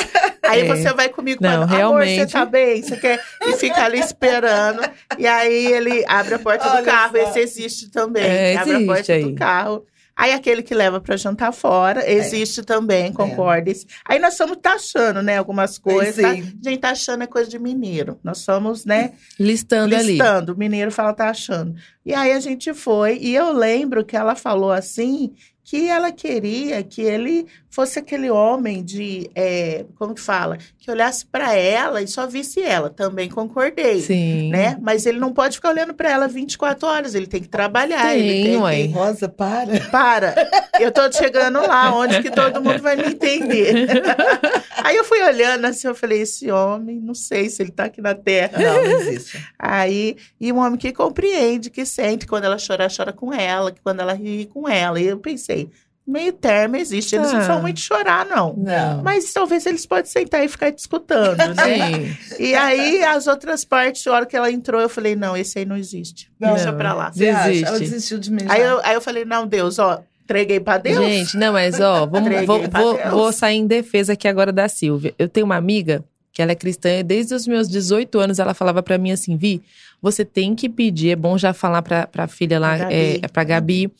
Aí 0.47 0.61
é. 0.61 0.65
você 0.65 0.93
vai 0.93 1.09
comigo 1.09 1.41
Não, 1.41 1.49
falando, 1.49 1.69
amor, 1.69 1.77
realmente. 1.77 2.19
você 2.19 2.27
tá 2.27 2.45
bem? 2.45 2.81
Você 2.81 2.97
quer? 2.97 3.23
E 3.41 3.53
fica 3.53 3.83
ali 3.83 3.99
esperando. 3.99 4.81
E 5.17 5.25
aí 5.27 5.67
ele 5.67 6.03
abre 6.07 6.35
a 6.35 6.39
porta 6.39 6.69
do 6.69 6.75
Olha 6.77 6.83
carro. 6.83 7.17
só. 7.17 7.23
Esse 7.29 7.39
existe 7.39 7.89
também. 7.91 8.23
É, 8.23 8.57
abre 8.57 8.71
a 8.71 8.75
existe 8.75 8.87
porta 8.87 9.13
aí. 9.13 9.23
do 9.23 9.35
carro. 9.35 9.85
Aí 10.17 10.33
aquele 10.33 10.63
que 10.63 10.73
leva 10.73 10.99
pra 10.99 11.15
jantar 11.15 11.53
fora, 11.53 12.09
existe 12.11 12.63
também, 12.63 13.13
concorda. 13.13 13.71
Aí 14.03 14.17
nós 14.17 14.33
estamos 14.33 14.57
taxando, 14.59 15.21
né, 15.21 15.37
algumas 15.37 15.77
coisas. 15.77 16.15
Tá? 16.19 16.33
sim. 16.33 16.57
Gente, 16.63 16.79
taxando 16.79 17.23
é 17.23 17.27
coisa 17.27 17.47
de 17.47 17.59
mineiro. 17.59 18.19
Nós 18.23 18.39
somos, 18.39 18.83
né, 18.83 19.11
Listando 19.39 19.95
ali. 19.95 20.13
listando. 20.13 20.53
O 20.53 20.57
mineiro 20.57 20.91
fala 20.91 21.13
taxando. 21.13 21.75
E 22.03 22.15
aí 22.15 22.31
a 22.31 22.39
gente 22.39 22.73
foi, 22.73 23.19
e 23.21 23.35
eu 23.35 23.51
lembro 23.53 24.03
que 24.03 24.17
ela 24.17 24.33
falou 24.33 24.71
assim, 24.71 25.33
que 25.67 25.89
ela 25.89 26.13
queria 26.13 26.81
que 26.81 27.01
ele 27.01 27.45
fosse 27.69 27.99
aquele 27.99 28.31
homem 28.31 28.81
de, 28.81 29.29
é, 29.35 29.85
como 29.99 30.15
que 30.15 30.21
fala? 30.21 30.57
Que 30.79 30.89
olhasse 30.89 31.25
pra 31.25 31.53
ela 31.53 32.01
e 32.01 32.07
só 32.07 32.25
visse 32.25 32.61
ela. 32.61 32.89
Também 32.89 33.29
concordei. 33.29 33.99
Sim. 33.99 34.49
Né? 34.49 34.77
Mas 34.81 35.05
ele 35.05 35.19
não 35.19 35.33
pode 35.33 35.57
ficar 35.57 35.71
olhando 35.71 35.93
pra 35.93 36.09
ela 36.09 36.25
24 36.25 36.87
horas, 36.87 37.15
ele 37.15 37.27
tem 37.27 37.41
que 37.41 37.49
trabalhar. 37.49 38.15
ele 38.15 38.43
Tem, 38.45 38.57
ué. 38.57 38.75
que... 38.83 38.87
Rosa, 38.93 39.27
para. 39.27 39.77
Para, 39.91 40.35
eu 40.79 40.89
tô 40.89 41.11
chegando 41.11 41.59
lá, 41.59 41.93
onde 41.93 42.21
que 42.21 42.31
todo 42.31 42.63
mundo 42.63 42.81
vai 42.81 42.95
me 42.95 43.09
entender. 43.09 43.87
Aí 44.83 44.95
eu 44.95 45.03
fui 45.03 45.21
olhando 45.21 45.65
assim, 45.65 45.87
eu 45.87 45.95
falei, 45.95 46.21
esse 46.21 46.49
homem, 46.49 46.97
não 46.99 47.13
sei 47.13 47.49
se 47.49 47.61
ele 47.61 47.71
tá 47.71 47.85
aqui 47.85 48.01
na 48.01 48.15
Terra. 48.15 48.57
Não, 48.57 48.83
não 48.83 48.91
existe. 49.01 49.45
Aí, 49.59 50.15
e 50.39 50.51
um 50.53 50.59
homem 50.59 50.77
que 50.77 50.93
compreende, 50.93 51.69
que 51.69 51.85
sente, 51.85 52.25
quando 52.25 52.45
ela 52.45 52.57
chorar, 52.57 52.89
chora 52.89 53.11
com 53.11 53.33
ela, 53.33 53.71
que 53.71 53.81
quando 53.81 53.99
ela 53.99 54.13
ri, 54.13 54.37
ri 54.37 54.45
com 54.45 54.67
ela. 54.67 54.99
E 54.99 55.07
eu 55.07 55.19
pensei, 55.19 55.56
meio 56.05 56.31
termo 56.31 56.77
existe, 56.77 57.15
eles 57.17 57.31
não 57.33 57.39
Ah. 57.39 57.45
são 57.45 57.61
muito 57.61 57.75
de 57.77 57.81
chorar, 57.81 58.25
não. 58.25 58.53
Não. 58.57 59.03
Mas 59.03 59.33
talvez 59.33 59.65
eles 59.65 59.85
podem 59.85 60.05
sentar 60.05 60.43
e 60.43 60.47
ficar 60.47 60.71
te 60.71 60.79
escutando, 60.79 61.35
né? 61.53 61.53
Sim. 62.17 62.17
e 62.43 62.55
aí, 62.55 63.03
as 63.03 63.27
outras 63.27 63.65
partes, 63.65 64.07
a 64.07 64.13
hora 64.13 64.25
que 64.25 64.35
ela 64.35 64.49
entrou, 64.49 64.79
eu 64.79 64.87
falei, 64.87 65.15
não, 65.17 65.35
esse 65.35 65.59
aí 65.59 65.65
não 65.65 65.75
existe. 65.75 66.31
Deixa 66.39 66.71
Não. 66.71 66.77
pra 66.77 66.93
lá. 66.93 67.09
Desiste. 67.09 67.65
Ela 67.65 67.79
desistiu 67.79 68.19
de 68.19 68.31
mim. 68.31 68.45
Aí 68.47 68.61
eu, 68.61 68.79
aí 68.83 68.93
eu 68.93 69.01
falei, 69.01 69.25
não, 69.25 69.45
Deus, 69.45 69.79
ó, 69.79 70.01
entreguei 70.23 70.59
pra 70.61 70.77
Deus. 70.77 70.97
Gente, 70.97 71.35
não, 71.37 71.51
mas 71.53 71.77
ó, 71.79 72.05
vamos, 72.07 72.29
vou, 72.45 72.61
vou, 72.69 72.99
vou 73.11 73.33
sair 73.33 73.57
em 73.57 73.67
defesa 73.67 74.13
aqui 74.13 74.27
agora 74.29 74.53
da 74.53 74.69
Silvia. 74.69 75.13
Eu 75.19 75.27
tenho 75.27 75.45
uma 75.45 75.57
amiga 75.57 76.03
que 76.31 76.41
ela 76.41 76.51
é 76.51 76.55
cristã 76.55 76.89
e 76.99 77.03
desde 77.03 77.33
os 77.33 77.45
meus 77.47 77.67
18 77.67 78.17
anos 78.19 78.39
ela 78.39 78.53
falava 78.53 78.81
pra 78.83 78.97
mim 78.97 79.11
assim, 79.11 79.35
Vi, 79.35 79.61
você 80.01 80.23
tem 80.23 80.53
que 80.55 80.69
pedir, 80.69 81.09
é 81.09 81.15
bom 81.15 81.35
já 81.37 81.51
falar 81.51 81.81
pra, 81.81 82.05
pra 82.05 82.27
filha 82.27 82.59
lá, 82.59 82.77
Gabi. 82.77 82.93
é, 83.23 83.27
pra 83.27 83.43
Gabi. 83.43 83.91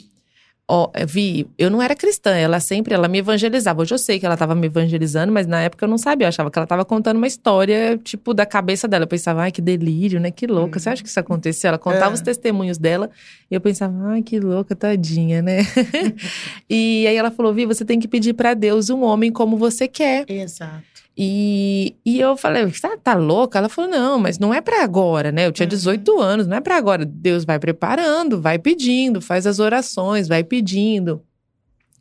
Ó, 0.70 0.92
Vi, 1.08 1.48
eu 1.58 1.70
não 1.72 1.82
era 1.82 1.96
cristã, 1.96 2.32
ela 2.32 2.60
sempre, 2.60 2.94
ela 2.94 3.08
me 3.08 3.20
evangelizava. 3.20 3.82
Hoje 3.82 3.94
eu 3.94 3.98
sei 3.98 4.20
que 4.20 4.26
ela 4.26 4.36
tava 4.36 4.54
me 4.54 4.68
evangelizando, 4.68 5.32
mas 5.32 5.48
na 5.48 5.62
época 5.62 5.86
eu 5.86 5.90
não 5.90 5.98
sabia, 5.98 6.26
eu 6.26 6.30
achava 6.30 6.52
que 6.52 6.60
ela 6.60 6.68
tava 6.68 6.84
contando 6.84 7.16
uma 7.16 7.26
história, 7.28 7.98
tipo, 8.04 8.34
da 8.34 8.46
cabeça 8.46 8.86
dela. 8.86 9.06
Eu 9.06 9.08
pensava, 9.08 9.44
ai, 9.44 9.52
que 9.52 9.62
delírio, 9.62 10.20
né, 10.20 10.30
que 10.30 10.46
louca. 10.46 10.78
Você 10.78 10.90
acha 10.90 11.02
que 11.02 11.08
isso 11.08 11.20
aconteceu? 11.22 11.70
Ela 11.70 11.78
contava 11.78 12.12
É. 12.12 12.14
os 12.16 12.20
testemunhos 12.22 12.78
dela 12.78 13.10
e 13.50 13.56
eu 13.56 13.62
pensava, 13.62 13.94
ai, 14.10 14.22
que 14.22 14.42
louca, 14.42 14.76
tadinha, 14.76 15.42
né? 15.42 15.60
e 16.70 17.08
aí 17.08 17.16
ela 17.16 17.32
falou, 17.32 17.54
Vi, 17.54 17.66
você 17.66 17.86
tem 17.86 17.98
que 17.98 18.08
pedir 18.08 18.34
pra 18.34 18.54
Deus 18.54 18.90
um 18.90 19.04
homem 19.04 19.32
como 19.32 19.56
você 19.56 19.88
quer. 19.88 20.26
Exato. 20.30 20.97
E, 21.20 21.96
e 22.06 22.20
eu 22.20 22.38
falei, 22.38 22.64
você 22.66 22.82
tá, 22.82 22.96
tá 22.96 23.14
louca? 23.16 23.58
Ela 23.58 23.70
falou, 23.70 23.90
não, 23.90 24.20
mas 24.20 24.38
não 24.38 24.54
é 24.54 24.62
pra 24.62 24.84
agora, 24.84 25.32
né? 25.32 25.48
Eu 25.48 25.52
tinha 25.52 25.66
Uhum. 25.66 25.70
18 25.70 26.20
anos, 26.22 26.46
não 26.46 26.58
é 26.58 26.62
pra 26.62 26.78
agora. 26.78 27.04
Deus 27.06 27.44
vai 27.44 27.58
preparando, 27.58 28.40
vai 28.40 28.60
pedindo, 28.60 29.20
faz 29.20 29.48
as 29.48 29.58
orações, 29.60 30.28
vai 30.28 30.44
pedindo. 30.44 31.22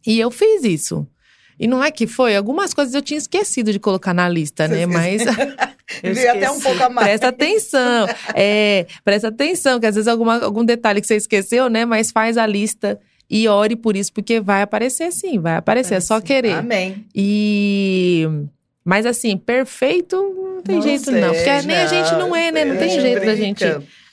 E 0.06 0.20
eu 0.20 0.30
fiz 0.30 0.64
isso. 0.64 1.06
E 1.58 1.66
não 1.66 1.82
é 1.82 1.90
que 1.90 2.06
foi? 2.06 2.36
Algumas 2.36 2.74
coisas 2.74 2.94
eu 2.94 3.00
tinha 3.00 3.16
esquecido 3.16 3.72
de 3.72 3.78
colocar 3.80 4.12
na 4.12 4.28
lista, 4.28 4.68
né? 4.68 4.84
Mas 4.84 5.22
Eu 6.02 6.14
Vi 6.14 6.28
até 6.28 6.50
um 6.50 6.60
pouco 6.60 6.82
a 6.82 6.90
mais. 6.90 7.06
presta 7.08 7.28
atenção. 7.28 8.06
É, 8.34 8.86
presta 9.02 9.28
atenção, 9.28 9.80
que 9.80 9.86
às 9.86 9.94
vezes 9.94 10.08
alguma, 10.08 10.44
algum 10.44 10.64
detalhe 10.64 11.00
que 11.00 11.06
você 11.06 11.16
esqueceu, 11.16 11.70
né? 11.70 11.86
Mas 11.86 12.10
faz 12.10 12.36
a 12.36 12.46
lista 12.46 13.00
e 13.30 13.48
ore 13.48 13.76
por 13.76 13.96
isso, 13.96 14.12
porque 14.12 14.40
vai 14.40 14.60
aparecer 14.60 15.10
sim, 15.10 15.38
vai 15.38 15.56
aparecer. 15.56 15.94
É 15.94 16.00
só 16.00 16.20
querer. 16.20 16.52
Amém. 16.52 17.06
E. 17.14 18.28
Mas 18.86 19.04
assim, 19.04 19.36
perfeito 19.36 20.16
não 20.16 20.62
tem 20.62 20.76
Não 20.76 20.82
jeito, 20.82 21.06
sei, 21.10 21.20
não. 21.20 21.34
Porque 21.34 21.62
nem 21.62 21.76
a 21.76 21.86
gente 21.88 22.12
não 22.12 22.36
é, 22.36 22.52
né? 22.52 22.64
Não 22.64 22.76
a 22.76 22.78
tem 22.78 22.88
gente 22.88 23.00
jeito 23.00 23.26
da 23.26 23.34
gente, 23.34 23.64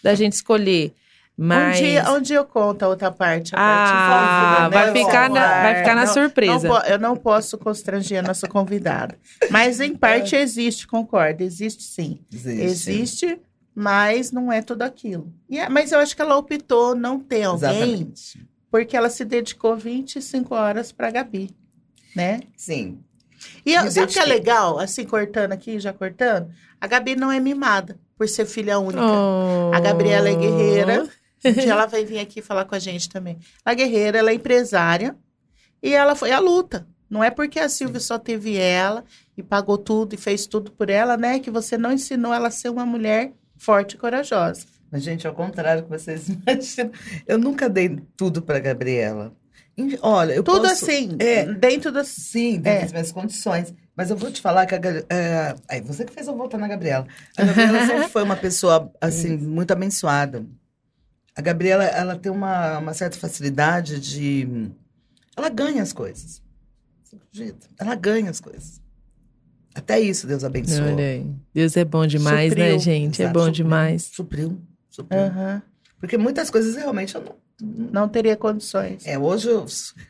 da 0.02 0.16
gente 0.16 0.34
escolher. 0.34 0.94
Mas. 1.38 1.78
Um, 1.78 1.82
dia, 1.84 2.12
um 2.14 2.22
dia 2.22 2.38
eu 2.38 2.46
conto 2.46 2.82
a 2.84 2.88
outra 2.88 3.12
parte. 3.12 3.54
a 3.56 3.58
Ah, 3.60 4.70
parte 4.72 4.74
vai 4.74 4.92
né? 4.94 5.06
ficar 5.06 5.30
na- 5.30 5.62
vai 5.64 5.76
ficar 5.76 5.96
na 5.96 6.06
Não- 6.06 6.14
surpresa. 6.14 6.68
não 6.68 6.80
eu 6.86 6.98
não 7.00 7.16
posso 7.16 7.56
constranger 7.58 8.20
a 8.20 8.22
nossa 8.24 8.48
convidada. 8.48 9.16
Mas, 9.52 9.80
em 9.80 9.96
parte, 9.96 10.36
existe, 10.36 10.88
concordo. 10.88 11.44
Existe 11.44 11.84
sim. 11.84 12.20
Existe. 12.32 12.62
Existe, 12.92 13.40
mas 13.76 14.32
não 14.32 14.52
é 14.52 14.62
tudo 14.64 14.82
aquilo. 14.84 15.32
E 15.50 15.60
é- 15.60 15.70
mas 15.70 15.92
eu 15.92 16.00
acho 16.00 16.16
que 16.16 16.22
ela 16.22 16.36
optou 16.38 16.96
não 16.96 17.20
ter 17.20 17.44
alguém, 17.44 17.70
Exatamente. 17.70 18.48
porque 18.72 18.98
ela 18.98 19.10
se 19.10 19.24
dedicou 19.26 19.76
25 19.76 20.54
horas 20.56 20.92
para 20.92 21.10
Gabi, 21.12 21.50
né? 22.16 22.42
Sim. 22.56 23.00
E 23.66 23.74
eu- 23.74 23.90
sabe 23.92 24.06
o 24.12 24.14
que 24.14 24.20
é 24.20 24.26
legal, 24.26 24.80
assim, 24.80 25.06
cortando 25.06 25.52
aqui, 25.54 25.80
já 25.80 25.92
cortando? 25.94 26.50
A 26.80 26.88
Gabi 26.88 27.16
não 27.16 27.32
é 27.32 27.40
mimada, 27.40 27.98
por 28.18 28.28
ser 28.28 28.46
filha 28.46 28.78
única. 28.80 29.02
Oh. 29.04 29.72
A 29.74 29.80
Gabriela 29.80 30.30
é 30.30 30.36
guerreira. 30.36 31.08
Um 31.46 31.52
dia 31.52 31.72
ela 31.72 31.86
vai 31.86 32.06
vir 32.06 32.20
aqui 32.20 32.42
falar 32.42 32.66
com 32.66 32.76
a 32.76 32.80
gente 32.80 33.10
também. 33.10 33.38
Ela 33.66 33.74
é 33.74 33.76
guerreira, 33.76 34.18
ela 34.20 34.32
é 34.32 34.34
empresária. 34.34 35.16
E 35.82 35.94
ela 35.94 36.16
foi 36.16 36.32
à 36.32 36.40
luta. 36.40 36.88
Não 37.10 37.24
é 37.24 37.30
porque 37.30 37.60
a 37.60 37.68
Silvia 37.70 38.00
só 38.00 38.18
teve 38.18 38.58
ela 38.58 39.04
e 39.38 39.44
pagou 39.44 39.78
tudo 39.78 40.14
e 40.16 40.18
fez 40.18 40.48
tudo 40.48 40.72
por 40.72 40.90
ela, 40.90 41.16
né? 41.18 41.40
Que 41.40 41.52
você 41.52 41.78
não 41.78 41.92
ensinou 41.92 42.34
ela 42.34 42.48
a 42.48 42.52
ser 42.52 42.70
uma 42.70 42.86
mulher 42.86 43.34
forte 43.58 43.94
e 43.96 43.98
corajosa. 43.98 44.66
Mas, 44.92 45.04
gente, 45.04 45.28
ao 45.28 45.34
contrário 45.34 45.82
do 45.82 45.86
que 45.90 45.92
vocês 45.98 46.28
imaginam, 46.30 46.92
eu 47.28 47.38
nunca 47.38 47.70
dei 47.70 48.00
tudo 48.18 48.42
para 48.42 48.60
Gabriela. 48.60 49.34
Olha, 50.02 50.34
eu 50.34 50.44
tudo 50.44 50.62
posso... 50.68 50.86
assim, 50.86 51.16
é. 51.20 51.46
dentro 51.54 51.92
das. 51.92 52.08
Sim, 52.08 52.60
dentro 52.60 52.70
É. 52.70 52.82
das 52.82 52.92
minhas 52.92 53.12
condições. 53.12 53.74
Mas 53.96 54.10
eu 54.10 54.18
vou 54.18 54.32
te 54.32 54.42
falar 54.42 54.66
que 54.66 54.76
a, 54.76 54.80
é, 55.10 55.56
aí 55.70 55.82
você 55.82 56.04
que 56.04 56.14
fez 56.14 56.28
eu 56.28 56.36
voltar 56.36 56.58
na 56.58 56.68
Gabriela. 56.68 57.08
A 57.38 57.46
Gabriela 57.46 57.86
sempre 57.86 58.10
foi 58.10 58.24
uma 58.24 58.36
pessoa, 58.36 58.92
assim, 59.00 59.38
muito 59.38 59.72
abençoada. 59.72 60.46
A 61.36 61.42
Gabriela, 61.42 61.84
ela 61.84 62.16
tem 62.16 62.32
uma, 62.32 62.80
uma 62.80 62.94
certa 62.94 63.18
facilidade 63.18 64.00
de... 64.00 64.70
Ela 65.36 65.50
ganha 65.50 65.82
as 65.82 65.94
coisas. 65.94 66.42
Você 67.04 67.16
acredita? 67.16 67.68
Ela 67.80 67.96
ganha 67.96 68.30
as 68.30 68.40
coisas. 68.40 68.82
Até 69.76 70.00
isso 70.00 70.28
Deus 70.28 70.44
abençoa. 70.44 70.86
Olha 70.86 71.04
aí. 71.04 71.28
Deus 71.54 71.76
é 71.76 71.84
bom 71.84 72.06
demais, 72.06 72.54
né, 72.56 72.72
Supriu. 72.72 72.80
gente? 72.80 73.22
É 73.22 73.26
Exato, 73.26 73.40
bom 73.40 73.46
supriu, 73.46 73.64
demais. 73.64 74.04
Supriu, 74.04 74.62
supriu. 74.90 75.20
Aham. 75.20 75.62
Porque 76.00 76.18
muitas 76.18 76.50
coisas 76.50 76.76
realmente 76.76 77.16
eu 77.16 77.22
não... 77.22 77.36
Não 77.62 78.10
teria 78.10 78.36
condições. 78.36 79.06
É, 79.06 79.18
hoje, 79.18 79.48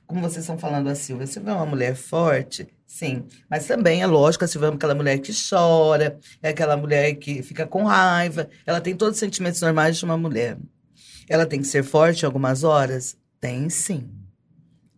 como 0.07 0.21
vocês 0.21 0.43
estão 0.43 0.57
falando 0.57 0.87
a 0.89 0.95
Silvia, 0.95 1.25
a 1.25 1.27
Silvia 1.27 1.51
é 1.51 1.55
uma 1.55 1.65
mulher 1.65 1.95
forte, 1.95 2.67
sim. 2.85 3.23
Mas 3.49 3.67
também 3.67 4.01
é 4.01 4.07
lógico, 4.07 4.45
a 4.45 4.47
Silvia 4.47 4.69
é 4.69 4.73
aquela 4.73 4.95
mulher 4.95 5.19
que 5.19 5.31
chora, 5.49 6.17
é 6.41 6.49
aquela 6.49 6.77
mulher 6.77 7.13
que 7.15 7.43
fica 7.43 7.67
com 7.67 7.83
raiva. 7.83 8.49
Ela 8.65 8.79
tem 8.79 8.95
todos 8.95 9.15
os 9.15 9.19
sentimentos 9.19 9.61
normais 9.61 9.97
de 9.97 10.05
uma 10.05 10.17
mulher. 10.17 10.57
Ela 11.27 11.45
tem 11.45 11.61
que 11.61 11.67
ser 11.67 11.83
forte 11.83 12.23
em 12.23 12.25
algumas 12.25 12.63
horas? 12.63 13.17
Tem 13.39 13.69
sim. 13.69 14.09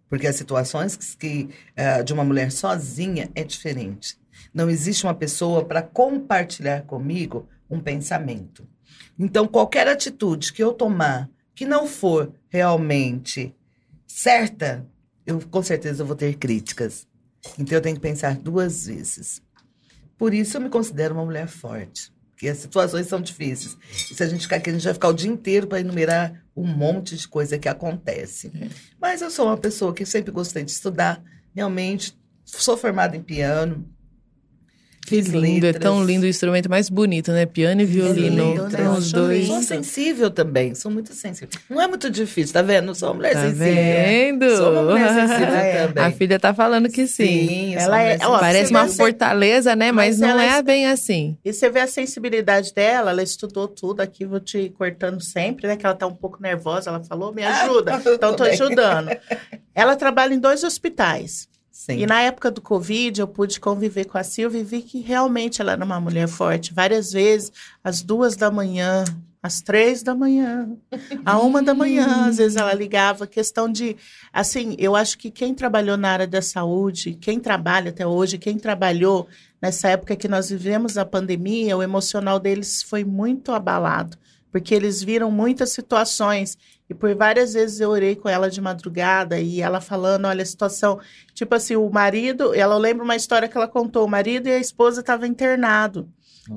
Porque 0.08 0.28
as 0.28 0.36
situações 0.36 0.96
que, 0.96 1.16
que, 1.18 1.50
eh, 1.76 2.04
de 2.04 2.14
uma 2.14 2.24
mulher 2.24 2.52
sozinha 2.52 3.30
é 3.34 3.44
diferente. 3.44 4.18
Não 4.54 4.70
existe 4.70 5.04
uma 5.04 5.14
pessoa 5.14 5.66
para 5.66 5.82
compartilhar 5.82 6.84
comigo 6.84 7.50
um 7.70 7.80
pensamento. 7.80 8.68
Então, 9.18 9.48
qualquer 9.48 9.88
atitude 9.88 10.54
que 10.54 10.64
eu 10.64 10.74
tomar 10.74 11.30
que 11.56 11.66
não 11.66 11.88
for 11.88 12.34
realmente 12.50 13.56
certa, 14.06 14.86
eu 15.26 15.40
com 15.50 15.64
certeza 15.64 16.04
vou 16.04 16.16
ter 16.16 16.36
críticas. 16.36 17.08
Então 17.58 17.78
eu 17.78 17.82
tenho 17.82 17.96
que 17.96 18.02
pensar 18.02 18.36
duas 18.36 18.86
vezes. 18.86 19.42
Por 20.18 20.34
isso 20.34 20.58
eu 20.58 20.62
me 20.62 20.70
considero 20.70 21.16
uma 21.16 21.26
mulher 21.26 21.48
forte. 21.48 22.14
Porque 22.32 22.50
as 22.50 22.58
situações 22.58 23.08
são 23.08 23.22
difíceis. 23.22 23.78
E 24.12 24.14
se 24.14 24.22
a 24.22 24.28
gente 24.28 24.42
ficar 24.42 24.58
aqui, 24.58 24.70
a 24.70 24.74
gente 24.74 24.84
vai 24.84 24.94
ficar 24.94 25.08
o 25.08 25.14
dia 25.14 25.32
inteiro 25.32 25.68
para 25.68 25.80
enumerar 25.80 26.44
um 26.56 26.68
monte 26.68 27.16
de 27.16 27.28
coisa 27.28 27.58
que 27.58 27.70
acontece. 27.70 28.52
Mas 29.00 29.22
eu 29.22 29.32
sou 29.32 29.46
uma 29.46 29.58
pessoa 29.58 29.94
que 29.94 30.06
sempre 30.06 30.32
gostei 30.32 30.64
de 30.64 30.72
estudar. 30.72 31.24
Realmente, 31.56 32.18
sou 32.44 32.76
formada 32.76 33.16
em 33.16 33.22
piano. 33.22 33.90
Que 35.06 35.22
fiz 35.22 35.28
lindo, 35.28 35.66
é 35.66 35.70
letras. 35.72 35.84
tão 35.84 36.04
lindo 36.04 36.26
o 36.26 36.28
instrumento 36.28 36.70
mais 36.70 36.90
bonito, 36.90 37.32
né? 37.32 37.46
Piano 37.46 37.82
e 37.82 37.86
violino. 37.86 38.54
lindo, 38.56 38.70
né? 38.70 38.90
Os 38.90 39.12
dois. 39.12 39.46
Sou 39.48 39.62
sensível 39.62 40.32
também, 40.32 40.74
sou 40.74 40.90
muito 40.92 41.14
sensível. 41.14 41.50
Não 41.70 41.82
é 41.82 41.88
muito 41.88 42.10
difícil, 42.10 42.54
tá 42.54 42.62
vendo? 42.62 42.96
Sou 42.96 43.10
uma 43.10 43.16
mulher 43.16 43.34
Tá 43.34 43.42
sensível. 43.42 43.66
vendo? 43.66 44.58
Sou 44.58 44.72
uma 44.72 44.82
mulher 44.84 45.08
sensível 45.14 45.54
É. 45.56 45.88
também. 45.88 46.04
A 46.04 46.12
filha 46.12 46.40
tá 46.40 46.54
falando 46.54 46.90
que 46.90 47.08
sim. 47.08 47.74
eu 47.76 47.80
sou 47.82 47.94
Ela 47.94 47.96
uma 47.98 48.04
é- 48.04 48.18
ó, 48.24 48.40
Parece 48.40 48.72
uma 48.72 48.88
fortaleza, 48.88 49.76
né? 49.76 49.92
Mas, 49.92 50.20
Mas 50.20 50.30
não 50.34 50.40
é 50.40 50.58
é- 50.58 50.64
bem 50.64 50.88
assim. 50.88 51.38
E 51.46 51.54
você 51.54 51.70
vê 51.70 51.82
a 51.82 51.88
sensibilidade 51.88 52.74
dela, 52.74 53.12
ela 53.12 53.22
estudou 53.24 53.68
tudo 53.68 54.02
aqui, 54.02 54.26
vou 54.26 54.40
te 54.40 54.70
cortando 54.78 55.22
sempre, 55.22 55.68
né? 55.68 55.78
Que 55.78 55.86
ela 55.86 55.96
tá 55.96 56.08
um 56.08 56.16
pouco 56.16 56.42
nervosa, 56.42 56.90
ela 56.90 57.04
falou, 57.04 57.34
me 57.34 57.44
ajuda. 57.44 58.02
eu 58.06 58.16
Então, 58.16 58.32
tô 58.32 58.38
tô 58.38 58.44
bem. 58.46 58.54
ajudando. 58.54 59.10
Ela 59.78 59.96
trabalha 59.98 60.34
em 60.34 60.40
dois 60.40 60.64
hospitais. 60.64 61.50
Sim. 61.86 62.00
E 62.00 62.08
na 62.08 62.20
época 62.20 62.50
do 62.50 62.62
Covid, 62.62 63.22
eu 63.22 63.28
pude 63.28 63.60
conviver 63.60 64.06
com 64.06 64.18
a 64.18 64.24
Silvia 64.24 64.60
e 64.60 64.64
vi 64.64 64.82
que 64.82 65.02
realmente 65.02 65.62
ela 65.62 65.74
era 65.74 65.86
uma 65.86 66.00
mulher 66.00 66.28
forte. 66.28 66.74
Várias 66.74 67.12
vezes, 67.12 67.52
às 67.84 68.02
duas 68.02 68.36
da 68.36 68.50
manhã, 68.50 69.04
às 69.44 69.62
três 69.62 70.02
da 70.02 70.16
manhã, 70.16 70.68
à 71.24 71.38
uma 71.38 71.62
da 71.62 71.76
manhã, 71.76 72.26
às 72.26 72.38
vezes 72.38 72.56
ela 72.56 72.74
ligava. 72.74 73.28
Questão 73.28 73.72
de. 73.72 73.96
Assim, 74.34 74.76
eu 74.80 74.96
acho 74.96 75.16
que 75.20 75.30
quem 75.30 75.54
trabalhou 75.54 75.96
na 75.96 76.10
área 76.10 76.26
da 76.26 76.42
saúde, 76.42 77.20
quem 77.22 77.40
trabalha 77.40 77.92
até 77.92 78.08
hoje, 78.08 78.40
quem 78.40 78.58
trabalhou 78.58 79.28
nessa 79.62 79.90
época 79.90 80.16
que 80.16 80.28
nós 80.28 80.50
vivemos 80.50 80.98
a 80.98 81.06
pandemia, 81.06 81.78
o 81.78 81.84
emocional 81.84 82.40
deles 82.40 82.82
foi 82.82 83.04
muito 83.04 83.52
abalado. 83.52 84.18
Porque 84.52 84.74
eles 84.74 85.04
viram 85.04 85.30
muitas 85.30 85.70
situações. 85.70 86.58
E 86.90 86.94
por 86.94 87.14
várias 87.16 87.54
vezes 87.54 87.80
eu 87.80 87.90
orei 87.90 88.16
com 88.16 88.30
ela 88.30 88.50
de 88.50 88.62
madrugada 88.62 89.40
e 89.40 89.62
ela 89.62 89.82
falando: 89.82 90.26
olha, 90.26 90.44
a 90.44 90.46
situação. 90.46 91.00
Tipo 91.34 91.56
assim, 91.56 91.76
o 91.76 91.90
marido, 91.90 92.54
ela 92.54 92.78
lembra 92.78 93.04
uma 93.04 93.16
história 93.16 93.48
que 93.48 93.58
ela 93.58 93.68
contou: 93.68 94.06
o 94.06 94.10
marido 94.10 94.48
e 94.48 94.52
a 94.52 94.60
esposa 94.60 95.00
estavam 95.02 95.26
internados. 95.28 96.06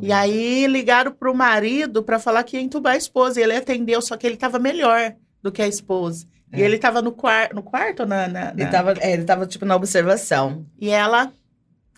E 0.02 0.12
aí 0.12 0.66
ligaram 0.66 1.10
pro 1.12 1.34
marido 1.34 2.02
para 2.02 2.18
falar 2.18 2.42
que 2.44 2.58
ia 2.58 2.62
entubar 2.62 2.92
a 2.92 2.96
esposa. 2.98 3.40
E 3.40 3.42
ele 3.42 3.56
atendeu, 3.56 4.02
só 4.02 4.18
que 4.18 4.26
ele 4.26 4.34
estava 4.34 4.58
melhor 4.58 5.14
do 5.42 5.50
que 5.50 5.62
a 5.62 5.66
esposa. 5.66 6.26
E 6.52 6.60
É. 6.60 6.64
ele 6.64 6.76
estava 6.76 7.00
no, 7.00 7.10
quar 7.12 7.54
no 7.54 7.62
quarto 7.62 8.00
ou 8.00 8.06
na, 8.06 8.28
na, 8.28 8.50
Ele 8.50 8.64
na- 8.64 8.70
tava, 8.70 8.92
é, 9.00 9.12
ele 9.14 9.24
tava, 9.24 9.46
tipo, 9.46 9.64
na 9.64 9.76
observação. 9.76 10.66
E 10.78 10.90
ela. 10.90 11.32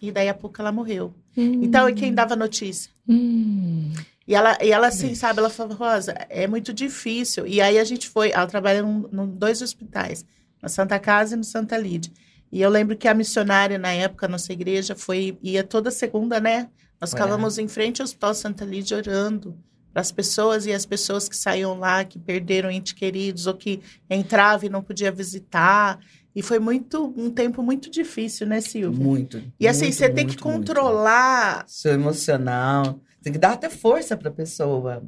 E 0.01 0.13
daí 0.13 0.29
a 0.29 0.35
pouco 0.35 0.61
ela 0.61 0.71
morreu. 0.71 1.13
Então, 1.37 1.89
e 1.89 1.95
quem 1.95 2.13
dava 2.15 2.35
notícia? 2.37 2.91
Hum. 3.09 3.93
E 4.27 4.35
ela, 4.35 4.57
e 4.63 4.71
ela 4.71 4.89
assim, 4.89 5.15
sabe, 5.15 5.41
ela 5.41 5.51
falou, 5.51 5.77
Rosa, 5.77 6.15
é 6.29 6.47
muito 6.47 6.73
difícil. 6.73 7.47
E 7.47 7.61
aí 7.61 7.79
a 7.79 7.85
gente 7.85 8.09
foi, 8.09 8.31
ela 8.31 8.47
trabalha 8.47 8.79
em 8.79 9.07
num, 9.11 9.27
dois 9.27 9.61
hospitais, 9.63 10.25
na 10.63 10.69
Santa 10.69 10.99
Casa 10.99 11.35
e 11.35 11.39
no 11.39 11.45
Santa 11.45 11.77
Lídia. 11.77 12.13
E 12.53 12.61
eu 12.61 12.71
lembro 12.71 12.97
que 12.97 13.09
a 13.09 13.15
missionária, 13.15 13.79
na 13.79 13.93
época, 13.93 14.29
nossa 14.29 14.53
igreja, 14.53 14.95
foi, 14.95 15.39
ia 15.43 15.65
toda 15.65 15.91
segunda, 15.91 16.41
né? 16.41 16.69
Nós 17.01 17.13
Olha. 17.13 17.23
ficávamos 17.23 17.59
em 17.59 17.69
frente 17.69 18.01
ao 18.01 18.05
Hospital 18.05 18.35
Santa 18.35 18.65
Lídia 18.65 18.97
orando 18.97 19.57
para 19.93 20.03
as 20.03 20.13
pessoas 20.13 20.67
e 20.67 20.73
as 20.73 20.87
pessoas 20.87 21.29
que 21.29 21.37
saíam 21.37 21.79
lá, 21.79 22.05
que 22.05 22.19
perderam 22.19 22.71
entes 22.71 22.93
queridos 22.93 23.47
ou 23.47 23.55
que 23.55 23.81
entravam 24.09 24.67
e 24.67 24.71
não 24.71 24.83
podia 24.83 25.11
visitar. 25.11 25.99
E 26.35 26.43
foi 26.43 26.59
muito 26.61 27.13
um 27.17 27.31
tempo 27.31 27.63
muito 27.63 27.91
difícil, 27.91 28.47
né, 28.47 28.61
Silvia? 28.61 29.05
Muito. 29.05 29.43
E 29.59 29.67
assim, 29.67 29.87
muito, 29.87 29.97
você 29.97 30.09
tem 30.09 30.27
que 30.27 30.35
muito, 30.35 30.47
muito. 30.47 30.59
controlar 30.59 31.65
Seu 31.67 31.93
emocional. 31.93 33.01
Tem 33.23 33.33
que 33.33 33.39
dar 33.39 33.53
até 33.53 33.69
força 33.69 34.17
pra 34.17 34.31
pessoa. 34.31 35.03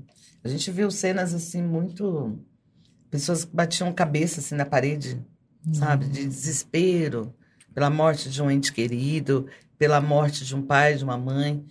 A 0.44 0.48
gente 0.48 0.70
viu 0.70 0.90
cenas, 0.90 1.32
assim, 1.34 1.62
muito... 1.62 2.38
Pessoas 3.10 3.44
que 3.44 3.54
batiam 3.54 3.92
cabeça, 3.92 4.40
assim, 4.40 4.54
na 4.54 4.64
parede, 4.64 5.22
sabe? 5.72 6.06
De 6.06 6.24
desespero 6.26 7.34
pela 7.74 7.90
morte 7.90 8.30
de 8.30 8.42
um 8.42 8.50
ente 8.50 8.72
querido, 8.72 9.46
pela 9.78 10.00
morte 10.00 10.44
de 10.44 10.54
um 10.54 10.62
pai, 10.62 10.94
de 10.94 11.04
uma 11.04 11.16
mãe. 11.18 11.64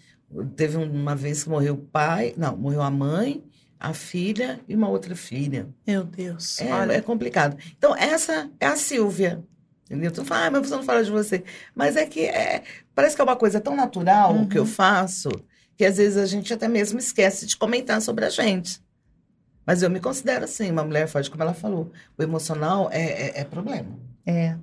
Teve 0.55 0.77
uma 0.77 1.15
vez 1.15 1.43
que 1.43 1.49
morreu 1.49 1.73
o 1.73 1.77
pai... 1.77 2.33
Não, 2.37 2.55
morreu 2.55 2.81
a 2.81 2.91
mãe, 2.91 3.43
a 3.79 3.93
filha 3.93 4.59
e 4.67 4.75
uma 4.75 4.87
outra 4.87 5.15
filha. 5.15 5.67
Meu 5.85 6.03
Deus. 6.03 6.59
É, 6.59 6.71
olha, 6.73 6.93
é 6.93 7.01
complicado. 7.01 7.57
Então, 7.77 7.95
essa 7.95 8.49
é 8.59 8.67
a 8.67 8.75
Silvia. 8.75 9.43
Entendeu? 9.85 10.11
Tu 10.11 10.23
fala, 10.23 10.45
ah, 10.45 10.51
mas 10.51 10.67
você 10.69 10.75
não 10.75 10.83
fala 10.83 11.03
de 11.03 11.11
você. 11.11 11.43
Mas 11.75 11.97
é 11.97 12.05
que 12.05 12.21
é, 12.21 12.63
parece 12.95 13.15
que 13.15 13.21
é 13.21 13.25
uma 13.25 13.35
coisa 13.35 13.59
tão 13.59 13.75
natural 13.75 14.35
o 14.35 14.47
que 14.47 14.57
eu 14.57 14.61
Uhum. 14.61 14.67
faço, 14.67 15.29
que 15.81 15.85
às 15.85 15.97
vezes 15.97 16.15
a 16.15 16.27
gente 16.27 16.53
até 16.53 16.67
mesmo 16.67 16.99
esquece 16.99 17.47
de 17.47 17.57
comentar 17.57 17.99
sobre 18.03 18.23
a 18.23 18.29
gente. 18.29 18.79
Mas 19.65 19.81
eu 19.81 19.89
me 19.89 19.99
considero 19.99 20.45
assim, 20.45 20.69
uma 20.69 20.83
mulher 20.83 21.07
forte, 21.07 21.27
como 21.31 21.41
ela 21.41 21.55
falou. 21.55 21.91
O 22.15 22.21
emocional 22.21 22.87
é, 22.91 23.01
é, 23.29 23.39
é 23.41 23.43
problema. 23.43 23.87
é. 24.23 24.55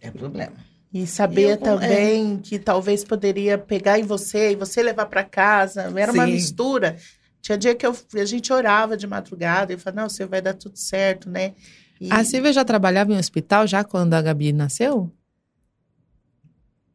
É 0.00 0.10
problema. 0.10 0.54
E 0.92 1.06
saber 1.06 1.52
Eu 1.52 1.58
com- 1.58 1.68
é. 1.68 1.78
também 1.78 2.38
que 2.38 2.58
talvez 2.58 3.04
poderia 3.04 3.56
pegar 3.56 3.96
em 3.96 4.02
você 4.02 4.50
e 4.50 4.56
você 4.56 4.82
levar 4.82 5.06
para 5.06 5.22
casa. 5.22 5.82
Era 5.96 6.10
uma 6.12 6.26
Sim. 6.26 6.32
mistura. 6.32 6.96
Tinha 7.40 7.56
dia 7.56 7.72
que 7.76 7.86
eu- 7.86 7.96
a 8.16 8.24
gente 8.24 8.52
orava 8.52 8.96
de 8.96 9.06
madrugada 9.06 9.72
e 9.72 9.78
falava, 9.78 10.02
não, 10.02 10.08
você 10.08 10.26
vai 10.26 10.42
dar 10.42 10.54
tudo 10.54 10.76
certo, 10.76 11.30
né? 11.30 11.54
E- 12.00 12.08
A 12.12 12.24
Silvia 12.24 12.52
já 12.52 12.64
trabalhava 12.64 13.12
em 13.12 13.18
hospital 13.18 13.68
já 13.68 13.84
quando 13.84 14.14
a 14.14 14.20
Gabi 14.20 14.52
nasceu? 14.52 15.12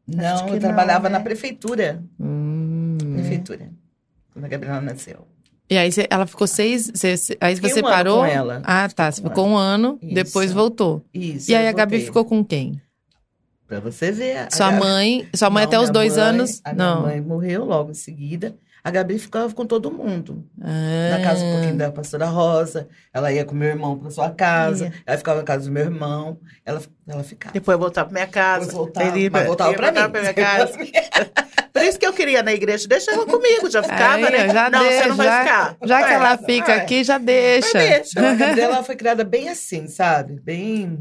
Acho 0.08 0.16
Não, 0.18 0.36
que 0.44 0.50
eu 0.50 0.54
não, 0.54 0.60
trabalhava 0.60 1.08
né? 1.08 1.16
na 1.18 1.24
prefeitura. 1.24 2.04
Hum. 2.20 2.59
Prefeitura. 3.38 3.70
Quando 4.32 4.44
a 4.44 4.48
Gabriela 4.48 4.80
nasceu. 4.80 5.26
E 5.68 5.76
aí 5.78 5.90
você- 5.92 6.06
ela 6.10 6.26
ficou 6.26 6.46
seis. 6.46 6.90
você- 6.92 7.16
você- 7.16 7.36
aí 7.40 7.54
Fiquei 7.54 7.70
você 7.70 7.80
um 7.80 7.84
parou? 7.84 8.18
com 8.18 8.24
ela. 8.26 8.60
Ah, 8.64 8.88
tá. 8.88 9.10
Você 9.10 9.22
ficou 9.22 9.46
um 9.46 9.56
ano, 9.56 9.98
Isso. 10.02 10.14
depois 10.14 10.52
voltou. 10.52 11.04
Isso. 11.14 11.50
E 11.50 11.54
aí 11.54 11.68
a 11.68 11.72
Gabi 11.72 11.92
voltei. 11.92 12.06
ficou 12.06 12.24
com 12.24 12.44
quem? 12.44 12.80
Pra 13.68 13.78
você 13.78 14.10
ver. 14.10 14.48
Sua 14.52 14.70
Gabi- 14.72 14.80
mãe. 14.84 15.28
Sua 15.34 15.48
mãe 15.48 15.62
Não, 15.62 15.68
até 15.68 15.78
os 15.78 15.84
minha 15.84 15.92
dois 15.92 16.16
mãe- 16.16 16.24
anos. 16.26 16.60
A 16.64 16.72
minha 16.72 16.84
não. 16.94 17.02
mãe 17.02 17.20
morreu 17.20 17.64
logo 17.64 17.92
em 17.92 17.94
seguida. 17.94 18.56
A 18.82 18.90
Gabi 18.90 19.18
ficava 19.18 19.52
com 19.52 19.66
todo 19.66 19.90
mundo. 19.90 20.44
Ah. 20.60 21.18
Na 21.18 21.22
casa 21.22 21.44
um 21.44 21.52
pouquinho 21.52 21.76
da 21.76 21.92
pastora 21.92 22.26
Rosa. 22.26 22.88
Ela 23.12 23.32
ia 23.32 23.44
com 23.44 23.54
meu 23.54 23.68
irmão 23.68 23.98
pra 23.98 24.10
sua 24.10 24.30
casa. 24.30 24.86
Ia. 24.86 24.92
Ela 25.06 25.18
ficava 25.18 25.38
na 25.38 25.44
casa 25.44 25.66
do 25.66 25.72
meu 25.72 25.84
irmão. 25.84 26.38
Ela, 26.64 26.80
ela 27.06 27.22
ficava. 27.22 27.52
Depois 27.52 27.78
voltar 27.78 28.04
para 28.04 28.12
minha 28.14 28.26
casa. 28.26 28.66
Depois 28.66 28.74
voltava, 28.74 29.18
Ele 29.18 29.30
mas 29.30 29.46
voltava 29.46 29.72
voltar 29.72 29.92
mim. 29.92 30.10
pra 30.10 30.20
minha 30.20 30.34
casa. 30.34 30.78
Por 31.72 31.82
isso 31.82 31.98
que 31.98 32.06
eu 32.06 32.12
queria 32.12 32.42
na 32.42 32.52
igreja. 32.52 32.88
Deixa 32.88 33.12
ela 33.12 33.24
comigo, 33.26 33.70
já 33.70 33.82
ficava, 33.82 34.26
Aí, 34.26 34.32
né? 34.32 34.48
já 34.48 34.68
não, 34.70 34.80
deixa, 34.80 35.02
você 35.02 35.08
não 35.08 35.16
vai 35.16 35.26
já, 35.26 35.40
ficar. 35.42 35.76
Já 35.84 36.02
que 36.02 36.12
ela 36.12 36.38
fica 36.38 36.74
aqui, 36.74 37.04
já 37.04 37.18
deixa. 37.18 37.78
Mas 37.78 37.88
deixa. 37.88 38.20
A 38.20 38.34
Gabriela 38.34 38.82
foi 38.82 38.96
criada 38.96 39.24
bem 39.24 39.48
assim, 39.48 39.86
sabe? 39.86 40.40
Bem. 40.40 40.98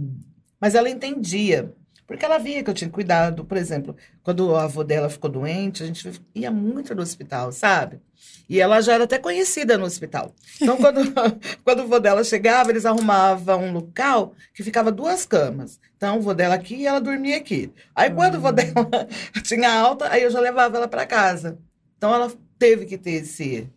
Mas 0.61 0.75
ela 0.75 0.89
entendia. 0.89 1.73
Porque 2.09 2.25
ela 2.25 2.39
via 2.39 2.63
que 2.63 2.69
eu 2.71 2.73
tinha 2.73 2.89
cuidado. 2.89 3.45
Por 3.45 3.55
exemplo, 3.55 3.95
quando 4.23 4.47
o 4.47 4.55
avô 4.55 4.83
dela 4.83 5.11
ficou 5.11 5.29
doente, 5.29 5.83
a 5.83 5.85
gente 5.85 6.19
ia 6.33 6.49
muito 6.49 6.95
no 6.95 7.03
hospital, 7.03 7.51
sabe? 7.51 8.01
E 8.49 8.59
ela 8.59 8.81
já 8.81 8.95
era 8.95 9.03
até 9.03 9.19
conhecida 9.19 9.77
no 9.77 9.85
hospital. 9.85 10.33
Então, 10.59 10.75
quando, 10.81 11.01
quando 11.63 11.83
o 11.83 11.87
vô 11.87 11.99
dela 11.99 12.23
chegava, 12.23 12.71
eles 12.71 12.83
arrumavam 12.83 13.63
um 13.63 13.73
local 13.73 14.33
que 14.55 14.63
ficava 14.63 14.91
duas 14.91 15.23
camas. 15.23 15.79
Então, 15.97 16.17
o 16.17 16.21
vô 16.21 16.33
dela 16.33 16.55
aqui 16.55 16.77
e 16.77 16.87
ela 16.87 16.99
dormia 16.99 17.37
aqui. 17.37 17.71
Aí, 17.93 18.09
quando 18.09 18.35
o 18.35 18.41
vô 18.41 18.51
dela 18.51 18.89
tinha 19.45 19.71
alta, 19.71 20.11
aí 20.11 20.23
eu 20.23 20.31
já 20.31 20.39
levava 20.39 20.77
ela 20.77 20.87
para 20.87 21.05
casa. 21.05 21.59
Então, 21.95 22.11
ela 22.11 22.31
teve 22.57 22.87
que 22.87 22.97
ter 22.97 23.21
esse, 23.21 23.69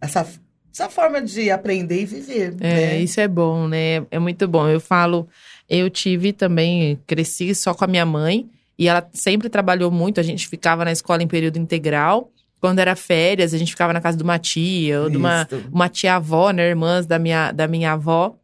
essa, 0.00 0.26
essa 0.74 0.90
forma 0.90 1.22
de 1.22 1.48
aprender 1.48 2.02
e 2.02 2.06
viver. 2.06 2.56
É, 2.58 2.74
né? 2.74 2.98
isso 2.98 3.20
é 3.20 3.28
bom, 3.28 3.68
né? 3.68 4.04
É 4.10 4.18
muito 4.18 4.48
bom. 4.48 4.68
Eu 4.68 4.80
falo, 4.80 5.28
eu 5.68 5.88
tive 5.88 6.32
também, 6.32 6.98
cresci 7.06 7.54
só 7.54 7.72
com 7.74 7.84
a 7.84 7.88
minha 7.88 8.04
mãe 8.04 8.48
e 8.78 8.88
ela 8.88 9.08
sempre 9.12 9.48
trabalhou 9.48 9.90
muito. 9.90 10.20
A 10.20 10.22
gente 10.22 10.48
ficava 10.48 10.84
na 10.84 10.92
escola 10.92 11.22
em 11.22 11.28
período 11.28 11.58
integral. 11.58 12.30
Quando 12.60 12.78
era 12.78 12.94
férias, 12.94 13.52
a 13.52 13.58
gente 13.58 13.72
ficava 13.72 13.92
na 13.92 14.00
casa 14.00 14.16
de 14.16 14.22
uma 14.22 14.38
tia 14.38 15.02
ou 15.02 15.10
de 15.10 15.16
uma, 15.16 15.48
uma 15.72 15.88
tia-avó, 15.88 16.50
né? 16.50 16.68
Irmãs 16.68 17.06
da 17.06 17.18
minha, 17.18 17.52
da 17.52 17.66
minha 17.66 17.92
avó. 17.92 18.36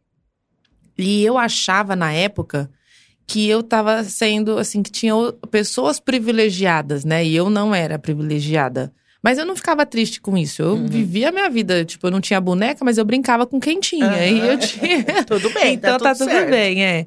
E 0.97 1.23
eu 1.23 1.37
achava 1.37 1.95
na 1.95 2.11
época 2.11 2.69
que 3.25 3.47
eu 3.47 3.61
tava 3.61 4.03
sendo, 4.03 4.57
assim, 4.57 4.81
que 4.81 4.91
tinha 4.91 5.13
pessoas 5.51 5.99
privilegiadas, 5.99 7.05
né? 7.05 7.23
E 7.23 7.35
eu 7.35 7.49
não 7.49 7.73
era 7.73 7.99
privilegiada. 7.99 8.91
Mas 9.21 9.37
eu 9.37 9.45
não 9.45 9.55
ficava 9.55 9.85
triste 9.85 10.21
com 10.21 10.37
isso. 10.37 10.61
Eu 10.61 10.73
Uhum. 10.75 10.87
vivia 10.87 11.29
a 11.29 11.31
minha 11.31 11.49
vida. 11.49 11.83
Tipo, 11.83 12.07
eu 12.07 12.11
não 12.11 12.21
tinha 12.21 12.39
boneca, 12.39 12.85
mas 12.85 12.97
eu 12.97 13.03
brincava 13.05 13.45
com 13.45 13.59
quem 13.59 13.79
tinha. 13.79 14.25
E 14.27 14.39
eu 14.39 14.57
tinha. 14.57 15.03
Tudo 15.27 15.49
bem, 15.53 15.73
então 15.73 15.97
tá 15.97 16.13
tudo, 16.15 16.29
certo. 16.29 16.49
bem, 16.49 16.83
é. 16.85 17.05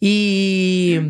E 0.00 1.00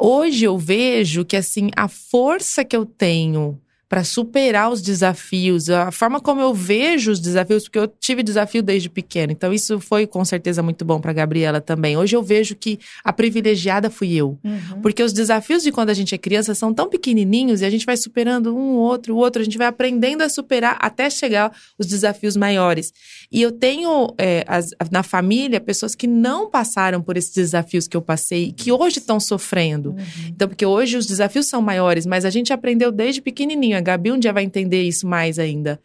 hoje 0.00 0.44
eu 0.44 0.56
vejo 0.56 1.24
que, 1.24 1.36
assim, 1.36 1.70
a 1.76 1.86
força 1.88 2.64
que 2.64 2.74
eu 2.74 2.86
tenho 2.86 3.60
para 3.88 4.04
superar 4.04 4.70
os 4.70 4.82
desafios, 4.82 5.70
a 5.70 5.90
forma 5.90 6.20
como 6.20 6.40
eu 6.42 6.52
vejo 6.52 7.10
os 7.10 7.18
desafios, 7.18 7.64
porque 7.64 7.78
eu 7.78 7.88
tive 7.88 8.22
desafio 8.22 8.62
desde 8.62 8.90
pequeno. 8.90 9.32
Então 9.32 9.50
isso 9.50 9.80
foi 9.80 10.06
com 10.06 10.22
certeza 10.26 10.62
muito 10.62 10.84
bom 10.84 11.00
para 11.00 11.10
Gabriela 11.12 11.58
também. 11.58 11.96
Hoje 11.96 12.14
eu 12.14 12.22
vejo 12.22 12.54
que 12.54 12.78
a 13.02 13.12
privilegiada 13.14 13.88
fui 13.88 14.12
eu. 14.14 14.38
Uhum. 14.44 14.82
Porque 14.82 15.02
os 15.02 15.12
desafios 15.12 15.62
de 15.62 15.72
quando 15.72 15.88
a 15.88 15.94
gente 15.94 16.14
é 16.14 16.18
criança 16.18 16.54
são 16.54 16.74
tão 16.74 16.88
pequenininhos 16.90 17.62
e 17.62 17.64
a 17.64 17.70
gente 17.70 17.86
vai 17.86 17.96
superando 17.96 18.54
um, 18.54 18.74
outro, 18.74 19.14
o 19.14 19.16
outro, 19.18 19.40
a 19.40 19.44
gente 19.44 19.56
vai 19.56 19.66
aprendendo 19.66 20.20
a 20.22 20.28
superar 20.28 20.76
até 20.80 21.08
chegar 21.08 21.50
os 21.78 21.86
desafios 21.86 22.36
maiores. 22.36 22.92
E 23.32 23.40
eu 23.40 23.50
tenho 23.52 24.12
é, 24.18 24.44
as- 24.46 24.70
na 24.90 25.02
família 25.02 25.60
pessoas 25.60 25.94
que 25.94 26.06
não 26.06 26.50
passaram 26.50 27.00
por 27.00 27.16
esses 27.16 27.32
desafios 27.32 27.88
que 27.88 27.96
eu 27.96 28.02
passei, 28.02 28.52
que 28.52 28.70
hoje 28.70 28.98
estão 28.98 29.18
sofrendo. 29.18 29.96
Então, 30.26 30.46
porque 30.46 30.66
hoje 30.66 30.96
os 30.98 31.06
desafios 31.06 31.46
são 31.46 31.62
maiores, 31.62 32.04
mas 32.04 32.26
a 32.26 32.30
gente 32.30 32.52
aprendeu 32.52 32.92
desde 32.92 33.22
pequenininho. 33.22 33.77
A 33.78 33.80
Gabi 33.80 34.12
um 34.12 34.18
dia 34.18 34.32
vai 34.32 34.44
entender 34.44 34.82
isso 34.82 35.06
mais 35.06 35.38
ainda. 35.38 35.80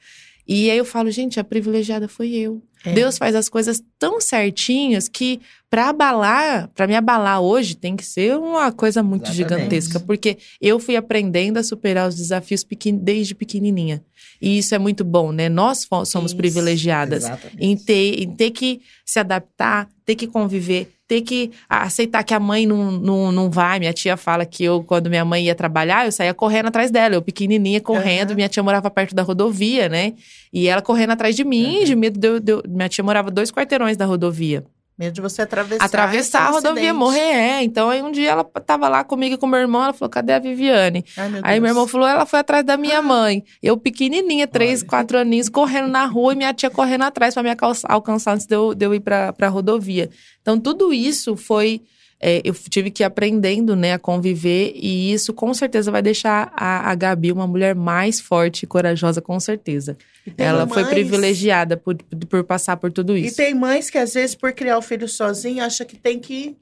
E 0.47 0.69
aí 0.69 0.77
eu 0.77 0.83
falo, 0.85 1.09
gente, 1.09 1.39
a 1.39 1.43
privilegiada 1.43 2.07
foi 2.07 2.31
eu. 2.31 2.61
É. 2.85 2.91
Deus 2.91 3.17
faz 3.17 3.33
as 3.33 3.47
coisas 3.47 3.81
tão 3.97 4.19
certinhas 4.19 5.07
que 5.07 5.39
para 5.69 5.87
abalar, 5.87 6.67
para 6.75 6.85
me 6.85 6.93
abalar 6.95 7.39
hoje, 7.39 7.75
tem 7.77 7.95
que 7.95 8.03
ser 8.05 8.35
uma 8.37 8.69
coisa 8.71 9.01
muito 9.01 9.31
Exatamente. 9.31 9.57
gigantesca, 9.57 9.99
porque 10.01 10.37
eu 10.59 10.79
fui 10.79 10.97
aprendendo 10.97 11.57
a 11.57 11.63
superar 11.63 12.09
os 12.09 12.15
desafios 12.15 12.61
pequen- 12.63 12.97
desde 12.97 13.33
pequenininha. 13.33 14.03
E 14.41 14.57
isso 14.57 14.75
é 14.75 14.77
muito 14.79 15.05
bom, 15.05 15.31
né? 15.31 15.47
Nós 15.47 15.87
somos 16.05 16.31
Isso, 16.31 16.35
privilegiadas 16.37 17.23
Exatamente. 17.23 17.57
em 17.65 17.77
ter, 17.77 18.21
em 18.21 18.35
ter 18.35 18.51
que 18.51 18.81
se 19.05 19.17
adaptar, 19.19 19.87
ter 20.05 20.15
que 20.15 20.27
conviver, 20.27 20.91
ter 21.14 21.22
que 21.22 21.51
aceitar 21.70 22.24
que 22.24 22.34
a 22.34 22.39
mãe 22.39 22.66
não, 22.66 22.91
não, 22.91 23.32
não 23.32 23.49
vai. 23.51 23.78
Minha 23.80 23.93
tia 23.93 24.18
fala 24.18 24.45
que 24.45 24.64
eu, 24.64 24.84
quando 24.84 25.09
minha 25.09 25.24
mãe 25.24 25.45
ia 25.45 25.53
trabalhar, 25.53 26.05
eu 26.05 26.11
saía 26.11 26.34
correndo 26.34 26.68
atrás 26.68 26.89
dela, 26.89 27.14
eu 27.16 27.22
pequenininha 27.22 27.80
correndo. 27.80 28.30
Aham. 28.32 28.36
Minha 28.36 28.49
tia 28.49 28.64
morava 28.64 28.89
perto 28.89 29.14
da 29.14 29.22
rodovia, 29.22 29.88
né? 29.88 30.14
E 30.51 30.68
ela 30.68 30.82
correndo 30.82 31.11
atrás 31.11 31.36
de 31.36 31.43
mim, 31.43 31.80
Uhum. 31.80 31.84
de 31.84 31.95
medo 31.95 32.20
de 32.20 32.28
eu, 32.28 32.39
de 32.39 32.51
eu- 32.51 32.64
Minha 32.68 32.89
tia 32.89 33.03
morava 33.03 33.30
dois 33.30 33.51
quarteirões 33.51 33.95
da 33.95 34.05
rodovia. 34.05 34.64
Medo 35.03 35.15
de 35.15 35.21
você 35.21 35.41
atravessar. 35.41 35.83
Atravessar 35.83 36.47
a 36.47 36.49
rodovia, 36.49 36.93
morrer, 36.93 37.19
é. 37.19 37.63
Então 37.63 37.89
aí 37.89 38.01
um 38.01 38.09
dia 38.09 38.31
ela 38.31 38.43
tava 38.43 38.87
lá 38.87 39.03
comigo 39.03 39.35
e 39.35 39.37
com 39.37 39.45
meu 39.45 39.59
irmão, 39.59 39.83
ela 39.83 39.91
falou: 39.91 40.09
cadê 40.09 40.31
a 40.31 40.39
Viviane? 40.39 41.03
Ai, 41.17 41.29
meu 41.29 41.41
Aí 41.43 41.59
meu 41.59 41.69
irmão 41.69 41.85
falou, 41.85 42.07
ela 42.07 42.25
foi 42.25 42.39
atrás 42.39 42.65
da 42.65 42.77
minha 42.77 43.01
mãe. 43.01 43.43
Eu 43.61 43.75
pequenininha, 43.75 44.47
três, 44.47 44.79
Olha. 44.79 44.89
quatro 44.89 45.17
aninhos, 45.17 45.49
correndo 45.49 45.89
na 45.89 46.05
rua 46.05 46.31
e 46.31 46.37
minha 46.37 46.53
tia 46.53 46.69
correndo 46.69 47.03
atrás 47.03 47.33
para 47.33 47.43
me 47.43 47.49
alcançar, 47.89 48.33
antes 48.33 48.45
de 48.45 48.55
eu, 48.55 48.73
de 48.73 48.85
eu 48.85 48.93
ir 48.93 49.01
para 49.01 49.33
a 49.37 49.47
rodovia. 49.49 50.09
Então 50.41 50.57
tudo 50.57 50.93
isso 50.93 51.35
foi, 51.35 51.81
é, 52.26 52.41
eu 52.45 52.53
tive 52.53 52.89
que 52.89 53.03
ir 53.03 53.05
aprendendo, 53.05 53.76
né, 53.76 53.93
a 53.93 53.99
conviver 53.99 54.71
e 54.76 55.11
isso 55.11 55.34
com 55.34 55.53
certeza 55.53 55.91
vai 55.91 56.01
deixar 56.01 56.51
a, 56.55 56.89
a 56.89 56.95
Gabi 56.95 57.32
uma 57.32 57.45
mulher 57.45 57.76
mais 57.76 58.19
forte 58.21 58.63
e 58.63 58.67
corajosa, 58.67 59.21
com 59.21 59.38
certeza. 59.39 59.97
E 60.26 60.34
Ela 60.38 60.65
foi 60.65 60.84
mães- 60.84 60.93
privilegiada 60.93 61.76
por, 61.76 61.95
por 62.30 62.43
passar 62.45 62.78
por 62.78 62.91
tudo 62.91 63.17
E 63.17 63.26
isso. 63.26 63.36
tem 63.36 63.53
mães 63.53 63.89
que, 63.89 63.97
às 63.97 64.13
vezes, 64.13 64.36
por 64.36 64.53
criar 64.53 64.78
o 64.78 64.82
filho 64.82 65.07
sozinho, 65.07 65.61
acha 65.63 65.84
que 65.84 65.97
tem 65.97 66.17
que 66.17 66.55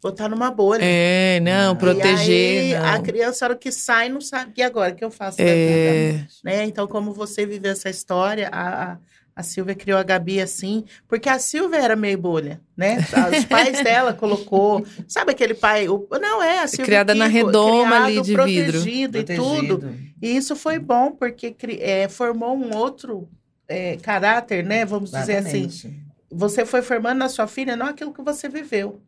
botar 0.00 0.28
numa 0.28 0.50
bolha. 0.52 0.80
É, 0.84 1.40
não, 1.40 1.72
E 1.74 1.76
proteger. 1.76 2.64
E 2.70 2.74
aí, 2.74 2.80
não. 2.80 2.86
a 2.94 2.98
criança, 3.00 3.44
a 3.44 3.48
hora 3.48 3.56
que 3.58 3.72
sai, 3.72 4.08
não 4.08 4.20
sabe. 4.20 4.52
E 4.56 4.62
agora, 4.62 4.92
o 4.92 4.96
que 4.96 5.04
eu 5.04 5.10
faço? 5.10 5.38
É. 5.42 6.12
vida? 6.12 6.28
Né? 6.44 6.64
Então, 6.66 6.86
como 6.86 7.12
você 7.12 7.44
viveu 7.44 7.72
essa 7.72 7.90
história, 7.90 8.48
a, 8.52 8.92
a, 8.92 8.96
a 9.38 9.42
Silvia 9.44 9.72
criou 9.76 9.96
a 9.96 10.02
Gabi 10.02 10.40
assim, 10.40 10.84
porque 11.06 11.28
a 11.28 11.38
Silvia 11.38 11.78
era 11.78 11.94
meio 11.94 12.18
bolha, 12.18 12.60
né? 12.76 12.98
Os 12.98 13.44
pais 13.44 13.84
dela 13.84 14.12
colocou. 14.12 14.84
Sabe 15.06 15.30
aquele 15.30 15.54
pai? 15.54 15.88
O, 15.88 16.08
não, 16.20 16.42
é, 16.42 16.58
a 16.58 16.66
Silvia. 16.66 16.84
Criada 16.84 17.14
na 17.14 17.26
Kiko, 17.30 17.46
redoma 17.46 18.04
ali 18.04 18.20
criado, 18.20 18.24
de 18.24 18.52
vidro. 18.52 18.72
protegido 18.72 19.18
e 19.18 19.22
tudo. 19.22 19.94
E 20.20 20.36
isso 20.36 20.56
foi 20.56 20.80
bom, 20.80 21.12
porque 21.12 21.54
é, 21.78 22.08
formou 22.08 22.56
um 22.58 22.74
outro 22.74 23.28
é, 23.68 23.96
caráter, 23.98 24.64
né? 24.64 24.84
Vamos 24.84 25.12
dizer 25.12 25.36
assim. 25.36 25.68
Você 26.32 26.66
foi 26.66 26.82
formando 26.82 27.18
na 27.18 27.28
sua 27.28 27.46
filha 27.46 27.76
não 27.76 27.86
aquilo 27.86 28.12
que 28.12 28.20
você 28.22 28.48
viveu. 28.48 29.00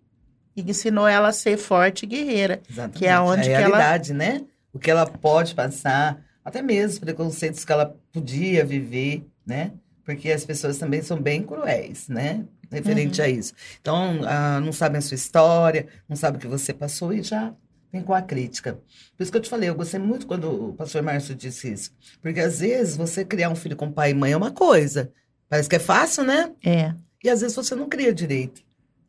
E 0.54 0.62
ensinou 0.62 1.08
ela 1.08 1.30
a 1.30 1.32
ser 1.32 1.56
forte 1.56 2.04
e 2.04 2.06
guerreira. 2.06 2.62
Exatamente. 2.70 2.98
Que 3.00 3.06
é 3.08 3.18
onde 3.18 3.40
a 3.40 3.44
que 3.44 3.50
ela- 3.50 3.76
realidade, 3.78 4.14
né? 4.14 4.42
O 4.72 4.78
que 4.78 4.88
ela 4.92 5.06
pode 5.06 5.56
passar, 5.56 6.22
até 6.44 6.62
mesmo 6.62 6.92
os 6.92 6.98
preconceitos 7.00 7.64
que 7.64 7.72
ela 7.72 7.96
podia 8.12 8.64
viver, 8.64 9.24
né? 9.44 9.72
Porque 10.04 10.30
as 10.30 10.44
pessoas 10.44 10.78
também 10.78 11.02
são 11.02 11.20
bem 11.20 11.42
cruéis, 11.42 12.08
né? 12.08 12.44
Referente 12.70 13.20
Uhum. 13.20 13.26
a 13.26 13.28
isso. 13.28 13.52
Então, 13.80 14.20
ah, 14.26 14.60
não 14.60 14.72
sabem 14.72 14.98
a 14.98 15.02
sua 15.02 15.14
história, 15.14 15.86
não 16.08 16.16
sabem 16.16 16.38
o 16.38 16.40
que 16.40 16.46
você 16.48 16.72
passou 16.72 17.12
e 17.12 17.22
já 17.22 17.52
vem 17.92 18.02
com 18.02 18.14
a 18.14 18.22
crítica. 18.22 18.74
Por 19.16 19.22
isso 19.22 19.30
que 19.32 19.36
eu 19.38 19.42
te 19.42 19.50
falei, 19.50 19.68
eu 19.68 19.74
gostei 19.74 19.98
muito 19.98 20.26
quando 20.26 20.70
o 20.70 20.72
pastor 20.74 21.02
Márcio 21.02 21.34
disse 21.34 21.72
isso. 21.72 21.90
Porque 22.22 22.38
às 22.40 22.60
vezes 22.60 22.96
você 22.96 23.24
criar 23.24 23.50
um 23.50 23.56
filho 23.56 23.76
com 23.76 23.90
pai 23.90 24.10
e 24.10 24.14
mãe 24.14 24.32
é 24.32 24.36
uma 24.36 24.52
coisa. 24.52 25.12
Parece 25.48 25.68
que 25.68 25.76
é 25.76 25.80
fácil, 25.80 26.22
né? 26.24 26.52
É. 26.64 26.94
E 27.22 27.28
às 27.28 27.40
vezes 27.40 27.56
você 27.56 27.74
não 27.74 27.88
cria 27.88 28.14
direito. 28.14 28.62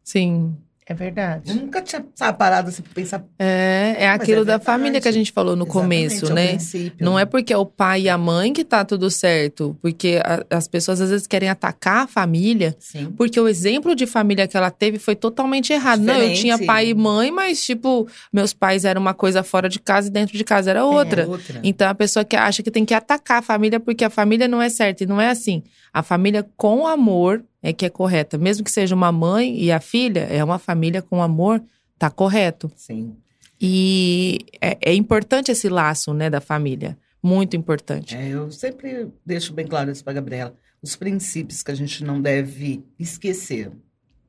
Sim. 0.03 0.55
É 0.91 0.93
verdade. 0.93 1.49
Eu 1.49 1.55
nunca 1.55 1.81
tinha 1.81 2.03
sabe, 2.13 2.37
parado 2.37 2.67
assim 2.69 2.81
pra 2.81 2.91
pensar. 2.93 3.23
É, 3.39 3.95
é 3.99 4.09
aquilo 4.09 4.41
é 4.41 4.45
da 4.45 4.57
verdade. 4.57 4.65
família 4.65 4.99
que 5.01 5.07
a 5.07 5.11
gente 5.11 5.31
falou 5.31 5.55
no 5.55 5.63
Exatamente, 5.65 6.09
começo, 6.19 6.25
é 6.31 6.33
né? 6.35 6.47
princípio. 6.49 7.05
Não 7.05 7.17
é 7.17 7.25
porque 7.25 7.53
é 7.53 7.57
o 7.57 7.65
pai 7.65 8.01
e 8.01 8.09
a 8.09 8.17
mãe 8.17 8.51
que 8.51 8.65
tá 8.65 8.83
tudo 8.83 9.09
certo, 9.09 9.77
porque 9.81 10.19
a- 10.23 10.43
as 10.49 10.67
pessoas 10.67 10.99
às 10.99 11.09
vezes 11.09 11.25
querem 11.27 11.47
atacar 11.49 12.03
a 12.03 12.07
família, 12.07 12.75
Sim. 12.77 13.13
porque 13.17 13.39
o 13.39 13.47
exemplo 13.47 13.95
de 13.95 14.05
família 14.05 14.47
que 14.47 14.57
ela 14.57 14.69
teve 14.69 14.99
foi 14.99 15.15
totalmente 15.15 15.71
errado. 15.71 16.01
Não, 16.01 16.13
eu 16.13 16.19
Diferente. 16.29 16.41
tinha 16.41 16.59
pai 16.65 16.89
e 16.89 16.93
mãe, 16.93 17.31
mas 17.31 17.63
tipo, 17.63 18.07
meus 18.33 18.53
pais 18.53 18.83
eram 18.83 18.99
uma 19.01 19.13
coisa 19.13 19.43
fora 19.43 19.69
de 19.69 19.79
casa 19.79 20.09
e 20.09 20.11
dentro 20.11 20.37
de 20.37 20.43
casa 20.43 20.69
era 20.71 20.83
outra. 20.85 21.21
É 21.23 21.25
outra. 21.25 21.59
Então 21.63 21.89
a 21.89 21.95
pessoa 21.95 22.25
que 22.25 22.35
acha 22.35 22.61
que 22.61 22.69
tem 22.69 22.83
que 22.83 22.93
atacar 22.93 23.39
a 23.39 23.41
família 23.41 23.79
porque 23.79 24.03
a 24.03 24.09
família 24.09 24.47
não 24.47 24.61
é 24.61 24.67
certa. 24.67 25.03
E 25.03 25.07
não 25.07 25.21
é 25.21 25.29
assim. 25.29 25.63
A 25.93 26.01
família 26.01 26.47
com 26.55 26.87
amor 26.87 27.43
é 27.61 27.73
que 27.73 27.85
é 27.85 27.89
correta. 27.89 28.37
Mesmo 28.37 28.63
que 28.63 28.71
seja 28.71 28.95
uma 28.95 29.11
mãe 29.11 29.57
e 29.61 29.71
a 29.71 29.79
filha, 29.79 30.21
é 30.21 30.43
uma 30.43 30.57
família 30.57 31.01
com 31.01 31.21
amor, 31.21 31.61
tá 31.99 32.09
correto. 32.09 32.71
Sim. 32.75 33.15
E 33.59 34.39
é, 34.59 34.77
é 34.81 34.93
importante 34.93 35.51
esse 35.51 35.69
laço, 35.69 36.13
né, 36.13 36.29
da 36.29 36.41
família. 36.41 36.97
Muito 37.21 37.55
importante. 37.55 38.15
É, 38.15 38.29
eu 38.29 38.51
sempre 38.51 39.09
deixo 39.23 39.53
bem 39.53 39.67
claro 39.67 39.91
isso 39.91 40.03
pra 40.03 40.13
Gabriela. 40.13 40.55
Os 40.81 40.95
princípios 40.95 41.61
que 41.61 41.69
a 41.69 41.75
gente 41.75 42.03
não 42.03 42.19
deve 42.19 42.83
esquecer, 42.97 43.71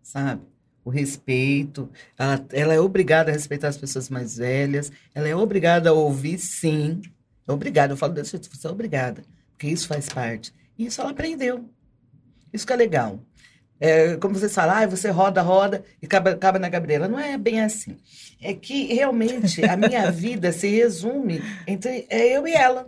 sabe? 0.03 0.43
O 0.85 0.91
respeito. 0.91 1.89
Ela, 2.19 2.45
ela 2.53 2.75
é 2.75 2.81
obrigada 2.81 3.31
a 3.31 3.33
respeitar 3.33 3.69
as 3.69 3.79
pessoas 3.79 4.11
mais 4.11 4.37
velhas. 4.37 4.93
Ela 5.15 5.29
é 5.29 5.35
obrigada 5.35 5.89
a 5.89 5.95
ouvir, 5.95 6.39
sim. 6.39 7.01
É 7.49 7.53
obrigada. 7.53 7.95
Eu 7.95 7.97
falo 7.97 8.13
desse 8.13 8.33
jeito, 8.33 8.51
você 8.55 8.67
é 8.67 8.71
obrigada. 8.71 9.23
Porque 9.53 9.69
isso 9.69 9.89
faz 9.89 10.11
parte. 10.11 10.53
Isso 10.87 11.01
ela 11.01 11.11
aprendeu. 11.11 11.65
Isso 12.53 12.67
que 12.67 12.73
é 12.73 12.77
legal. 12.77 13.21
É, 13.81 14.17
como 14.17 14.35
você 14.35 14.49
fala, 14.49 14.81
ah, 14.81 14.87
você 14.87 15.11
roda, 15.11 15.43
roda 15.43 15.85
e 16.01 16.07
acaba, 16.07 16.31
acaba 16.31 16.59
na 16.59 16.69
Gabriela. 16.69 17.09
Não 17.09 17.19
é 17.19 17.37
bem 17.37 17.61
assim. 17.61 17.97
É 18.41 18.55
que 18.55 18.93
realmente 18.95 19.65
a 19.65 19.77
minha 19.77 20.11
vida 20.13 20.53
se 20.53 20.69
resume 20.69 21.43
entre 21.67 22.07
é 22.09 22.37
eu 22.37 22.47
e 22.47 22.53
ela. 22.53 22.87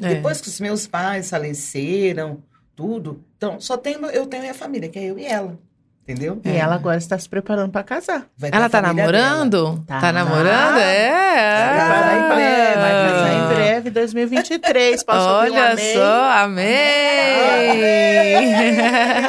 É. 0.00 0.14
Depois 0.14 0.40
que 0.40 0.48
os 0.48 0.60
meus 0.60 0.86
pais 0.86 1.30
faleceram, 1.30 2.42
tudo, 2.74 3.24
então 3.36 3.60
só 3.60 3.76
tenho, 3.76 4.04
eu 4.06 4.26
tenho 4.26 4.42
minha 4.42 4.54
família, 4.54 4.88
que 4.88 4.98
é 4.98 5.04
eu 5.04 5.18
e 5.18 5.24
ela. 5.24 5.58
Entendeu? 6.02 6.40
E 6.44 6.50
ela 6.50 6.74
agora 6.74 6.98
está 6.98 7.16
se 7.16 7.28
preparando 7.28 7.70
para 7.70 7.84
casar. 7.84 8.26
Ela 8.50 8.68
tá 8.68 8.82
namorando? 8.82 9.84
Tá. 9.86 10.00
Tá, 10.00 10.12
namorando? 10.12 10.78
É. 10.78 11.68
Vai 11.68 11.78
casar 11.78 12.16
em 12.16 12.28
breve, 12.34 12.74
vai 12.74 12.92
Vai 12.92 13.12
casar 13.12 13.32
em 13.34 13.54
breve, 13.54 13.90
2023. 13.90 15.02
Posso 15.04 15.28
ouvir 15.28 15.50
um 15.50 15.54
Olha 15.54 15.72
amém? 15.72 15.94
só, 15.94 16.30
amém! 16.42 17.72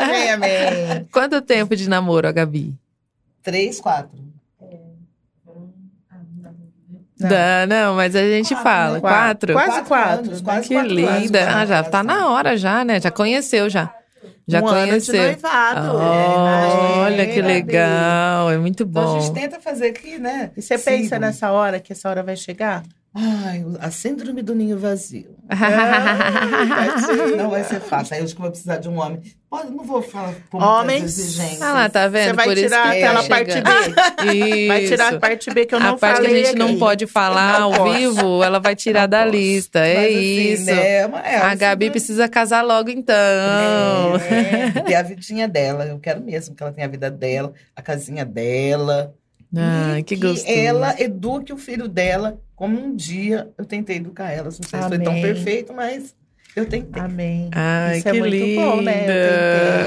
Amém, 0.03 0.31
amém. 0.31 1.07
Quanto 1.11 1.41
tempo 1.41 1.75
de 1.75 1.87
namoro, 1.87 2.27
a 2.27 2.31
Gabi? 2.31 2.73
Três, 3.43 3.79
quatro. 3.79 4.17
Não. 7.19 7.29
Dá, 7.29 7.65
não, 7.67 7.95
mas 7.95 8.15
a 8.15 8.21
gente 8.23 8.49
Quatro, 8.53 8.63
fala. 8.63 8.93
né? 8.95 8.99
Quatro? 8.99 9.53
Quase 9.53 9.81
quatro. 9.83 10.25
anos, 10.27 10.41
quase 10.41 10.67
Que 10.67 10.73
quatro 10.75 10.91
anos, 10.91 11.21
linda. 11.21 11.39
quase 11.43 11.53
Ah, 11.57 11.65
já 11.65 11.75
quatro 11.77 11.91
tá 11.91 12.03
na 12.03 12.13
anos. 12.15 12.27
hora 12.29 12.57
já, 12.57 12.83
né? 12.83 12.99
Já 12.99 13.11
conheceu 13.11 13.69
já. 13.69 13.93
Já 14.47 14.61
um 14.61 14.67
ano 14.67 14.83
de 14.83 14.89
conheceu. 14.89 15.21
noivado. 15.21 15.97
Olha 15.97 17.21
É, 17.21 17.25
que 17.27 17.41
legal, 17.41 18.51
é 18.51 18.57
muito 18.57 18.83
Então 18.83 19.01
a 19.01 19.05
bom. 19.05 19.21
gente 19.21 19.33
tenta 19.33 19.59
fazer 19.59 19.87
aqui, 19.87 20.17
né? 20.19 20.51
E 20.57 20.61
você 20.61 20.77
pensa 20.77 21.03
Sigam. 21.03 21.19
nessa 21.19 21.51
hora, 21.51 21.79
que 21.79 21.93
essa 21.93 22.09
hora 22.09 22.21
vai 22.23 22.35
chegar? 22.35 22.83
Ai, 23.15 23.63
a 23.79 23.91
síndrome 23.91 24.41
do 24.41 24.55
ninho 24.55 24.77
vazio. 24.79 25.35
Não 27.37 27.49
vai 27.49 27.63
ser 27.63 27.79
fácil. 27.79 28.15
Aí 28.15 28.19
eu 28.21 28.25
acho 28.25 28.33
que 28.33 28.39
eu 28.39 28.43
vou 28.43 28.51
precisar 28.51 28.77
de 28.77 28.89
um 28.89 28.97
homem. 28.99 29.21
Pode, 29.49 29.69
não 29.69 29.83
vou 29.83 30.01
falar 30.01 30.33
com 30.49 30.57
Homens. 30.57 31.03
exigências. 31.03 31.61
Ah 31.61 31.73
lá, 31.73 31.87
tá 31.89 32.07
vendo? 32.07 32.29
Você 32.29 32.33
vai 32.33 32.45
Por 32.45 32.57
isso 32.57 32.63
tirar 32.69 32.91
que 32.91 32.97
aquela 32.97 33.21
tá 33.21 33.29
parte. 33.29 33.61
B. 34.25 34.67
Vai 34.67 34.85
tirar 34.87 35.13
a 35.13 35.19
parte 35.19 35.51
B 35.53 35.65
que 35.67 35.75
eu 35.75 35.79
não 35.79 35.89
a 35.93 35.97
parte 35.97 36.15
que 36.21 36.25
a 36.25 36.29
falei 36.29 36.45
gente 36.45 36.57
não 36.57 36.75
pode 36.79 37.05
falar 37.05 37.59
Não 37.59 37.71
ao 37.71 37.83
posso. 37.83 37.93
vivo, 37.99 38.43
ela 38.43 38.59
vai 38.59 38.75
tirar 38.75 39.01
Não 39.01 39.09
da 39.09 39.19
posso. 39.25 39.31
lista. 39.37 39.79
Mas, 39.79 39.87
É 39.89 40.05
assim, 40.07 40.51
isso. 40.53 40.65
né, 40.65 40.73
é 40.73 41.09
é 41.23 41.37
A 41.37 41.53
Gabi 41.53 41.91
precisa 41.91 42.27
casar 42.27 42.63
logo 42.63 42.89
então. 42.89 43.13
É, 43.15 44.81
ter 44.81 44.95
a 44.95 45.03
vidinha 45.03 45.47
dela. 45.47 45.85
Eu 45.85 45.99
quero 45.99 46.19
mesmo 46.19 46.55
que 46.55 46.63
ela 46.63 46.71
tenha 46.71 46.87
a 46.87 46.89
vida 46.89 47.11
dela, 47.11 47.53
a 47.75 47.81
casinha 47.83 48.25
dela. 48.25 49.13
E 49.53 50.03
que 50.03 50.15
que 50.15 50.27
gostoso. 50.27 50.51
ela 50.51 50.99
eduque 50.99 51.53
o 51.53 51.57
filho 51.57 51.87
dela 51.87 52.39
como 52.55 52.79
um 52.79 52.95
dia 52.95 53.49
eu 53.57 53.65
tentei 53.65 53.97
educar 53.97 54.31
ela. 54.31 54.45
Não 54.45 54.51
sei 54.51 54.63
se 54.63 54.87
foi 54.87 54.99
tão 54.99 55.11
Amém. 55.11 55.21
perfeito, 55.21 55.73
mas 55.73 56.15
eu 56.55 56.67
tentei. 56.67 57.01
Amém. 57.01 57.49
Ai, 57.51 57.97
Isso 57.97 58.09
é 58.09 58.13
muito 58.13 58.29
linda. 58.35 58.61
bom, 58.61 58.81
né? 58.81 59.05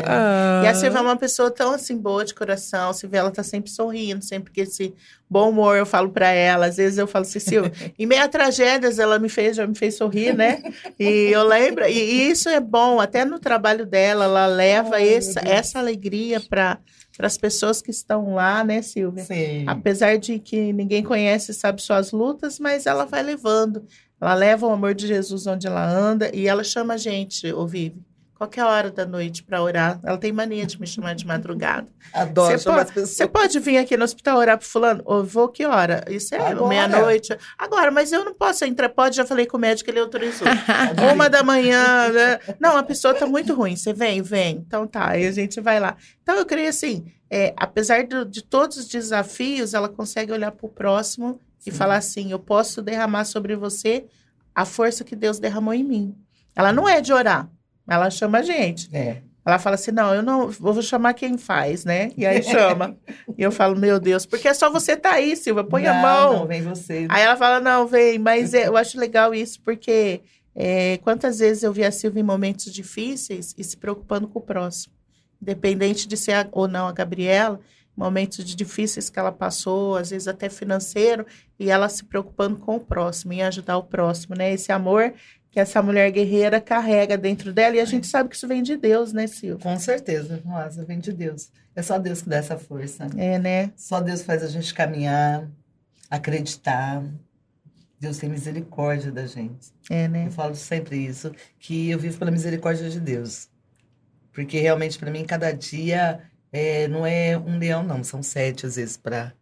Ah. 0.04 0.62
E 0.64 0.68
a 0.68 0.74
Silvia 0.74 0.98
é 0.98 1.02
uma 1.02 1.16
pessoa 1.16 1.50
tão 1.50 1.72
assim 1.72 1.96
boa 1.96 2.24
de 2.24 2.34
coração. 2.34 2.90
A 2.90 2.92
Silvia, 2.92 3.20
ela 3.20 3.30
tá 3.30 3.42
sempre 3.42 3.70
sorrindo, 3.70 4.24
sempre 4.24 4.52
que 4.52 4.62
esse 4.62 4.92
bom 5.30 5.50
humor 5.50 5.76
eu 5.76 5.86
falo 5.86 6.10
pra 6.10 6.28
ela. 6.30 6.66
Às 6.66 6.76
vezes 6.76 6.98
eu 6.98 7.06
falo 7.06 7.22
assim, 7.22 7.38
Silvia, 7.38 7.72
em 7.96 8.04
meia 8.04 8.28
tragédias 8.28 8.98
ela 8.98 9.18
me 9.18 9.28
fez, 9.28 9.56
já 9.56 9.66
me 9.66 9.76
fez 9.76 9.96
sorrir, 9.96 10.34
né? 10.34 10.60
E 10.98 11.30
eu 11.30 11.44
lembro, 11.44 11.86
e, 11.86 12.30
isso 12.30 12.48
é 12.48 12.58
bom, 12.58 12.98
até 13.00 13.24
no 13.24 13.38
trabalho 13.38 13.86
dela, 13.86 14.24
ela 14.24 14.46
leva 14.46 15.00
essa, 15.00 15.40
essa 15.40 15.78
alegria 15.78 16.40
para 16.40 16.78
as 17.18 17.38
pessoas 17.38 17.80
que 17.80 17.90
estão 17.90 18.34
lá, 18.34 18.62
né, 18.62 18.82
Silvia? 18.82 19.24
Sim. 19.24 19.64
Apesar 19.66 20.18
de 20.18 20.38
que 20.38 20.72
ninguém 20.72 21.02
conhece, 21.02 21.54
sabe 21.54 21.80
suas 21.80 22.12
lutas, 22.12 22.58
mas 22.58 22.84
ela 22.84 23.06
vai 23.06 23.22
levando. 23.22 23.84
Ela 24.20 24.34
leva 24.34 24.66
o 24.66 24.70
amor 24.70 24.94
de 24.94 25.06
Jesus 25.06 25.46
onde 25.46 25.66
ela 25.66 25.86
anda 25.88 26.30
e 26.34 26.46
ela 26.46 26.64
chama 26.64 26.94
a 26.94 26.96
gente, 26.96 27.52
ô 27.52 27.66
Vivi, 27.66 28.02
qualquer 28.36 28.64
hora 28.64 28.90
da 28.90 29.06
noite 29.06 29.42
para 29.42 29.62
orar. 29.62 29.98
Ela 30.04 30.18
tem 30.18 30.30
mania 30.30 30.66
de 30.66 30.78
me 30.80 30.86
chamar 30.86 31.14
de 31.14 31.26
madrugada. 31.26 31.88
Adoro 32.12 32.58
Você 32.58 32.64
pode, 32.64 32.80
as 32.80 32.90
pessoas. 32.90 33.10
você 33.10 33.26
pode 33.26 33.58
vir 33.60 33.78
aqui 33.78 33.96
no 33.96 34.04
hospital 34.04 34.38
orar 34.38 34.58
pro 34.58 34.66
fulano? 34.66 35.02
Ô, 35.04 35.22
vou 35.24 35.48
que 35.48 35.64
hora? 35.64 36.04
Isso 36.08 36.34
é 36.34 36.54
meia-noite. 36.54 37.36
Agora, 37.58 37.90
mas 37.90 38.12
eu 38.12 38.24
não 38.24 38.34
posso 38.34 38.64
entrar. 38.64 38.88
Pode, 38.90 39.16
já 39.16 39.24
falei 39.24 39.46
com 39.46 39.56
o 39.56 39.60
médico, 39.60 39.90
ele 39.90 40.00
autorizou. 40.00 40.46
Uma 41.14 41.28
da 41.30 41.42
manhã, 41.42 42.08
né? 42.10 42.38
Não, 42.60 42.76
a 42.76 42.82
pessoa 42.82 43.14
tá 43.14 43.26
muito 43.26 43.54
ruim. 43.54 43.74
Você 43.76 43.92
vem? 43.92 44.20
Vem. 44.22 44.56
Então 44.66 44.86
tá, 44.86 45.10
aí 45.10 45.26
a 45.26 45.32
gente 45.32 45.60
vai 45.60 45.80
lá. 45.80 45.96
Então 46.22 46.34
eu 46.36 46.44
creio 46.44 46.68
assim, 46.68 47.06
é, 47.30 47.54
apesar 47.56 48.04
do- 48.06 48.24
de 48.24 48.42
todos 48.42 48.76
os 48.76 48.86
desafios, 48.86 49.72
ela 49.74 49.88
consegue 49.88 50.30
olhar 50.32 50.52
pro 50.52 50.68
próximo 50.68 51.40
e 51.66 51.70
Sim. 51.70 51.76
falar 51.76 51.96
assim: 51.96 52.30
eu 52.30 52.38
posso 52.38 52.82
derramar 52.82 53.24
sobre 53.24 53.56
você 53.56 54.04
a 54.54 54.64
força 54.64 55.04
que 55.04 55.16
Deus 55.16 55.38
derramou 55.38 55.74
em 55.74 55.82
mim. 55.84 56.14
Ela 56.54 56.72
não 56.72 56.88
é 56.88 57.00
de 57.02 57.12
orar, 57.12 57.48
ela 57.88 58.10
chama 58.10 58.38
a 58.38 58.42
gente. 58.42 58.88
É. 58.94 59.18
Ela 59.44 59.58
fala 59.60 59.74
assim: 59.76 59.92
não, 59.92 60.12
eu 60.14 60.22
não 60.22 60.48
vou 60.48 60.80
chamar 60.82 61.14
quem 61.14 61.38
faz, 61.38 61.84
né? 61.84 62.10
E 62.16 62.26
aí 62.26 62.42
chama. 62.42 62.96
e 63.38 63.42
eu 63.42 63.52
falo, 63.52 63.76
meu 63.78 64.00
Deus, 64.00 64.26
porque 64.26 64.48
é 64.48 64.54
só 64.54 64.68
você 64.70 64.96
tá 64.96 65.12
aí, 65.12 65.36
Silvia, 65.36 65.62
põe 65.62 65.86
a 65.86 65.94
Não, 65.94 66.02
mão. 66.02 66.32
Não, 66.40 66.46
vem 66.46 66.62
você. 66.62 67.06
Aí 67.08 67.22
ela 67.22 67.36
fala, 67.36 67.60
não, 67.60 67.86
vem, 67.86 68.18
mas 68.18 68.54
é, 68.54 68.66
eu 68.66 68.76
acho 68.76 68.98
legal 68.98 69.32
isso, 69.32 69.60
porque 69.62 70.20
é, 70.54 70.98
quantas 70.98 71.38
vezes 71.38 71.62
eu 71.62 71.72
vi 71.72 71.84
a 71.84 71.92
Silvia 71.92 72.20
em 72.20 72.24
momentos 72.24 72.72
difíceis 72.72 73.54
e 73.56 73.62
se 73.62 73.76
preocupando 73.76 74.26
com 74.26 74.40
o 74.40 74.42
próximo. 74.42 74.92
Independente 75.40 76.08
de 76.08 76.16
ser 76.16 76.32
a- 76.32 76.48
ou 76.50 76.66
não 76.66 76.88
a 76.88 76.92
Gabriela, 76.92 77.60
momentos 77.96 78.44
difíceis 78.44 79.08
que 79.08 79.18
ela 79.18 79.30
passou, 79.32 79.96
às 79.96 80.10
vezes 80.10 80.26
até 80.28 80.48
financeiro, 80.48 81.24
e 81.58 81.70
ela 81.70 81.88
se 81.88 82.04
preocupando 82.04 82.56
com 82.56 82.76
o 82.76 82.80
próximo, 82.80 83.32
em 83.32 83.42
ajudar 83.42 83.76
o 83.78 83.82
próximo, 83.84 84.34
né? 84.34 84.52
Esse 84.52 84.72
amor 84.72 85.12
que 85.56 85.60
essa 85.60 85.80
mulher 85.80 86.10
guerreira 86.10 86.60
carrega 86.60 87.16
dentro 87.16 87.50
dela, 87.50 87.76
e 87.76 87.80
a 87.80 87.84
gente 87.86 88.06
sabe 88.06 88.28
que 88.28 88.36
isso 88.36 88.46
vem 88.46 88.62
de 88.62 88.76
Deus, 88.76 89.14
né, 89.14 89.26
Silvia? 89.26 89.62
Com 89.62 89.78
certeza, 89.78 90.42
nossa, 90.44 90.84
vem 90.84 90.98
de 90.98 91.10
Deus. 91.14 91.50
É 91.74 91.80
só 91.80 91.98
Deus 91.98 92.20
que 92.20 92.28
dá 92.28 92.36
essa 92.36 92.58
força. 92.58 93.06
É, 93.16 93.38
né? 93.38 93.72
Só 93.74 93.98
Deus 94.02 94.20
faz 94.20 94.42
a 94.42 94.48
gente 94.48 94.74
caminhar, 94.74 95.50
acreditar. 96.10 97.02
Deus 97.98 98.18
tem 98.18 98.28
misericórdia 98.28 99.10
da 99.10 99.26
gente. 99.26 99.72
É, 99.88 100.06
né? 100.06 100.26
Eu 100.26 100.30
falo 100.30 100.54
sempre 100.54 100.98
isso, 100.98 101.32
que 101.58 101.88
eu 101.88 101.98
vivo 101.98 102.18
pela 102.18 102.30
misericórdia 102.30 102.90
de 102.90 103.00
Deus. 103.00 103.48
Porque 104.34 104.58
realmente, 104.58 104.98
para 104.98 105.10
mim, 105.10 105.24
cada 105.24 105.52
dia 105.52 106.20
é, 106.52 106.86
não 106.86 107.06
é 107.06 107.38
um 107.38 107.56
leão, 107.56 107.82
não. 107.82 108.04
São 108.04 108.22
sete, 108.22 108.66
às 108.66 108.76
vezes, 108.76 108.98
para 108.98 109.32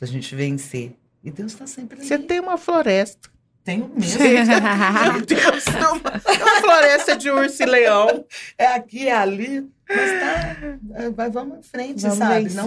a 0.00 0.04
gente 0.04 0.34
vencer. 0.34 0.96
E 1.22 1.30
Deus 1.30 1.52
está 1.52 1.64
sempre 1.64 2.00
ali. 2.00 2.08
Você 2.08 2.18
tem 2.18 2.40
uma 2.40 2.58
floresta. 2.58 3.32
Tenho 3.64 3.90
mesmo. 3.96 4.20
Meu 4.22 5.24
Deus, 5.24 5.64
uma, 5.66 6.34
uma 6.36 6.60
floresta 6.60 7.16
de 7.16 7.30
urso 7.30 7.62
e 7.62 7.66
leão. 7.66 8.24
É 8.58 8.66
aqui, 8.66 9.08
é 9.08 9.16
ali. 9.16 9.66
Mas 9.88 10.10
tá. 10.20 10.56
é, 10.94 11.10
vai- 11.10 11.30
vamos 11.30 11.58
em 11.58 11.62
frente, 11.62 12.02
Vamos 12.02 12.18
sabe? 12.18 12.50
Não, 12.54 12.66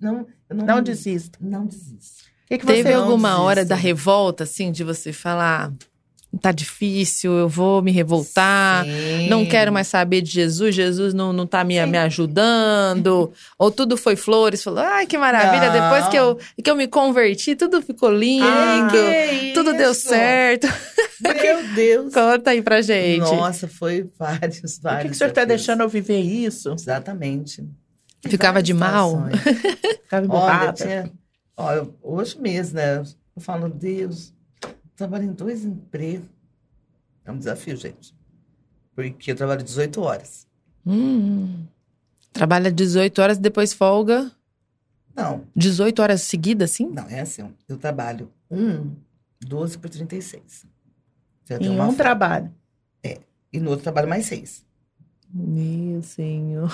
não, 0.00 0.26
eu 0.48 0.56
Não 0.56 0.82
desista. 0.82 1.38
Não 1.40 1.66
desista. 1.66 2.24
O 2.44 2.48
que, 2.48 2.58
que 2.58 2.66
Teve 2.66 2.82
você 2.84 2.94
não 2.94 3.02
alguma 3.02 3.42
hora 3.42 3.64
da 3.64 3.74
revolta, 3.74 4.44
assim, 4.44 4.70
de 4.70 4.84
você 4.84 5.12
falar, 5.12 5.72
tá 6.36 6.52
difícil, 6.52 7.32
eu 7.32 7.48
vou 7.48 7.80
me 7.82 7.90
revoltar, 7.92 8.84
Sim. 8.84 9.28
não 9.28 9.44
quero 9.46 9.72
mais 9.72 9.86
saber 9.88 10.20
de 10.22 10.30
Jesus, 10.30 10.74
Jesus 10.74 11.14
não, 11.14 11.32
não 11.32 11.46
tá 11.46 11.62
me, 11.64 11.78
Sim. 11.80 11.86
me 11.86 11.98
ajudando, 11.98 13.32
ou 13.58 13.70
tudo 13.70 13.96
foi 13.96 14.16
flores, 14.16 14.62
falou, 14.62 14.80
ai, 14.80 15.06
que 15.06 15.16
maravilha, 15.18 15.70
Não. 15.70 15.80
depois 15.82 16.08
que 16.08 16.16
eu, 16.16 16.38
que 16.62 16.70
eu 16.70 16.76
me 16.76 16.86
converti, 16.86 17.54
tudo 17.56 17.80
ficou 17.82 18.10
lindo, 18.10 18.46
Ah, 18.46 18.88
que 18.90 19.52
tudo 19.54 19.72
deu 19.72 19.92
isso? 19.92 20.08
certo. 20.08 20.66
Meu 21.20 21.66
Deus. 21.74 22.12
Conta 22.12 22.50
aí 22.50 22.60
pra 22.60 22.82
gente. 22.82 23.20
Nossa, 23.20 23.66
foi 23.66 24.10
vários, 24.18 24.78
vários. 24.78 24.82
Por 24.82 25.02
que, 25.02 25.08
que 25.08 25.14
o 25.14 25.14
senhor 25.14 25.28
está 25.30 25.44
desafios. 25.44 25.46
deixando 25.48 25.80
eu 25.82 25.88
viver 25.88 26.20
isso? 26.20 26.72
Exatamente. 26.74 27.66
Ficava 28.28 28.62
de 28.62 28.74
mal? 28.74 29.24
Ficava 30.04 30.22
Olha, 30.22 30.24
emburrada. 30.26 30.72
tinha, 30.74 31.10
ó, 31.56 31.72
eu- 31.72 31.94
hoje 32.02 32.38
mesmo, 32.38 32.76
né? 32.76 32.98
Eu 33.34 33.40
falo, 33.42 33.68
Deus, 33.70 34.28
eu 34.28 34.34
trabalho 34.96 35.24
em 35.24 35.32
dois 35.32 35.64
empregos. 35.64 36.26
É 37.24 37.30
um 37.32 37.38
desafio, 37.38 37.76
gente. 37.76 38.14
Porque 38.94 39.30
eu 39.32 39.36
trabalho 39.36 39.62
18 39.62 40.00
horas. 40.00 40.46
Hum. 40.86 41.64
Trabalha 42.32 42.70
18 42.70 43.18
horas, 43.20 43.38
depois 43.38 43.72
folga. 43.72 44.30
Não, 45.14 45.44
18 45.56 46.00
horas 46.02 46.22
seguidas, 46.22 46.70
assim? 46.72 46.86
não, 46.90 47.08
é 47.08 47.20
assim. 47.20 47.50
Eu 47.68 47.78
trabalho 47.78 48.30
um, 48.50 48.94
12 49.40 49.78
por 49.78 49.88
36. 49.90 50.66
Já 51.48 51.56
Em 51.58 51.70
um 51.70 51.76
folga. 51.78 51.96
trabalho. 51.96 52.52
E 53.52 53.58
no 53.60 53.70
outro 53.70 53.84
trabalho 53.84 54.08
mais 54.08 54.26
seis. 54.26 54.66
Meu 55.32 56.02
senhor. 56.02 56.70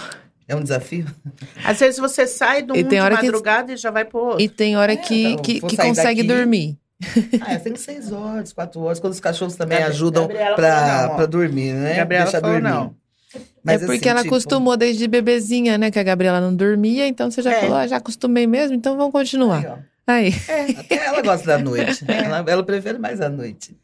É 0.49 0.57
um 0.57 0.63
desafio? 0.63 1.07
Às 1.65 1.79
vezes 1.79 2.01
você 2.01 2.27
sai 2.27 2.63
do 2.63 2.75
E 2.75 2.81
um 2.83 2.89
tem 2.89 2.99
de 2.99 3.01
hora 3.05 3.17
que- 3.19 3.27
madrugada 3.27 3.73
e 3.73 3.77
já 3.77 3.91
vai 3.91 4.05
pro 4.05 4.19
outro. 4.19 4.41
E 4.43 4.49
tem 4.49 4.77
hora 4.77 4.93
É, 4.95 4.97
que, 4.97 5.25
então, 5.25 5.43
que, 5.45 5.61
que 5.61 5.77
consegue 5.77 6.23
daqui. 6.25 6.37
dormir. 6.37 6.79
Ah, 7.41 7.55
eu 7.55 7.61
tenho 7.61 7.77
seis 7.77 8.13
horas, 8.13 8.53
quatro 8.53 8.81
horas, 8.83 9.01
quando 9.01 9.13
os 9.13 9.21
cachorros 9.21 9.57
também 9.57 9.79
ajudam 9.83 10.29
pra 10.29 11.27
dormir, 11.27 11.73
né? 11.75 11.97
Gabriela 11.97 12.25
Deixa 12.27 12.41
falou 12.41 12.61
dormir. 12.61 12.71
não. 12.75 12.95
Mas, 13.65 13.83
é 13.83 13.87
porque 13.87 14.01
assim, 14.01 14.09
ela 14.11 14.23
tipo, 14.23 14.35
acostumou 14.35 14.77
desde 14.77 15.07
bebezinha, 15.09 15.79
né? 15.79 15.91
Que 15.91 15.99
a 15.99 16.03
Gabriela 16.03 16.41
não 16.41 16.55
dormia, 16.55 17.07
então 17.07 17.31
você 17.31 17.41
já 17.43 17.53
É. 17.53 17.61
falou, 17.61 17.77
ah, 17.77 17.87
já 17.87 17.97
acostumei 17.97 18.47
mesmo, 18.47 18.75
então 18.77 18.97
vamos 18.97 19.15
aí, 19.15 19.21
continuar. 19.23 19.65
ó, 19.67 19.79
Aí. 20.07 20.33
Até 20.77 20.97
ela 21.07 21.23
gosta 21.23 21.47
da 21.47 21.59
noite. 21.59 22.05
Ela, 22.11 22.45
ela 22.47 22.63
prefere 22.65 22.99
mais 22.99 23.21
a 23.21 23.29
noite. 23.29 23.77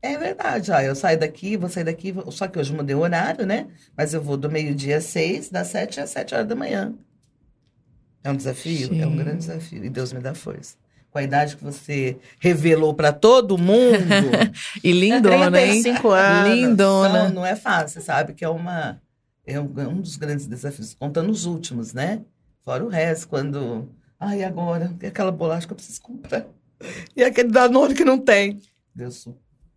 É 0.00 0.16
verdade, 0.16 0.70
ó, 0.70 0.78
eu 0.80 0.94
saio 0.94 1.18
daqui, 1.18 1.56
vou 1.56 1.68
sair 1.68 1.84
daqui, 1.84 2.12
vou- 2.12 2.30
só 2.30 2.46
que 2.46 2.58
hoje 2.58 2.72
mudei 2.72 2.94
o 2.94 3.00
horário, 3.00 3.44
né? 3.46 3.66
Mas 3.96 4.12
eu 4.14 4.22
vou 4.22 4.36
do 4.36 4.48
meio-dia 4.50 4.98
às 4.98 5.04
seis, 5.04 5.48
das 5.48 5.68
sete 5.68 6.00
às 6.00 6.10
sete 6.10 6.34
horas 6.34 6.46
da 6.46 6.54
manhã. 6.54 6.92
É 8.22 8.30
um 8.30 8.36
desafio? 8.36 8.90
É 9.00 9.06
um 9.06 9.10
Sim. 9.10 9.16
grande 9.16 9.38
desafio. 9.38 9.84
E 9.84 9.88
Deus 9.88 10.12
me 10.12 10.20
dá 10.20 10.34
força. 10.34 10.76
Com 11.10 11.18
a 11.18 11.22
idade 11.22 11.56
que 11.56 11.64
você 11.64 12.18
revelou 12.38 12.92
para 12.94 13.12
todo 13.12 13.56
mundo, 13.56 13.98
E 14.84 14.92
lindona, 14.92 15.60
hein? 15.60 15.82
35 15.82 16.10
anos. 16.10 16.54
Lindona. 16.54 17.24
não, 17.24 17.30
não 17.30 17.46
é 17.46 17.56
fácil, 17.56 18.02
sabe? 18.02 18.34
Que 18.34 18.44
é 18.44 18.48
uma 18.48 19.00
é 19.48 19.58
um, 19.58 19.72
é 19.78 19.88
um 19.88 20.00
dos 20.02 20.16
grandes 20.16 20.46
desafios, 20.46 20.94
contando 20.94 21.30
os 21.30 21.46
últimos, 21.46 21.94
né? 21.94 22.20
Fora 22.60 22.84
o 22.84 22.88
resto, 22.88 23.28
quando. 23.28 23.88
Ai, 24.20 24.44
agora, 24.44 24.94
e 25.00 25.06
aquela 25.06 25.32
bolacha 25.32 25.66
que 25.66 25.72
eu 25.72 25.76
preciso 25.76 26.02
comprar. 26.02 26.44
E 27.16 27.24
aquele 27.24 27.50
Danone 27.50 27.94
que 27.94 28.04
não 28.04 28.18
tem. 28.18 28.60
Deus 28.94 29.26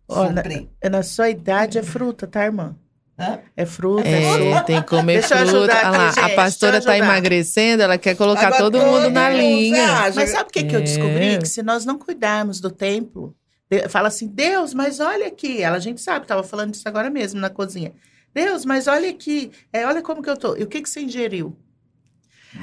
Olha, 0.06 0.36
supri. 0.36 0.70
Na 0.90 1.02
sua 1.02 1.30
idade 1.30 1.78
é 1.78 1.82
fruta, 1.82 2.26
tá, 2.26 2.44
irmã? 2.44 2.76
É 3.56 3.64
fruta, 3.64 4.08
é, 4.08 4.50
É, 4.52 4.62
tem 4.62 4.80
que 4.82 4.88
comer 4.88 5.20
Deixa 5.20 5.40
eu 5.40 5.46
fruta. 5.46 5.72
Olha 5.74 5.90
lá, 5.90 6.08
aqui, 6.08 6.20
a 6.20 6.22
gente, 6.28 6.34
pastora 6.36 6.80
tá 6.80 6.92
ajudar. 6.92 6.96
emagrecendo, 7.06 7.82
ela 7.82 7.96
quer 7.98 8.16
colocar 8.16 8.48
Agora 8.48 8.62
todo 8.62 8.78
mundo 8.80 9.10
na 9.10 9.28
mundo 9.30 9.38
linha. 9.38 10.10
Mas 10.14 10.30
sabe 10.30 10.48
o 10.48 10.52
que, 10.52 10.64
que 10.64 10.74
eu 10.74 10.80
É. 10.80 10.82
descobri? 10.82 11.38
Que 11.38 11.46
se 11.46 11.62
nós 11.62 11.84
não 11.84 11.98
cuidarmos 11.98 12.58
do 12.60 12.70
templo, 12.70 13.36
fala 13.88 14.08
assim, 14.08 14.26
Deus, 14.26 14.74
mas 14.74 14.98
olha 14.98 15.28
aqui. 15.28 15.62
Ela, 15.62 15.76
a 15.76 15.80
gente 15.80 16.00
sabe, 16.00 16.26
tava 16.26 16.42
falando 16.42 16.72
disso 16.72 16.88
agora 16.88 17.10
mesmo 17.10 17.38
na 17.40 17.48
cozinha. 17.50 17.92
Deus, 18.34 18.64
mas 18.64 18.88
olha 18.88 19.10
aqui, 19.10 19.50
é, 19.72 19.86
olha 19.86 20.02
como 20.02 20.22
que 20.22 20.30
eu 20.30 20.36
tô. 20.36 20.56
E 20.56 20.62
o 20.62 20.66
que, 20.66 20.80
que 20.82 20.88
você 20.88 21.02
ingeriu? 21.02 21.56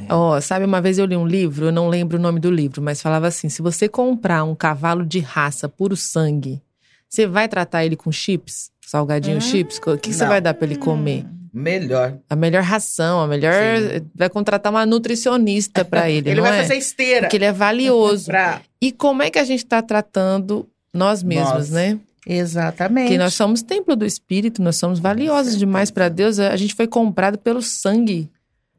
Ó, 0.09 0.39
sabe, 0.41 0.65
uma 0.65 0.81
vez 0.81 0.97
eu 0.99 1.05
li 1.05 1.15
um 1.17 1.25
livro, 1.25 1.67
eu 1.67 1.71
não 1.71 1.87
lembro 1.89 2.17
o 2.17 2.21
nome 2.21 2.39
do 2.39 2.51
livro, 2.51 2.81
mas 2.81 3.01
falava 3.01 3.27
assim: 3.27 3.49
se 3.49 3.61
você 3.61 3.87
comprar 3.89 4.43
um 4.43 4.53
cavalo 4.53 5.05
de 5.05 5.19
raça 5.19 5.67
puro 5.69 5.95
sangue, 5.95 6.61
você 7.07 7.25
vai 7.25 7.47
tratar 7.47 7.85
ele 7.85 7.95
com 7.95 8.11
chips? 8.11 8.71
Salgadinho 8.89 9.37
Hum, 9.37 9.41
chips? 9.41 9.77
O 9.77 9.97
que, 9.97 10.09
que 10.09 10.13
você 10.15 10.25
vai 10.25 10.41
dar 10.41 10.55
pra 10.55 10.65
ele 10.65 10.75
comer? 10.75 11.23
Melhor. 11.53 12.17
A 12.27 12.35
melhor 12.35 12.63
ração, 12.63 13.21
a 13.21 13.27
melhor. 13.27 13.53
Sim. 13.53 14.07
Vai 14.15 14.29
contratar 14.29 14.71
uma 14.71 14.83
nutricionista 14.85 15.85
pra 15.85 16.09
ele, 16.09 16.29
Ele 16.29 16.35
não 16.41 16.43
vai 16.43 16.57
é? 16.57 16.61
fazer 16.63 16.75
esteira. 16.75 17.21
Porque 17.21 17.37
ele 17.37 17.45
é 17.45 17.51
valioso. 17.51 18.25
Pra... 18.31 18.61
E 18.81 18.91
como 18.91 19.21
é 19.21 19.29
que 19.29 19.37
a 19.37 19.43
gente 19.43 19.63
tá 19.63 19.79
tratando 19.83 20.67
nós 20.91 21.21
mesmos, 21.21 21.49
Nós. 21.53 21.69
né? 21.69 21.99
Exatamente. 22.25 23.05
Porque 23.05 23.17
nós 23.19 23.33
somos 23.35 23.61
templo 23.61 23.95
do 23.95 24.05
Espírito, 24.07 24.59
nós 24.61 24.75
somos 24.77 24.97
valiosos 24.99 25.55
demais 25.57 25.91
pra 25.91 26.09
Deus. 26.09 26.39
A 26.39 26.55
gente 26.55 26.73
foi 26.73 26.87
comprado 26.87 27.37
pelo 27.37 27.61
sangue. 27.61 28.27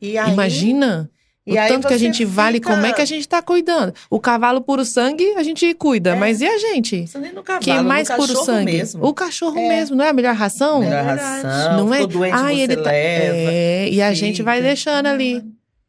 E 0.03 0.19
aí- 0.19 0.33
Imagina 0.33 1.09
e 1.51 1.59
o 1.59 1.68
tanto 1.68 1.88
que 1.88 1.94
a 1.94 1.98
gente 1.98 2.24
vale, 2.24 2.59
fica- 2.59 2.70
como 2.70 2.86
é 2.86 2.92
que 2.92 3.01
a 3.03 3.05
gente 3.05 3.28
tá 3.28 3.42
cuidando. 3.42 3.92
O 4.09 4.18
cavalo 4.20 4.61
puro 4.61 4.84
sangue, 4.84 5.34
a 5.36 5.42
gente 5.42 5.72
cuida, 5.74 6.11
É. 6.11 6.14
mas 6.14 6.40
e 6.40 6.46
a 6.46 6.59
gente? 6.59 7.05
Isso 7.05 7.18
nem 7.18 7.32
no 7.32 7.42
cavalo, 7.42 7.64
Que 7.64 7.80
mais 7.80 8.09
no 8.09 8.16
puro 8.16 8.44
sangue? 8.44 8.72
mesmo. 8.72 9.05
O 9.05 9.12
cachorro 9.12 9.59
É. 9.59 9.68
mesmo, 9.68 9.96
não 9.96 10.05
é 10.05 10.09
a 10.09 10.12
melhor 10.12 10.34
ração? 10.34 10.80
Melhor 10.80 10.98
É 10.98 11.03
ração, 11.03 11.76
não 11.76 11.94
é? 11.94 12.07
doente, 12.07 12.34
Ai, 12.34 12.57
você 12.57 12.62
ele 12.62 12.76
tá... 12.76 12.90
leva. 12.90 13.36
É, 13.53 13.88
e 13.90 14.01
a 14.03 14.12
gente 14.14 14.42
vai 14.42 14.62
deixando 14.62 15.07
ali. 15.07 15.42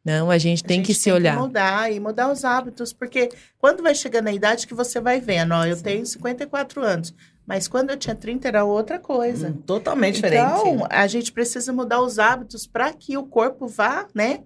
Não, 0.04 0.32
a 0.32 0.36
gente 0.38 0.64
A 0.64 0.66
tem 0.66 0.78
gente 0.78 0.86
que 0.86 0.94
se 0.94 1.12
olhar. 1.12 1.36
mudar 1.38 1.92
e 1.92 2.00
mudar 2.00 2.28
os 2.32 2.44
hábitos, 2.44 2.92
porque 2.92 3.28
quando 3.56 3.84
vai 3.84 3.94
chegando 3.94 4.26
a 4.26 4.32
idade 4.32 4.66
que 4.66 4.74
você 4.74 5.00
vai 5.00 5.20
vendo, 5.20 5.52
ó, 5.54 5.64
eu 5.64 5.80
tenho 5.80 6.04
54 6.04 6.82
anos, 6.82 7.14
mas 7.54 7.68
quando 7.68 7.90
eu 7.90 7.98
tinha 7.98 8.14
30 8.14 8.48
era 8.48 8.64
outra 8.64 8.98
coisa. 8.98 9.48
Hum, 9.50 9.60
Totalmente 9.66 10.14
diferente. 10.14 10.42
Então, 10.42 10.86
a 10.90 11.06
gente 11.06 11.30
precisa 11.30 11.70
mudar 11.70 12.00
os 12.00 12.18
hábitos 12.18 12.66
para 12.66 12.90
que 12.94 13.14
o 13.18 13.24
corpo 13.26 13.66
vá, 13.66 14.06
né, 14.14 14.42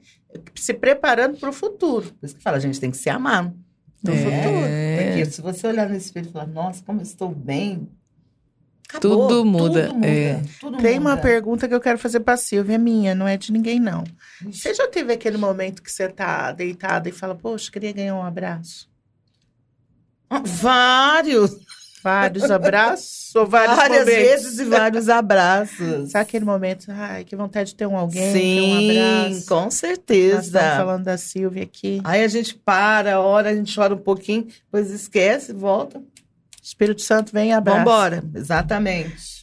se 0.56 0.74
preparando 0.74 1.38
para 1.38 1.50
o 1.50 1.52
futuro. 1.52 2.12
Por 2.18 2.26
isso 2.26 2.34
que 2.34 2.42
fala, 2.42 2.56
a 2.56 2.60
gente 2.60 2.80
tem 2.80 2.90
que 2.90 2.96
se 2.96 3.08
amar. 3.08 3.52
No 4.02 4.12
É. 4.12 4.16
futuro. 4.16 4.66
Porque 5.12 5.24
se 5.30 5.40
você 5.40 5.66
olhar 5.68 5.88
no 5.88 5.94
espelho 5.94 6.28
e 6.28 6.32
falar, 6.32 6.48
nossa, 6.48 6.82
como 6.84 6.98
eu 6.98 7.04
estou 7.04 7.28
bem. 7.28 7.88
acabou, 8.88 9.28
Tudo 9.28 9.44
muda, 9.44 9.88
é. 10.04 10.42
tudo 10.60 10.78
Tem 10.78 10.98
uma 10.98 11.10
muda. 11.10 11.22
pergunta 11.22 11.68
que 11.68 11.74
eu 11.74 11.80
quero 11.80 11.98
fazer 11.98 12.18
para 12.20 12.34
a 12.34 12.36
Silvia, 12.36 12.74
é 12.74 12.78
minha, 12.78 13.14
não 13.14 13.28
é 13.28 13.36
de 13.36 13.52
ninguém, 13.52 13.78
não. 13.78 14.02
Ixi, 14.44 14.62
Você 14.62 14.74
já 14.74 14.88
teve 14.88 15.12
aquele 15.12 15.36
momento 15.36 15.80
que 15.80 15.92
você 15.92 16.08
tá 16.08 16.50
deitada 16.50 17.08
e 17.08 17.12
fala, 17.12 17.36
poxa, 17.36 17.70
queria 17.70 17.92
ganhar 17.92 18.16
um 18.16 18.22
abraço? 18.24 18.88
ah, 20.28 20.40
Vários. 20.44 21.56
Vários 22.10 22.50
abraços 22.50 23.34
ou 23.34 23.46
vários 23.46 23.76
Várias 23.76 24.06
momentos? 24.06 24.22
vezes 24.28 24.58
e 24.60 24.64
vários 24.64 25.08
abraços. 25.08 26.10
Sabe 26.10 26.22
aquele 26.22 26.44
momento, 26.44 26.86
ai, 26.88 27.24
que 27.24 27.34
vontade 27.34 27.70
de 27.70 27.76
ter 27.76 27.86
um 27.86 27.96
alguém, 27.96 28.32
ter 28.32 28.38
Sim, 28.38 28.72
um 28.72 29.24
abraço? 29.24 29.46
com 29.46 29.54
Nós 29.64 29.74
estamos 29.74 29.74
certeza. 29.74 30.60
falando 30.76 31.04
da 31.04 31.16
Silvia 31.18 31.64
aqui. 31.64 32.00
Aí 32.04 32.22
a 32.22 32.28
gente 32.28 32.54
para, 32.54 33.20
ora, 33.20 33.50
a 33.50 33.54
gente 33.54 33.74
chora 33.74 33.94
um 33.94 33.98
pouquinho, 33.98 34.46
depois 34.64 34.90
esquece, 34.90 35.52
volta. 35.52 36.00
Espírito 36.62 37.02
Santo 37.02 37.32
vem 37.32 37.50
e 37.50 37.52
abraça. 37.52 37.78
Vambora. 37.78 38.24
Exatamente. 38.34 39.35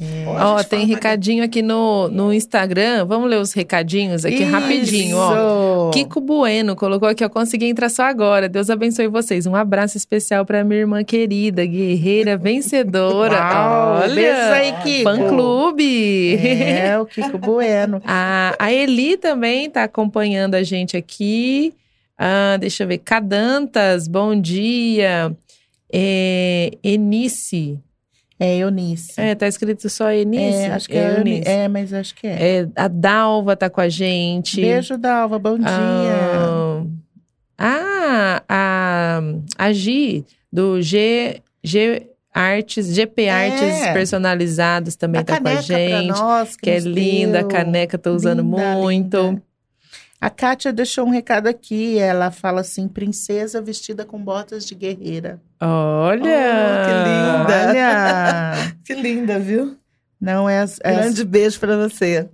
É. 0.00 0.24
Ó, 0.26 0.62
tem 0.64 0.86
recadinho 0.86 1.44
aqui 1.44 1.62
no, 1.62 2.08
no 2.08 2.32
Instagram. 2.32 3.04
Vamos 3.04 3.30
ler 3.30 3.38
os 3.38 3.52
recadinhos 3.52 4.24
aqui 4.24 4.42
rapidinho, 4.42 5.16
ó. 5.16 5.30
Isso. 5.32 5.90
Kiko 5.92 6.20
Bueno 6.20 6.74
colocou 6.74 7.08
aqui, 7.08 7.24
ó. 7.24 7.28
Consegui 7.28 7.66
entrar 7.66 7.88
só 7.88 8.02
agora. 8.02 8.48
Deus 8.48 8.70
abençoe 8.70 9.06
vocês. 9.06 9.46
Um 9.46 9.54
abraço 9.54 9.96
especial 9.96 10.44
pra 10.44 10.64
minha 10.64 10.80
irmã 10.80 11.04
querida, 11.04 11.64
guerreira, 11.64 12.36
vencedora. 12.38 13.36
Uau, 13.36 14.00
Olha, 14.02 14.52
aí, 14.54 14.72
Kiko. 14.82 15.04
fã 15.04 15.28
clube. 15.28 16.36
É, 16.36 16.98
o 16.98 17.06
Kiko 17.06 17.38
Bueno. 17.38 18.02
A, 18.06 18.54
a 18.58 18.72
Eli 18.72 19.16
também 19.16 19.70
tá 19.70 19.84
acompanhando 19.84 20.56
a 20.56 20.62
gente 20.64 20.96
aqui. 20.96 21.72
Ah, 22.18 22.56
deixa 22.58 22.82
eu 22.82 22.88
ver. 22.88 22.98
Cadantas, 22.98 24.08
bom 24.08 24.34
dia. 24.38 25.32
É, 25.92 26.72
Enice. 26.82 27.78
É, 28.38 28.56
Eunice. 28.56 29.20
É, 29.20 29.34
tá 29.34 29.46
escrito 29.46 29.88
só 29.88 30.10
Enice. 30.10 30.56
É, 30.56 30.66
acho 30.72 30.88
que 30.88 30.96
é, 30.96 31.18
Eunice. 31.18 31.18
Eunice. 31.36 31.48
É, 31.50 31.68
mas 31.68 31.92
acho 31.92 32.14
que 32.14 32.26
é. 32.26 32.58
É, 32.60 32.68
a 32.74 32.88
Dalva 32.88 33.56
tá 33.56 33.70
com 33.70 33.80
a 33.80 33.88
gente. 33.88 34.60
Beijo, 34.60 34.98
Dalva. 34.98 35.38
Bom 35.38 35.56
dia. 35.56 35.68
Ah, 37.56 38.42
a, 38.48 39.20
a 39.56 39.72
Gi, 39.72 40.24
do 40.52 40.82
G, 40.82 41.40
G 41.62 42.06
Artes, 42.34 42.92
GP 42.92 43.28
Artes 43.28 43.92
Personalizados 43.92 44.96
também 44.96 45.20
a 45.20 45.24
tá 45.24 45.40
com 45.40 45.46
a 45.48 45.60
gente. 45.60 46.08
nós, 46.08 46.56
Que 46.56 46.70
é 46.70 46.74
nos 46.74 46.84
linda, 46.86 47.40
a 47.40 47.44
caneca 47.44 47.96
tô 47.96 48.12
usando 48.12 48.42
Linda, 48.42 48.74
muito. 48.74 49.16
linda. 49.22 49.42
A 50.24 50.30
Kátia 50.30 50.72
deixou 50.72 51.06
um 51.06 51.10
recado 51.10 51.48
aqui. 51.48 51.98
Ela 51.98 52.30
fala 52.30 52.62
assim: 52.62 52.88
princesa 52.88 53.60
vestida 53.60 54.04
com 54.06 54.18
botas 54.18 54.64
de 54.64 54.74
guerreira. 54.74 55.38
Olha! 55.60 56.22
Oh, 56.22 56.86
que 56.86 57.44
linda. 57.50 57.68
Olha! 57.68 58.74
Que 58.84 58.94
linda, 58.94 59.38
viu? 59.38 59.76
Não 60.20 60.48
é 60.48 60.60
as- 60.60 60.78
Grande 60.78 61.24
beijo 61.24 61.58
pra 61.60 61.76
você. 61.76 62.28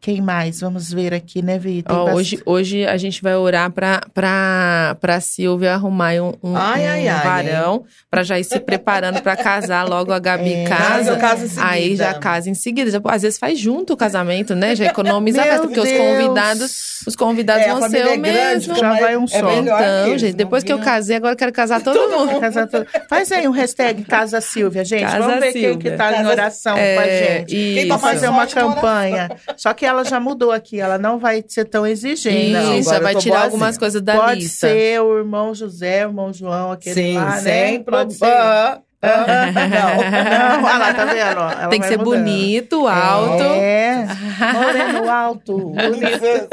Quem 0.00 0.20
mais? 0.20 0.60
Vamos 0.60 0.92
ver 0.92 1.12
aqui, 1.12 1.42
né, 1.42 1.58
Vi? 1.58 1.82
Tem 1.82 1.94
Ó, 1.96 2.04
bast- 2.04 2.16
hoje, 2.16 2.42
hoje 2.46 2.86
a 2.86 2.96
gente 2.96 3.20
vai 3.20 3.34
orar 3.34 3.70
pra, 3.70 4.00
pra, 4.14 4.96
pra 5.00 5.20
Silvia 5.20 5.74
arrumar 5.74 6.12
um, 6.14 6.32
um, 6.42 6.56
Ai, 6.56 6.82
um 6.84 6.88
ai, 6.90 7.08
ai, 7.08 7.24
varão 7.24 7.84
pra 8.10 8.22
já 8.22 8.38
ir 8.38 8.44
se 8.44 8.60
preparando 8.60 9.20
pra 9.22 9.36
casar. 9.36 9.88
Logo 9.88 10.12
a 10.12 10.18
Gabi 10.20 10.52
É. 10.54 10.64
casa. 10.68 11.16
em. 11.16 11.50
Aí 11.60 11.96
já 11.96 12.14
casa 12.14 12.48
em 12.48 12.54
seguida. 12.54 12.90
Já, 12.90 13.00
às 13.04 13.22
vezes 13.22 13.38
faz 13.38 13.58
junto 13.58 13.92
o 13.92 13.96
casamento, 13.96 14.54
né? 14.54 14.76
Já 14.76 14.86
economiza 14.86 15.40
a 15.42 15.44
festa, 15.44 15.66
porque 15.66 15.80
os 15.80 15.90
convidados, 15.92 17.00
os 17.06 17.16
convidados 17.16 17.64
É, 17.66 17.68
vão 17.74 17.90
ser 17.90 18.06
o 18.06 18.08
é 18.10 18.16
grande, 18.16 18.68
mesmo. 18.68 18.74
Já 18.76 18.88
mas 18.90 19.00
vai 19.00 19.16
um 19.16 19.24
é 19.24 19.26
só. 19.26 19.52
Então, 19.52 20.18
gente, 20.18 20.30
não 20.30 20.36
depois 20.38 20.62
que 20.62 20.72
eu 20.72 20.78
casei, 20.78 21.16
agora 21.16 21.32
eu 21.32 21.36
quero 21.36 21.52
casar 21.52 21.80
todo, 21.82 22.08
mundo. 22.10 22.38
Casa 22.40 22.66
tudo. 22.66 22.86
Faz 23.08 23.32
aí 23.32 23.48
um 23.48 23.52
hashtag 23.52 24.04
Casa 24.04 24.40
Silvia, 24.40 24.84
gente. 24.84 25.02
Casa 25.02 25.18
Vamos 25.18 25.40
ver 25.40 25.52
quem 25.52 25.62
Silvia. 25.70 25.90
que 25.90 25.96
tá 25.96 26.10
em 26.12 26.14
Casa- 26.16 26.28
oração 26.28 26.74
com 26.74 26.80
a 26.80 26.82
É, 27.06 27.38
gente. 27.38 27.56
e 27.56 27.74
Quem 27.74 27.88
tá 27.88 27.98
fazer 27.98 28.28
uma 28.28 28.46
campanha. 28.46 29.28
Só 29.56 29.74
que 29.74 29.87
ela 29.88 30.04
já 30.04 30.20
mudou 30.20 30.52
aqui, 30.52 30.78
ela 30.80 30.98
não 30.98 31.18
vai 31.18 31.44
ser 31.48 31.64
tão 31.64 31.86
exigente. 31.86 32.52
Não, 32.52 32.78
agora 32.78 33.00
vai 33.00 33.14
tirar 33.14 33.14
boazinha. 33.14 33.38
algumas 33.40 33.78
coisas 33.78 34.00
da 34.02 34.14
Pode 34.16 34.40
lista. 34.40 34.68
ser 34.68 35.00
o 35.00 35.18
irmão 35.18 35.54
José, 35.54 36.06
o 36.06 36.10
irmão 36.10 36.32
João, 36.32 36.72
aquele 36.72 36.94
Sim, 36.94 37.14
lá, 37.14 37.32
sem 37.38 37.78
né? 37.78 37.84
Pode 37.84 38.14
ser. 38.14 38.18
problema. 38.26 38.82
Ah, 39.00 39.46
Não, 40.58 40.64
olha 40.64 40.78
lá, 40.78 40.92
tá 40.94 41.04
vendo? 41.04 41.18
Ela 41.40 41.68
Tem 41.68 41.80
que 41.80 41.86
ser 41.86 41.98
mudando. 41.98 42.14
bonito, 42.16 42.86
alto. 42.88 43.42
É, 43.44 44.06
moreno 44.52 45.08
alto, 45.10 45.56
bonito. 45.70 46.48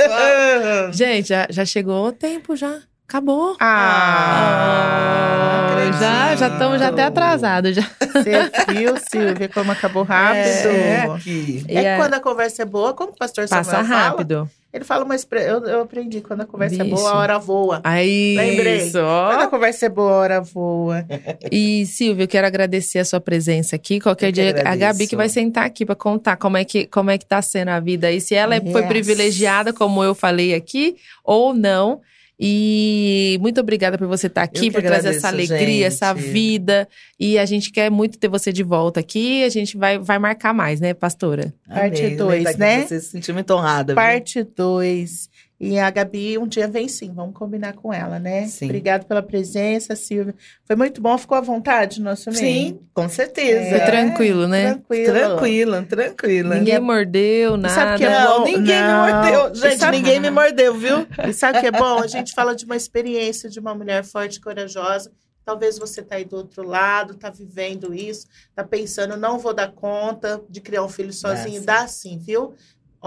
Gente, 0.92 1.30
já, 1.30 1.48
já 1.50 1.66
chegou 1.66 2.08
o 2.08 2.12
tempo, 2.12 2.56
já. 2.56 2.78
Acabou. 3.08 3.56
Ah, 3.60 5.68
acredito. 5.72 6.00
já 6.00 6.36
já 6.36 6.48
estamos 6.50 6.80
já 6.80 6.88
até 6.90 7.04
atrasados. 7.04 7.76
Já. 7.76 7.84
Você 8.14 8.52
viu, 8.74 8.96
Silvia, 8.98 9.48
como 9.48 9.72
acabou 9.72 10.04
rápido? 10.04 10.68
É, 10.68 10.68
É, 10.68 11.02
aqui. 11.02 11.64
E 11.70 11.78
é- 11.78 11.96
que 11.96 12.02
quando 12.02 12.14
a 12.16 12.20
conversa 12.20 12.64
é 12.64 12.66
boa, 12.66 12.94
como 12.94 13.12
o 13.12 13.16
pastor 13.16 13.48
Passa 13.48 13.72
Samuel 13.72 13.88
fala, 13.88 14.00
rápido. 14.10 14.50
ele 14.74 14.84
fala 14.84 15.06
uma 15.06 15.16
expressão, 15.16 15.60
eu, 15.60 15.64
eu 15.66 15.82
aprendi, 15.84 16.20
quando 16.22 16.42
a 16.42 16.46
conversa 16.46 16.82
é 16.82 16.86
Isso. 16.86 16.96
boa, 16.96 17.12
a 17.12 17.16
hora 17.18 17.38
voa. 17.38 17.80
Aí, 17.84 18.36
Lembrei. 18.38 18.78
isso, 18.88 18.98
Quando 19.00 19.42
a 19.42 19.48
conversa 19.48 19.86
é 19.86 19.90
boa, 19.90 20.12
a 20.12 20.16
hora 20.16 20.42
voa. 20.42 21.06
E, 21.52 21.86
Silvio, 21.86 22.24
eu 22.24 22.28
quero 22.28 22.48
agradecer 22.48 22.98
a 23.00 23.06
sua 23.06 23.22
presença 23.22 23.76
aqui. 23.76 24.00
Qualquer 24.00 24.30
Eu 24.30 24.32
dia, 24.32 24.64
a. 24.66 24.76
Gabi 24.76 25.06
que 25.08 25.16
vai 25.16 25.30
sentar 25.30 25.66
aqui 25.66 25.86
para 25.86 25.96
contar 25.96 26.38
como 26.38 26.58
é, 26.58 26.66
que, 26.66 26.88
como 26.88 27.12
é 27.12 27.18
que 27.20 27.26
tá 27.26 27.40
sendo 27.42 27.70
a 27.70 27.80
vida 27.80 28.08
aí. 28.08 28.20
Se 28.20 28.34
ela 28.34 28.56
é- 28.56 28.62
foi 28.62 28.82
Yes. 28.82 28.88
privilegiada, 28.90 29.72
como 29.72 30.04
eu 30.04 30.16
falei 30.16 30.56
aqui, 30.56 30.96
ou 31.24 31.54
não. 31.54 32.02
E 32.40 33.38
muito 33.42 33.62
obrigada 33.62 33.98
por 33.98 34.08
você 34.08 34.28
estar 34.28 34.44
aqui, 34.44 34.70
por 34.70 34.82
trazer 34.82 35.10
essa 35.10 35.30
agradeço, 35.30 35.54
alegria, 35.54 35.88
essa 35.88 36.14
gente. 36.14 36.30
vida. 36.30 36.88
E 37.20 37.38
a 37.38 37.46
gente 37.46 37.72
quer 37.72 37.90
muito 37.90 38.18
ter 38.18 38.28
você 38.28 38.52
de 38.52 38.64
volta 38.64 39.00
aqui. 39.00 39.44
A 39.44 39.50
gente 39.50 39.78
vai, 39.78 39.98
vai 39.98 40.20
marcar 40.20 40.54
mais, 40.54 40.82
né, 40.82 40.94
pastora? 40.94 41.54
Parte 41.68 42.02
Amei, 42.02 42.16
dois, 42.16 42.44
tá 42.44 42.50
aqui, 42.50 42.60
né? 42.60 42.82
Você 42.86 43.00
se 43.00 43.10
sentiu 43.10 43.34
muito 43.34 43.54
honrada. 43.54 43.94
viu? 43.94 43.96
Parte 43.96 44.44
2. 44.44 45.30
E 45.66 45.80
a 45.80 45.90
Gabi 45.90 46.38
um 46.38 46.48
dia 46.48 46.68
vem 46.68 46.88
sim, 46.88 47.12
vamos 47.14 47.34
combinar 47.36 47.74
com 47.74 47.94
ela, 47.94 48.20
né? 48.20 48.48
Sim. 48.48 48.66
Obrigada 48.66 49.04
pela 49.06 49.22
presença, 49.24 49.96
Silvia. 49.96 50.36
Foi 50.66 50.76
muito 50.76 51.02
bom, 51.02 51.18
ficou 51.18 51.38
à 51.38 51.42
vontade 51.42 52.02
nosso 52.02 52.30
meio? 52.30 52.40
Sim, 52.40 52.80
com 52.94 53.08
certeza. 53.10 53.70
Foi 53.70 53.78
É. 53.80 53.86
tranquilo, 53.86 54.48
né? 54.48 54.74
Tranquilo. 54.74 55.14
Tranquila, 55.14 55.84
tranquila. 55.84 56.56
Ninguém 56.56 56.80
mordeu, 56.80 57.56
E 57.56 57.58
nada. 57.58 57.74
sabe 57.76 57.98
que 57.98 58.04
é 58.06 58.10
Não, 58.20 58.40
bom? 58.40 58.46
ninguém 58.46 58.82
Não. 58.82 59.06
me 59.06 59.12
mordeu. 59.14 59.56
Gente, 59.56 59.78
sabe- 59.80 59.98
ninguém 59.98 60.20
me 60.20 60.30
mordeu, 60.30 60.74
viu? 60.76 61.08
E 61.28 61.34
sabe 61.34 61.58
o 61.58 61.62
que 61.62 61.68
é 61.68 61.72
bom? 61.72 62.00
A 62.00 62.08
gente 62.08 62.34
fala 62.34 62.56
de 62.56 62.66
uma 62.66 62.76
experiência 62.76 63.50
de 63.50 63.60
uma 63.60 63.74
mulher 63.76 64.04
forte 64.04 64.36
e 64.38 64.42
corajosa. 64.42 65.12
Talvez 65.44 65.78
você 65.78 66.02
tá 66.02 66.16
aí 66.16 66.26
do 66.26 66.38
outro 66.38 66.64
lado, 66.68 67.14
tá 67.14 67.30
vivendo 67.30 67.94
isso, 67.94 68.26
tá 68.56 68.64
pensando, 68.64 69.16
não 69.16 69.38
vou 69.38 69.54
dar 69.54 69.72
conta 69.72 70.42
de 70.50 70.60
criar 70.60 70.84
um 70.84 70.90
filho 70.90 71.14
sozinho. 71.14 71.60
sim. 71.60 71.66
Dá 71.66 71.86
sim, 71.88 72.18
viu? 72.18 72.56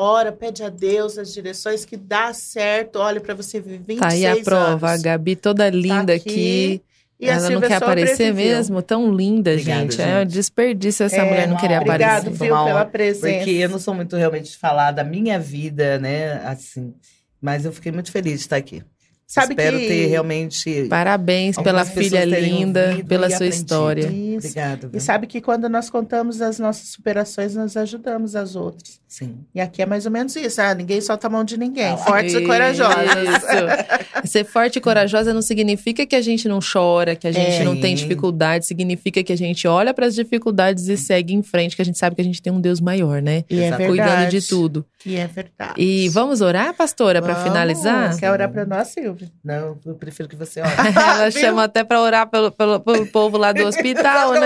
Ora, 0.00 0.30
pede 0.30 0.62
a 0.62 0.68
Deus 0.68 1.18
as 1.18 1.34
direções 1.34 1.84
que 1.84 1.96
dá 1.96 2.32
certo. 2.32 3.00
Olha 3.00 3.20
para 3.20 3.34
você 3.34 3.60
viver 3.60 3.78
26 3.78 3.98
Tá 4.00 4.08
aí 4.08 4.26
a 4.26 4.44
prova, 4.44 4.86
a 4.86 4.90
anos. 4.92 5.02
Gabi 5.02 5.34
toda 5.34 5.68
linda 5.68 6.14
aqui, 6.14 6.28
aqui. 6.30 6.82
E 7.20 7.28
a 7.28 7.34
Ela 7.34 7.50
não 7.50 7.60
quer 7.60 7.82
aparecer 7.82 8.32
mesmo? 8.32 8.80
Tão 8.80 9.12
linda, 9.12 9.50
Obrigado, 9.50 9.80
gente. 9.80 10.00
É 10.00 10.04
um 10.04 10.20
gente. 10.20 10.28
desperdício 10.34 11.04
essa 11.04 11.16
É, 11.16 11.24
mulher 11.24 11.48
não 11.48 11.56
querer 11.56 11.78
Obrigado, 11.78 12.20
aparecer. 12.28 12.44
Viu, 12.44 12.54
uma 12.54 12.64
pela 12.64 12.84
presença. 12.84 13.36
Porque 13.38 13.50
eu 13.50 13.68
não 13.68 13.78
sou 13.80 13.92
muito 13.92 14.14
realmente 14.14 14.50
de 14.52 14.56
falar 14.56 14.92
da 14.92 15.02
minha 15.02 15.36
vida, 15.36 15.98
né? 15.98 16.34
Assim. 16.44 16.94
Mas 17.42 17.64
eu 17.64 17.72
fiquei 17.72 17.90
muito 17.90 18.12
feliz 18.12 18.34
de 18.34 18.38
estar 18.42 18.54
aqui. 18.56 18.84
Sabe 19.26 19.52
Espero 19.54 19.78
que... 19.78 19.86
ter 19.88 20.06
realmente. 20.06 20.86
Parabéns 20.88 21.56
pela 21.58 21.84
filha 21.84 22.24
linda, 22.24 22.96
pela 23.08 23.26
sua 23.28 23.36
aprendido. 23.36 23.54
história. 23.62 24.08
Isso. 24.38 24.48
Obrigado. 24.48 24.86
E 24.86 24.90
viu? 24.92 25.00
sabe 25.00 25.26
que 25.26 25.40
quando 25.40 25.68
nós 25.68 25.90
contamos 25.90 26.40
as 26.40 26.58
nossas 26.58 26.88
superações, 26.88 27.54
nós 27.54 27.76
ajudamos 27.76 28.34
as 28.36 28.56
outras. 28.56 28.98
Sim. 29.06 29.38
E 29.54 29.60
aqui 29.60 29.80
é 29.80 29.86
mais 29.86 30.04
ou 30.04 30.12
menos 30.12 30.36
isso. 30.36 30.60
Ah, 30.60 30.74
ninguém 30.74 31.00
solta 31.00 31.26
a 31.26 31.30
mão 31.30 31.42
de 31.42 31.56
ninguém. 31.56 31.86
Ah, 31.92 31.96
Fortes 31.96 32.34
e 32.34 32.42
corajosos. 32.44 32.94
Isso. 33.02 34.28
Ser 34.30 34.44
forte 34.44 34.76
e 34.76 34.80
corajosa 34.80 35.32
não 35.32 35.40
significa 35.40 36.04
que 36.04 36.14
a 36.14 36.20
gente 36.20 36.46
não 36.48 36.58
chora, 36.60 37.16
que 37.16 37.26
a 37.26 37.32
gente 37.32 37.62
É. 37.62 37.64
não 37.64 37.80
tem 37.80 37.94
dificuldade. 37.94 38.66
Significa 38.66 39.22
que 39.22 39.32
a 39.32 39.36
gente 39.36 39.66
olha 39.66 39.94
para 39.94 40.06
as 40.06 40.14
dificuldades 40.14 40.88
e 40.88 40.96
segue 40.98 41.32
em 41.34 41.42
frente, 41.42 41.74
que 41.74 41.80
a 41.80 41.84
gente 41.84 41.98
sabe 41.98 42.16
que 42.16 42.20
a 42.20 42.24
gente 42.24 42.42
tem 42.42 42.52
um 42.52 42.60
Deus 42.60 42.80
maior, 42.80 43.22
né? 43.22 43.44
E 43.48 43.60
é 43.60 43.70
verdade. 43.70 43.86
Cuidando 43.88 44.28
de 44.30 44.46
tudo. 44.46 44.84
E 45.06 45.16
é 45.16 45.26
verdade. 45.26 45.74
E 45.78 46.08
vamos 46.10 46.40
orar, 46.42 46.74
pastora, 46.74 47.22
para 47.22 47.34
finalizar? 47.36 48.14
Quer 48.18 48.30
orar 48.30 48.50
para 48.50 48.66
nós, 48.66 48.88
Silvia? 48.88 49.30
Não, 49.42 49.78
eu 49.86 49.94
prefiro 49.94 50.28
que 50.28 50.36
você 50.36 50.60
olhe. 50.62 50.70
Ela 50.94 51.30
chama 51.32 51.64
até 51.64 51.82
para 51.82 52.00
orar 52.02 52.26
pelo, 52.28 52.50
pelo, 52.50 52.80
pelo 52.80 53.06
povo 53.06 53.38
lá 53.38 53.52
do 53.52 53.64
hospital, 53.64 54.27
Né? 54.32 54.40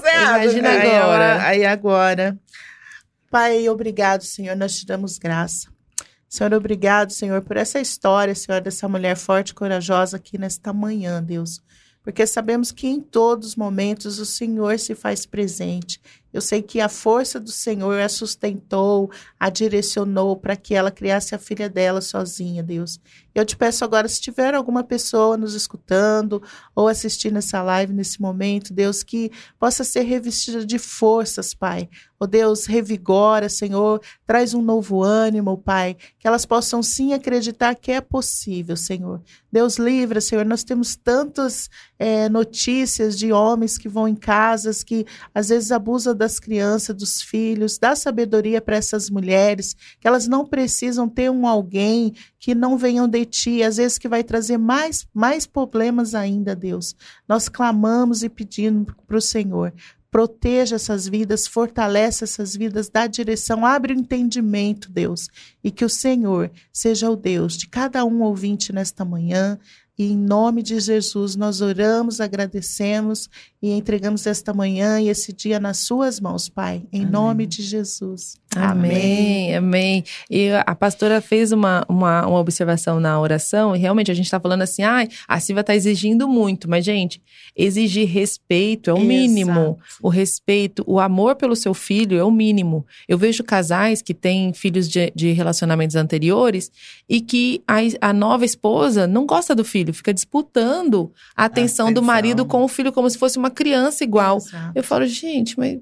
você 0.00 0.08
acha, 0.08 0.44
Imagina 0.44 0.68
né? 0.78 0.98
Agora. 0.98 1.46
Aí 1.46 1.64
agora. 1.64 2.38
Pai, 3.30 3.68
obrigado, 3.68 4.22
Senhor. 4.22 4.56
Nós 4.56 4.76
te 4.78 4.86
damos 4.86 5.18
graça. 5.18 5.68
Senhor, 6.28 6.52
obrigado, 6.52 7.12
Senhor, 7.12 7.42
por 7.42 7.56
essa 7.56 7.78
história, 7.78 8.34
Senhor, 8.34 8.60
dessa 8.60 8.88
mulher 8.88 9.16
forte 9.16 9.50
e 9.50 9.54
corajosa 9.54 10.16
aqui 10.16 10.36
nesta 10.36 10.72
manhã, 10.72 11.22
Deus. 11.22 11.60
Porque 12.02 12.26
sabemos 12.26 12.72
que 12.72 12.86
em 12.86 13.00
todos 13.00 13.48
os 13.48 13.56
momentos 13.56 14.18
o 14.18 14.26
Senhor 14.26 14.78
se 14.78 14.94
faz 14.94 15.24
presente. 15.24 16.00
Eu 16.34 16.40
sei 16.40 16.60
que 16.60 16.80
a 16.80 16.88
força 16.88 17.38
do 17.38 17.52
Senhor 17.52 18.00
a 18.00 18.08
sustentou, 18.08 19.08
a 19.38 19.48
direcionou 19.48 20.36
para 20.36 20.56
que 20.56 20.74
ela 20.74 20.90
criasse 20.90 21.32
a 21.32 21.38
filha 21.38 21.68
dela 21.68 22.00
sozinha, 22.00 22.60
Deus. 22.60 22.98
Eu 23.32 23.44
te 23.44 23.56
peço 23.56 23.84
agora, 23.84 24.08
se 24.08 24.20
tiver 24.20 24.54
alguma 24.54 24.82
pessoa 24.82 25.36
nos 25.36 25.54
escutando 25.54 26.42
ou 26.74 26.88
assistindo 26.88 27.38
essa 27.38 27.62
live 27.62 27.92
nesse 27.92 28.20
momento, 28.20 28.72
Deus, 28.72 29.04
que 29.04 29.30
possa 29.58 29.84
ser 29.84 30.02
revestida 30.02 30.66
de 30.66 30.78
forças, 30.78 31.54
Pai. 31.54 31.88
Oh 32.18 32.26
Deus, 32.26 32.64
revigora, 32.64 33.48
Senhor, 33.48 34.00
traz 34.24 34.54
um 34.54 34.62
novo 34.62 35.02
ânimo, 35.02 35.58
Pai, 35.58 35.96
que 36.18 36.26
elas 36.26 36.46
possam 36.46 36.82
sim 36.82 37.12
acreditar 37.12 37.74
que 37.74 37.90
é 37.90 38.00
possível, 38.00 38.76
Senhor. 38.76 39.20
Deus 39.52 39.76
livra, 39.76 40.20
Senhor, 40.20 40.44
nós 40.44 40.62
temos 40.62 40.96
tantas 40.96 41.68
eh, 41.98 42.28
notícias 42.28 43.18
de 43.18 43.32
homens 43.32 43.76
que 43.76 43.88
vão 43.88 44.06
em 44.06 44.14
casas, 44.14 44.82
que 44.82 45.04
às 45.34 45.48
vezes 45.48 45.72
abusam 45.72 46.14
das 46.24 46.40
crianças, 46.40 46.96
dos 46.96 47.20
filhos, 47.20 47.78
dá 47.78 47.94
sabedoria 47.94 48.60
para 48.60 48.76
essas 48.76 49.10
mulheres, 49.10 49.76
que 50.00 50.08
elas 50.08 50.26
não 50.26 50.46
precisam 50.46 51.06
ter 51.06 51.30
um 51.30 51.46
alguém 51.46 52.14
que 52.38 52.54
não 52.54 52.78
venham 52.78 53.06
de 53.06 53.26
ti, 53.26 53.62
às 53.62 53.76
vezes 53.76 53.98
que 53.98 54.08
vai 54.08 54.24
trazer 54.24 54.56
mais, 54.56 55.06
mais 55.12 55.46
problemas 55.46 56.14
ainda, 56.14 56.56
Deus. 56.56 56.96
Nós 57.28 57.48
clamamos 57.48 58.22
e 58.22 58.30
pedimos 58.30 58.86
para 59.06 59.18
o 59.18 59.20
Senhor. 59.20 59.72
Proteja 60.10 60.76
essas 60.76 61.06
vidas, 61.06 61.46
fortalece 61.46 62.24
essas 62.24 62.54
vidas, 62.56 62.88
dá 62.88 63.06
direção, 63.06 63.66
abre 63.66 63.92
o 63.92 63.98
entendimento, 63.98 64.90
Deus. 64.90 65.28
E 65.62 65.70
que 65.70 65.84
o 65.84 65.88
Senhor 65.88 66.50
seja 66.72 67.10
o 67.10 67.16
Deus 67.16 67.58
de 67.58 67.68
cada 67.68 68.04
um 68.04 68.22
ouvinte 68.22 68.72
nesta 68.72 69.04
manhã. 69.04 69.58
E 69.96 70.12
em 70.12 70.16
nome 70.16 70.62
de 70.62 70.78
Jesus, 70.80 71.36
nós 71.36 71.60
oramos, 71.60 72.20
agradecemos 72.20 73.30
e 73.62 73.70
entregamos 73.70 74.26
esta 74.26 74.52
manhã 74.52 75.00
e 75.00 75.08
esse 75.08 75.32
dia 75.32 75.60
nas 75.60 75.78
Suas 75.78 76.20
mãos, 76.20 76.48
Pai. 76.48 76.82
Em 76.92 77.00
Amém. 77.00 77.12
nome 77.12 77.46
de 77.46 77.62
Jesus. 77.62 78.36
Amém, 78.56 79.54
amém. 79.56 80.04
E 80.30 80.50
a 80.64 80.74
pastora 80.74 81.20
fez 81.20 81.50
uma, 81.50 81.84
uma, 81.88 82.26
uma 82.26 82.38
observação 82.38 83.00
na 83.00 83.20
oração, 83.20 83.74
e 83.74 83.78
realmente 83.78 84.10
a 84.10 84.14
gente 84.14 84.26
está 84.26 84.38
falando 84.38 84.62
assim, 84.62 84.82
ah, 84.82 85.06
a 85.26 85.40
Silvia 85.40 85.62
está 85.62 85.74
exigindo 85.74 86.28
muito, 86.28 86.68
mas, 86.68 86.84
gente, 86.84 87.20
exigir 87.56 88.08
respeito 88.08 88.90
é 88.90 88.94
o 88.94 89.00
mínimo. 89.00 89.60
Exato. 89.60 89.78
O 90.02 90.08
respeito, 90.08 90.84
o 90.86 91.00
amor 91.00 91.36
pelo 91.36 91.56
seu 91.56 91.74
filho 91.74 92.16
é 92.16 92.24
o 92.24 92.30
mínimo. 92.30 92.86
Eu 93.08 93.18
vejo 93.18 93.42
casais 93.42 94.02
que 94.02 94.14
têm 94.14 94.52
filhos 94.52 94.88
de, 94.88 95.12
de 95.14 95.32
relacionamentos 95.32 95.96
anteriores 95.96 96.70
e 97.08 97.20
que 97.20 97.62
a, 97.66 97.78
a 98.08 98.12
nova 98.12 98.44
esposa 98.44 99.06
não 99.06 99.26
gosta 99.26 99.54
do 99.54 99.64
filho, 99.64 99.83
fica 99.92 100.12
disputando 100.14 101.12
a 101.36 101.44
atenção 101.44 101.86
do 101.86 101.98
atenção. 101.98 102.04
marido 102.04 102.44
com 102.46 102.62
o 102.64 102.68
filho 102.68 102.92
como 102.92 103.08
se 103.10 103.18
fosse 103.18 103.38
uma 103.38 103.50
criança 103.50 104.02
igual. 104.04 104.38
Exato. 104.38 104.72
Eu 104.74 104.82
falo, 104.82 105.06
gente, 105.06 105.58
mas 105.58 105.78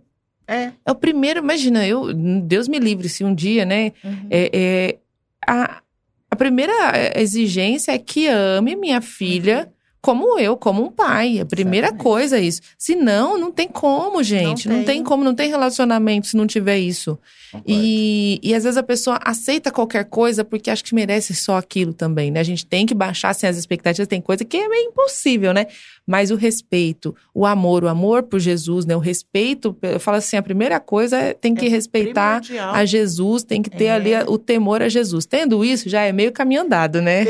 É. 0.46 0.72
é 0.84 0.90
o 0.90 0.94
primeiro, 0.94 1.38
imagina, 1.40 1.86
eu, 1.86 2.12
Deus 2.42 2.68
me 2.68 2.78
livre, 2.78 3.08
se 3.08 3.22
um 3.24 3.34
dia, 3.34 3.64
né, 3.64 3.92
Uhum. 4.04 4.26
é, 4.30 4.50
é, 4.52 4.98
a, 5.46 5.80
a 6.30 6.36
primeira 6.36 6.72
exigência 7.20 7.92
é 7.92 7.98
que 7.98 8.26
ame 8.26 8.74
minha 8.76 9.00
filha 9.00 9.70
como 10.02 10.36
eu, 10.36 10.56
como 10.56 10.82
um 10.82 10.90
pai. 10.90 11.38
A 11.38 11.46
primeira 11.46 11.86
Exatamente. 11.86 12.02
coisa 12.02 12.38
é 12.38 12.42
isso. 12.42 12.60
Se 12.76 12.96
não, 12.96 13.38
não 13.38 13.52
tem 13.52 13.68
como, 13.68 14.20
gente. 14.20 14.68
Não, 14.68 14.76
tem. 14.78 14.84
tem 14.84 15.04
como, 15.04 15.22
não 15.22 15.32
tem 15.34 15.48
relacionamento 15.48 16.26
se 16.26 16.36
não 16.36 16.44
tiver 16.44 16.78
isso. 16.78 17.16
E, 17.66 18.40
e 18.42 18.54
às 18.54 18.64
vezes 18.64 18.76
a 18.76 18.82
pessoa 18.82 19.20
aceita 19.22 19.70
qualquer 19.70 20.06
coisa 20.06 20.44
porque 20.44 20.70
acha 20.70 20.82
que 20.82 20.94
merece 20.94 21.34
só 21.34 21.56
aquilo 21.56 21.92
também, 21.92 22.30
né? 22.30 22.40
A 22.40 22.44
gente 22.44 22.66
tem 22.66 22.84
que 22.84 22.94
baixar 22.94 23.28
assim, 23.28 23.46
as 23.46 23.56
expectativas, 23.56 24.08
tem 24.08 24.20
coisa 24.20 24.44
que 24.44 24.56
é 24.56 24.68
meio 24.68 24.88
impossível, 24.88 25.52
né? 25.52 25.66
Mas 26.06 26.30
o 26.32 26.34
respeito, 26.36 27.14
o 27.32 27.46
amor, 27.46 27.84
o 27.84 27.88
amor 27.88 28.24
por 28.24 28.40
Jesus, 28.40 28.84
né? 28.84 28.96
O 28.96 28.98
respeito, 28.98 29.76
eu 29.82 30.00
falo 30.00 30.16
assim, 30.16 30.36
a 30.36 30.42
primeira 30.42 30.80
coisa 30.80 31.16
é 31.16 31.32
tem 31.32 31.54
que 31.54 31.66
É 31.66 31.68
respeitar 31.68 32.40
primordial. 32.40 32.74
a 32.74 32.84
Jesus, 32.84 33.44
tem 33.44 33.62
que 33.62 33.70
ter 33.70 33.84
É. 33.84 33.90
ali 33.92 34.10
o 34.26 34.36
temor 34.36 34.82
a 34.82 34.88
Jesus. 34.88 35.26
Tendo 35.26 35.64
isso, 35.64 35.88
já 35.88 36.02
é 36.02 36.12
meio 36.12 36.32
caminho 36.32 36.62
andado, 36.62 37.00
né? 37.00 37.24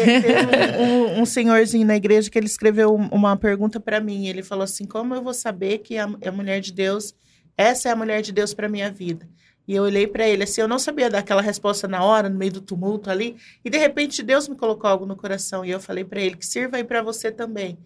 Um, 0.80 0.82
um- 1.18 1.20
um 1.22 1.26
senhorzinho 1.26 1.86
na 1.86 1.96
igreja 1.96 2.30
que 2.30 2.38
ele 2.38 2.46
escreveu 2.46 2.94
um- 2.94 3.08
uma 3.08 3.36
pergunta 3.36 3.78
para 3.78 4.00
mim. 4.00 4.26
Ele 4.26 4.42
falou 4.42 4.64
assim: 4.64 4.84
Como 4.86 5.14
eu 5.14 5.22
vou 5.22 5.34
saber 5.34 5.78
que 5.78 5.98
a, 5.98 6.04
a 6.04 6.32
mulher 6.32 6.60
de 6.60 6.72
Deus, 6.72 7.14
essa 7.56 7.90
é 7.90 7.92
a 7.92 7.96
mulher 7.96 8.22
de 8.22 8.32
Deus 8.32 8.54
para 8.54 8.68
minha 8.68 8.90
vida? 8.90 9.28
E 9.68 9.74
eu 9.76 9.84
olhei 9.84 10.06
para 10.08 10.26
ele 10.28 10.42
assim, 10.42 10.60
eu 10.60 10.66
não 10.66 10.78
sabia 10.78 11.08
dar 11.08 11.18
aquela 11.20 11.40
resposta 11.40 11.86
na 11.86 12.02
hora, 12.02 12.28
no 12.28 12.36
meio 12.36 12.52
do 12.52 12.60
tumulto 12.60 13.08
ali, 13.08 13.36
e 13.64 13.70
de 13.70 13.78
repente 13.78 14.20
Deus 14.20 14.48
me 14.48 14.56
colocou 14.56 14.90
algo 14.90 15.06
no 15.06 15.14
coração 15.14 15.64
e 15.64 15.70
eu 15.70 15.78
falei 15.78 16.02
para 16.02 16.20
ele 16.20 16.34
que 16.36 16.44
sirva 16.44 16.78
aí 16.78 16.84
para 16.84 17.00
você 17.00 17.30
também. 17.30 17.78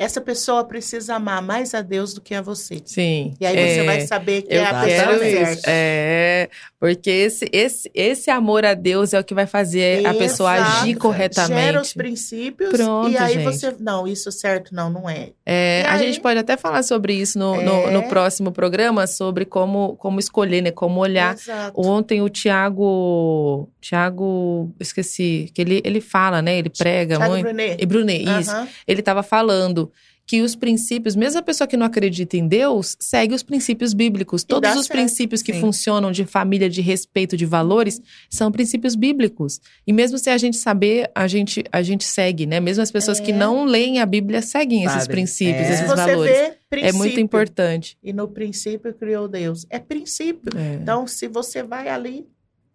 Essa 0.00 0.18
pessoa 0.18 0.64
precisa 0.64 1.16
amar 1.16 1.42
mais 1.42 1.74
a 1.74 1.82
Deus 1.82 2.14
do 2.14 2.22
que 2.22 2.34
a 2.34 2.40
você. 2.40 2.80
Sim. 2.86 3.34
E 3.38 3.44
aí 3.44 3.54
você 3.54 3.80
é, 3.80 3.84
vai 3.84 4.00
saber 4.00 4.40
que 4.40 4.54
é 4.54 4.64
a 4.64 4.82
pessoa 4.82 5.18
certa. 5.18 5.70
É, 5.70 6.48
porque 6.80 7.10
esse, 7.10 7.50
esse, 7.52 7.90
esse 7.92 8.30
amor 8.30 8.64
a 8.64 8.72
Deus 8.72 9.12
é 9.12 9.20
o 9.20 9.24
que 9.24 9.34
vai 9.34 9.46
fazer 9.46 10.06
a 10.06 10.14
pessoa 10.14 10.56
Exato. 10.56 10.70
agir 10.70 10.86
Gera 10.86 10.96
os 10.96 11.02
corretamente. 11.02 11.94
princípios 11.94 12.70
Pronto, 12.70 13.10
e 13.10 13.18
aí 13.18 13.34
gente. 13.34 13.44
você, 13.44 13.76
não, 13.78 14.08
isso 14.08 14.32
certo, 14.32 14.74
não, 14.74 14.88
não 14.88 15.06
é. 15.06 15.32
É, 15.44 15.84
a 15.86 15.92
aí? 15.96 16.06
gente 16.06 16.20
pode 16.20 16.38
até 16.38 16.56
falar 16.56 16.82
sobre 16.82 17.12
isso 17.12 17.38
no, 17.38 17.60
no, 17.60 17.72
É. 17.72 17.90
no 17.90 18.08
próximo 18.08 18.52
programa, 18.52 19.06
sobre 19.06 19.44
como, 19.44 19.96
como 19.96 20.18
escolher, 20.18 20.62
né? 20.62 20.70
Como 20.70 20.98
olhar. 20.98 21.34
Exato. 21.34 21.78
Ontem 21.78 22.22
o 22.22 22.30
Tiago. 22.30 23.68
Tiago. 23.80 24.72
Esqueci. 24.78 25.50
Que 25.54 25.62
ele, 25.62 25.80
ele 25.84 26.00
fala, 26.00 26.40
né? 26.42 26.58
Ele 26.58 26.70
prega 26.70 27.16
Thiago 27.16 27.32
muito. 27.32 27.44
Brunet. 27.44 27.76
E 27.82 27.86
Brunet, 27.86 28.22
isso. 28.40 28.50
Aham. 28.50 28.68
Ele 28.86 29.00
estava 29.00 29.22
falando 29.22 29.90
que 30.26 30.42
os 30.42 30.54
princípios, 30.54 31.16
mesmo 31.16 31.40
a 31.40 31.42
pessoa 31.42 31.66
que 31.66 31.76
não 31.76 31.84
acredita 31.86 32.36
em 32.36 32.46
Deus, 32.46 32.96
segue 33.00 33.34
os 33.34 33.42
princípios 33.42 33.92
bíblicos. 33.92 34.44
Todos 34.44 34.70
dá 34.70 34.78
os 34.78 34.86
certo. 34.86 34.96
princípios 34.96 35.42
que 35.42 35.52
Sim. 35.52 35.60
funcionam 35.60 36.12
de 36.12 36.24
família, 36.24 36.70
de 36.70 36.80
respeito, 36.80 37.36
de 37.36 37.44
valores, 37.44 38.00
são 38.30 38.52
princípios 38.52 38.94
bíblicos. 38.94 39.60
E 39.84 39.92
mesmo 39.92 40.18
sem 40.18 40.32
a 40.32 40.38
gente 40.38 40.56
saber, 40.56 41.10
a 41.16 41.26
gente, 41.26 41.64
a 41.72 41.82
gente 41.82 42.04
segue, 42.04 42.46
né? 42.46 42.60
Mesmo 42.60 42.80
as 42.80 42.92
pessoas 42.92 43.18
que 43.18 43.32
É. 43.32 43.36
não 43.36 43.64
leem 43.64 43.98
a 43.98 44.06
Bíblia 44.06 44.40
seguem 44.40 44.84
esses 44.84 45.08
princípios, 45.08 45.62
é. 45.62 45.64
Se 45.66 45.72
esses 45.72 45.86
você 45.88 45.96
valores. 45.96 46.32
vê 46.32 46.54
princípio, 46.70 46.88
É 46.88 46.92
muito 46.96 47.18
importante. 47.18 47.98
E 48.00 48.12
no 48.12 48.28
princípio 48.28 48.94
criou 48.94 49.26
Deus. 49.26 49.66
É 49.68 49.80
princípio. 49.80 50.52
É. 50.56 50.74
Então, 50.80 51.08
se 51.08 51.26
você 51.26 51.60
vai 51.60 51.88
ali, 51.88 52.24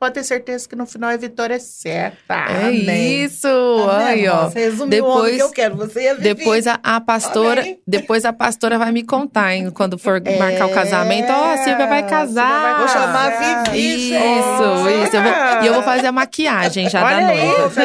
pode 0.05 0.13
ter 0.13 0.23
certeza 0.23 0.69
que 0.69 0.75
no 0.75 0.85
final 0.85 1.09
a 1.09 1.17
vitória 1.17 1.55
é 1.55 1.59
certa. 1.59 2.33
É 2.35 2.67
Amém. 2.67 3.23
isso! 3.23 3.47
Tá 3.87 4.05
Aí, 4.05 4.21
vendo? 4.21 4.31
ó. 4.33 4.49
Você 4.49 4.59
resumiu 4.59 4.89
Depois- 4.89 5.33
o 5.33 5.35
que 5.37 5.41
eu 5.43 5.49
quero. 5.51 5.75
Você 5.77 6.03
ia 6.03 6.15
viver. 6.15 6.35
Depois 6.35 6.67
a, 6.67 6.79
a 6.83 7.01
pastora, 7.01 7.61
Amém. 7.61 7.79
depois 7.87 8.23
a 8.25 8.31
pastora 8.33 8.77
vai 8.77 8.91
me 8.91 9.03
contar, 9.03 9.55
hein, 9.55 9.71
quando 9.71 9.97
for 9.97 10.21
É, 10.23 10.37
marcar 10.37 10.67
o 10.67 10.69
casamento. 10.71 11.31
Ó, 11.31 11.53
a 11.53 11.57
Silvia 11.57 11.87
vai 11.87 12.07
casar. 12.07 12.45
Silvia 12.47 12.61
vai 12.61 12.77
Vou 12.79 12.87
chamar 12.87 13.25
a 13.25 13.63
Vivi. 13.65 13.95
Isso, 13.95 14.09
gente. 14.09 15.07
isso. 15.07 15.15
Eu 15.15 15.23
vou- 15.23 15.63
e 15.63 15.67
eu 15.67 15.73
vou 15.73 15.83
fazer 15.83 16.07
a 16.07 16.11
maquiagem 16.11 16.89
já 16.89 17.03
Olha 17.03 17.15
da 17.15 17.27
noiva. 17.33 17.65
Oh, 17.65 17.69
que 17.69 17.81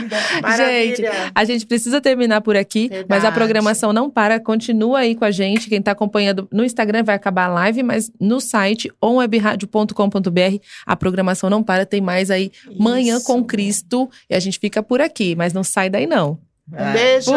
linda. 0.00 0.16
Maravilha. 0.42 1.12
A 1.34 1.44
gente 1.44 1.66
precisa 1.66 2.00
terminar 2.00 2.40
por 2.40 2.56
aqui, 2.56 2.88
Verdade. 2.88 3.06
mas 3.08 3.24
a 3.24 3.32
programação 3.32 3.92
não 3.92 4.08
para. 4.10 4.40
Continua 4.40 5.00
aí 5.00 5.14
com 5.14 5.24
a 5.24 5.30
gente. 5.30 5.68
Quem 5.68 5.78
está 5.78 5.92
acompanhando 5.92 6.48
no 6.52 6.64
Instagram 6.64 7.02
vai 7.04 7.14
acabar 7.14 7.44
a 7.46 7.48
live, 7.48 7.82
mas 7.82 8.10
no 8.20 8.40
site 8.40 8.90
onwebradio.com.br 9.02 10.58
a 10.86 10.93
programação 10.96 11.48
não 11.50 11.62
para. 11.62 11.86
Tem 11.86 12.00
mais 12.00 12.30
aí 12.30 12.50
Manhã 12.78 13.16
Isso. 13.16 13.26
com 13.26 13.44
Cristo 13.44 14.08
e 14.28 14.34
a 14.34 14.40
gente 14.40 14.58
fica 14.58 14.82
por 14.82 15.00
aqui, 15.00 15.34
mas 15.34 15.52
não 15.52 15.64
sai 15.64 15.90
daí 15.90 16.06
não. 16.06 16.38
Um 16.72 16.92
beijo. 16.92 17.30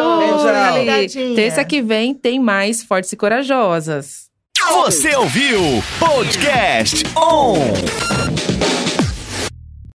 Ligadinha. 0.80 1.36
Terça 1.36 1.64
que 1.66 1.82
vem 1.82 2.14
tem 2.14 2.39
mais 2.39 2.84
Fortes 2.84 3.12
e 3.12 3.16
Corajosas. 3.16 4.28
Você 4.70 5.16
ouviu 5.16 5.62
Podcast 5.99 7.03
On! 7.16 8.26